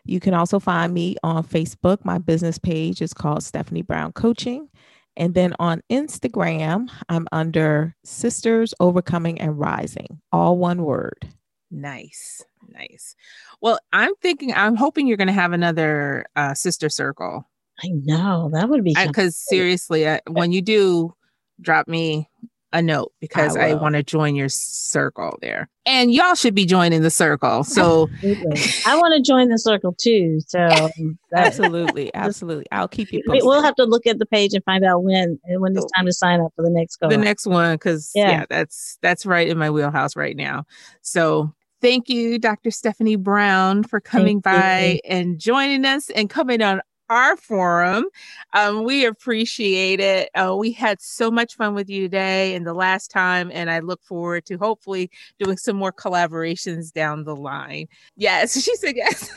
You 0.05 0.19
can 0.19 0.33
also 0.33 0.59
find 0.59 0.93
me 0.93 1.15
on 1.23 1.43
Facebook. 1.43 2.05
My 2.05 2.17
business 2.17 2.57
page 2.57 3.01
is 3.01 3.13
called 3.13 3.43
Stephanie 3.43 3.81
Brown 3.81 4.11
Coaching. 4.11 4.69
And 5.15 5.33
then 5.33 5.53
on 5.59 5.81
Instagram, 5.91 6.89
I'm 7.09 7.27
under 7.31 7.95
Sisters 8.03 8.73
Overcoming 8.79 9.39
and 9.39 9.59
Rising, 9.59 10.21
all 10.31 10.57
one 10.57 10.83
word. 10.83 11.27
Nice. 11.69 12.43
Nice. 12.69 13.15
Well, 13.61 13.79
I'm 13.91 14.15
thinking, 14.21 14.53
I'm 14.53 14.75
hoping 14.75 15.07
you're 15.07 15.17
going 15.17 15.27
to 15.27 15.33
have 15.33 15.53
another 15.53 16.25
uh, 16.35 16.53
sister 16.53 16.89
circle. 16.89 17.49
I 17.83 17.89
know 17.89 18.49
that 18.53 18.69
would 18.69 18.83
be 18.83 18.93
because 18.93 19.35
seriously, 19.35 20.07
uh, 20.07 20.19
when 20.27 20.51
you 20.51 20.61
do, 20.61 21.15
drop 21.61 21.87
me 21.87 22.29
a 22.73 22.81
note 22.81 23.13
because 23.21 23.55
I, 23.55 23.69
I 23.69 23.73
want 23.75 23.93
to 23.93 24.03
join 24.03 24.35
your 24.35 24.49
circle 24.49 25.37
there. 25.41 25.69
And 25.85 26.11
y'all 26.11 26.33
should 26.33 26.55
be 26.55 26.65
joining 26.65 27.03
the 27.03 27.11
circle. 27.11 27.63
So 27.63 28.09
I 28.23 28.97
want 28.97 29.13
to 29.15 29.21
join 29.21 29.49
the 29.49 29.59
circle 29.59 29.93
too. 29.93 30.39
So 30.47 30.59
um, 30.99 31.19
absolutely, 31.35 32.13
absolutely. 32.15 32.65
I'll 32.71 32.87
keep 32.87 33.13
you 33.13 33.21
posted. 33.27 33.45
We'll 33.45 33.61
have 33.61 33.75
to 33.75 33.85
look 33.85 34.07
at 34.07 34.17
the 34.17 34.25
page 34.25 34.53
and 34.53 34.63
find 34.63 34.83
out 34.83 35.03
when 35.03 35.39
and 35.45 35.61
when 35.61 35.77
it's 35.77 35.85
time 35.95 36.07
to 36.07 36.13
sign 36.13 36.41
up 36.41 36.51
for 36.55 36.63
the 36.63 36.71
next 36.71 36.97
go. 36.97 37.09
The 37.09 37.17
next 37.17 37.45
one, 37.45 37.75
because 37.75 38.11
yeah. 38.15 38.29
yeah, 38.29 38.45
that's 38.49 38.97
that's 39.01 39.25
right 39.25 39.47
in 39.47 39.57
my 39.57 39.69
wheelhouse 39.69 40.15
right 40.15 40.35
now. 40.35 40.65
So 41.01 41.53
thank 41.79 42.09
you, 42.09 42.39
Dr. 42.39 42.71
Stephanie 42.71 43.17
Brown, 43.17 43.83
for 43.83 43.99
coming 43.99 44.41
thank 44.41 44.43
by 44.43 44.85
you. 44.93 44.99
and 45.05 45.39
joining 45.39 45.85
us 45.85 46.09
and 46.09 46.27
coming 46.27 46.63
on 46.63 46.81
our 47.13 47.37
forum. 47.37 48.05
Um, 48.53 48.83
we 48.83 49.05
appreciate 49.05 49.99
it. 49.99 50.29
Uh, 50.33 50.55
we 50.57 50.71
had 50.71 50.99
so 50.99 51.29
much 51.29 51.55
fun 51.55 51.75
with 51.75 51.89
you 51.89 52.01
today 52.03 52.55
and 52.55 52.65
the 52.65 52.73
last 52.73 53.11
time, 53.11 53.51
and 53.53 53.69
I 53.69 53.79
look 53.79 54.03
forward 54.03 54.45
to 54.47 54.57
hopefully 54.57 55.11
doing 55.39 55.57
some 55.57 55.75
more 55.75 55.91
collaborations 55.91 56.91
down 56.91 57.23
the 57.23 57.35
line. 57.35 57.87
Yes, 58.15 58.59
she 58.63 58.75
said 58.75 58.95
yes. 58.95 59.29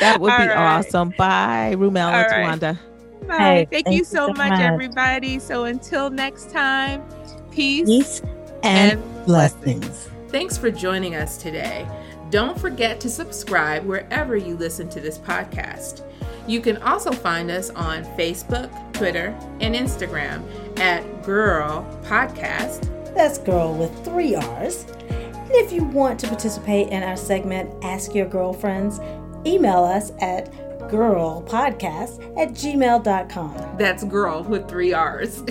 that 0.00 0.20
would 0.20 0.36
be 0.36 0.46
right. 0.46 0.56
awesome. 0.56 1.14
Bye, 1.16 1.74
Rumel 1.78 2.12
and 2.12 2.62
Tawanda. 2.62 2.78
Bye. 3.26 3.36
Hey, 3.36 3.66
thank, 3.70 3.86
thank, 3.86 3.96
you 3.96 4.04
so 4.04 4.28
much, 4.28 4.50
much, 4.50 4.60
everybody. 4.60 5.38
So 5.38 5.64
until 5.64 6.10
next 6.10 6.50
time, 6.50 7.02
peace, 7.50 7.86
peace 7.86 8.20
and, 8.62 9.00
and 9.00 9.24
blessings. 9.24 10.10
Thanks 10.28 10.58
for 10.58 10.70
joining 10.70 11.14
us 11.14 11.38
today. 11.38 11.88
Don't 12.30 12.58
forget 12.58 13.00
to 13.00 13.10
subscribe 13.10 13.84
wherever 13.84 14.36
you 14.36 14.56
listen 14.56 14.88
to 14.90 15.00
this 15.00 15.18
podcast. 15.18 16.02
You 16.46 16.60
can 16.60 16.76
also 16.82 17.12
find 17.12 17.50
us 17.50 17.70
on 17.70 18.04
Facebook, 18.16 18.70
Twitter, 18.92 19.36
and 19.60 19.74
Instagram 19.74 20.42
at 20.78 21.04
Girrrl 21.22 21.84
Podcast. 22.04 22.88
That's 23.14 23.38
girl 23.38 23.74
with 23.74 24.04
three 24.04 24.34
R's. 24.34 24.84
And 24.84 25.50
if 25.52 25.72
you 25.72 25.84
want 25.84 26.18
to 26.20 26.28
participate 26.28 26.88
in 26.88 27.02
our 27.02 27.16
segment, 27.16 27.70
Ask 27.84 28.14
Your 28.14 28.26
Girlfriends, 28.26 29.00
email 29.46 29.84
us 29.84 30.12
at 30.20 30.50
girrrlpodcast 30.88 32.38
at 32.38 32.50
gmail.com. 32.50 33.76
That's 33.78 34.04
girl 34.04 34.42
with 34.42 34.68
three 34.68 34.92
R's. 34.92 35.42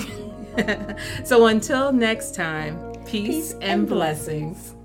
so 1.24 1.48
until 1.48 1.92
next 1.92 2.36
time, 2.36 2.80
peace, 3.06 3.28
peace 3.28 3.52
and, 3.54 3.64
and 3.64 3.88
blessings. 3.88 4.58
blessings. 4.58 4.81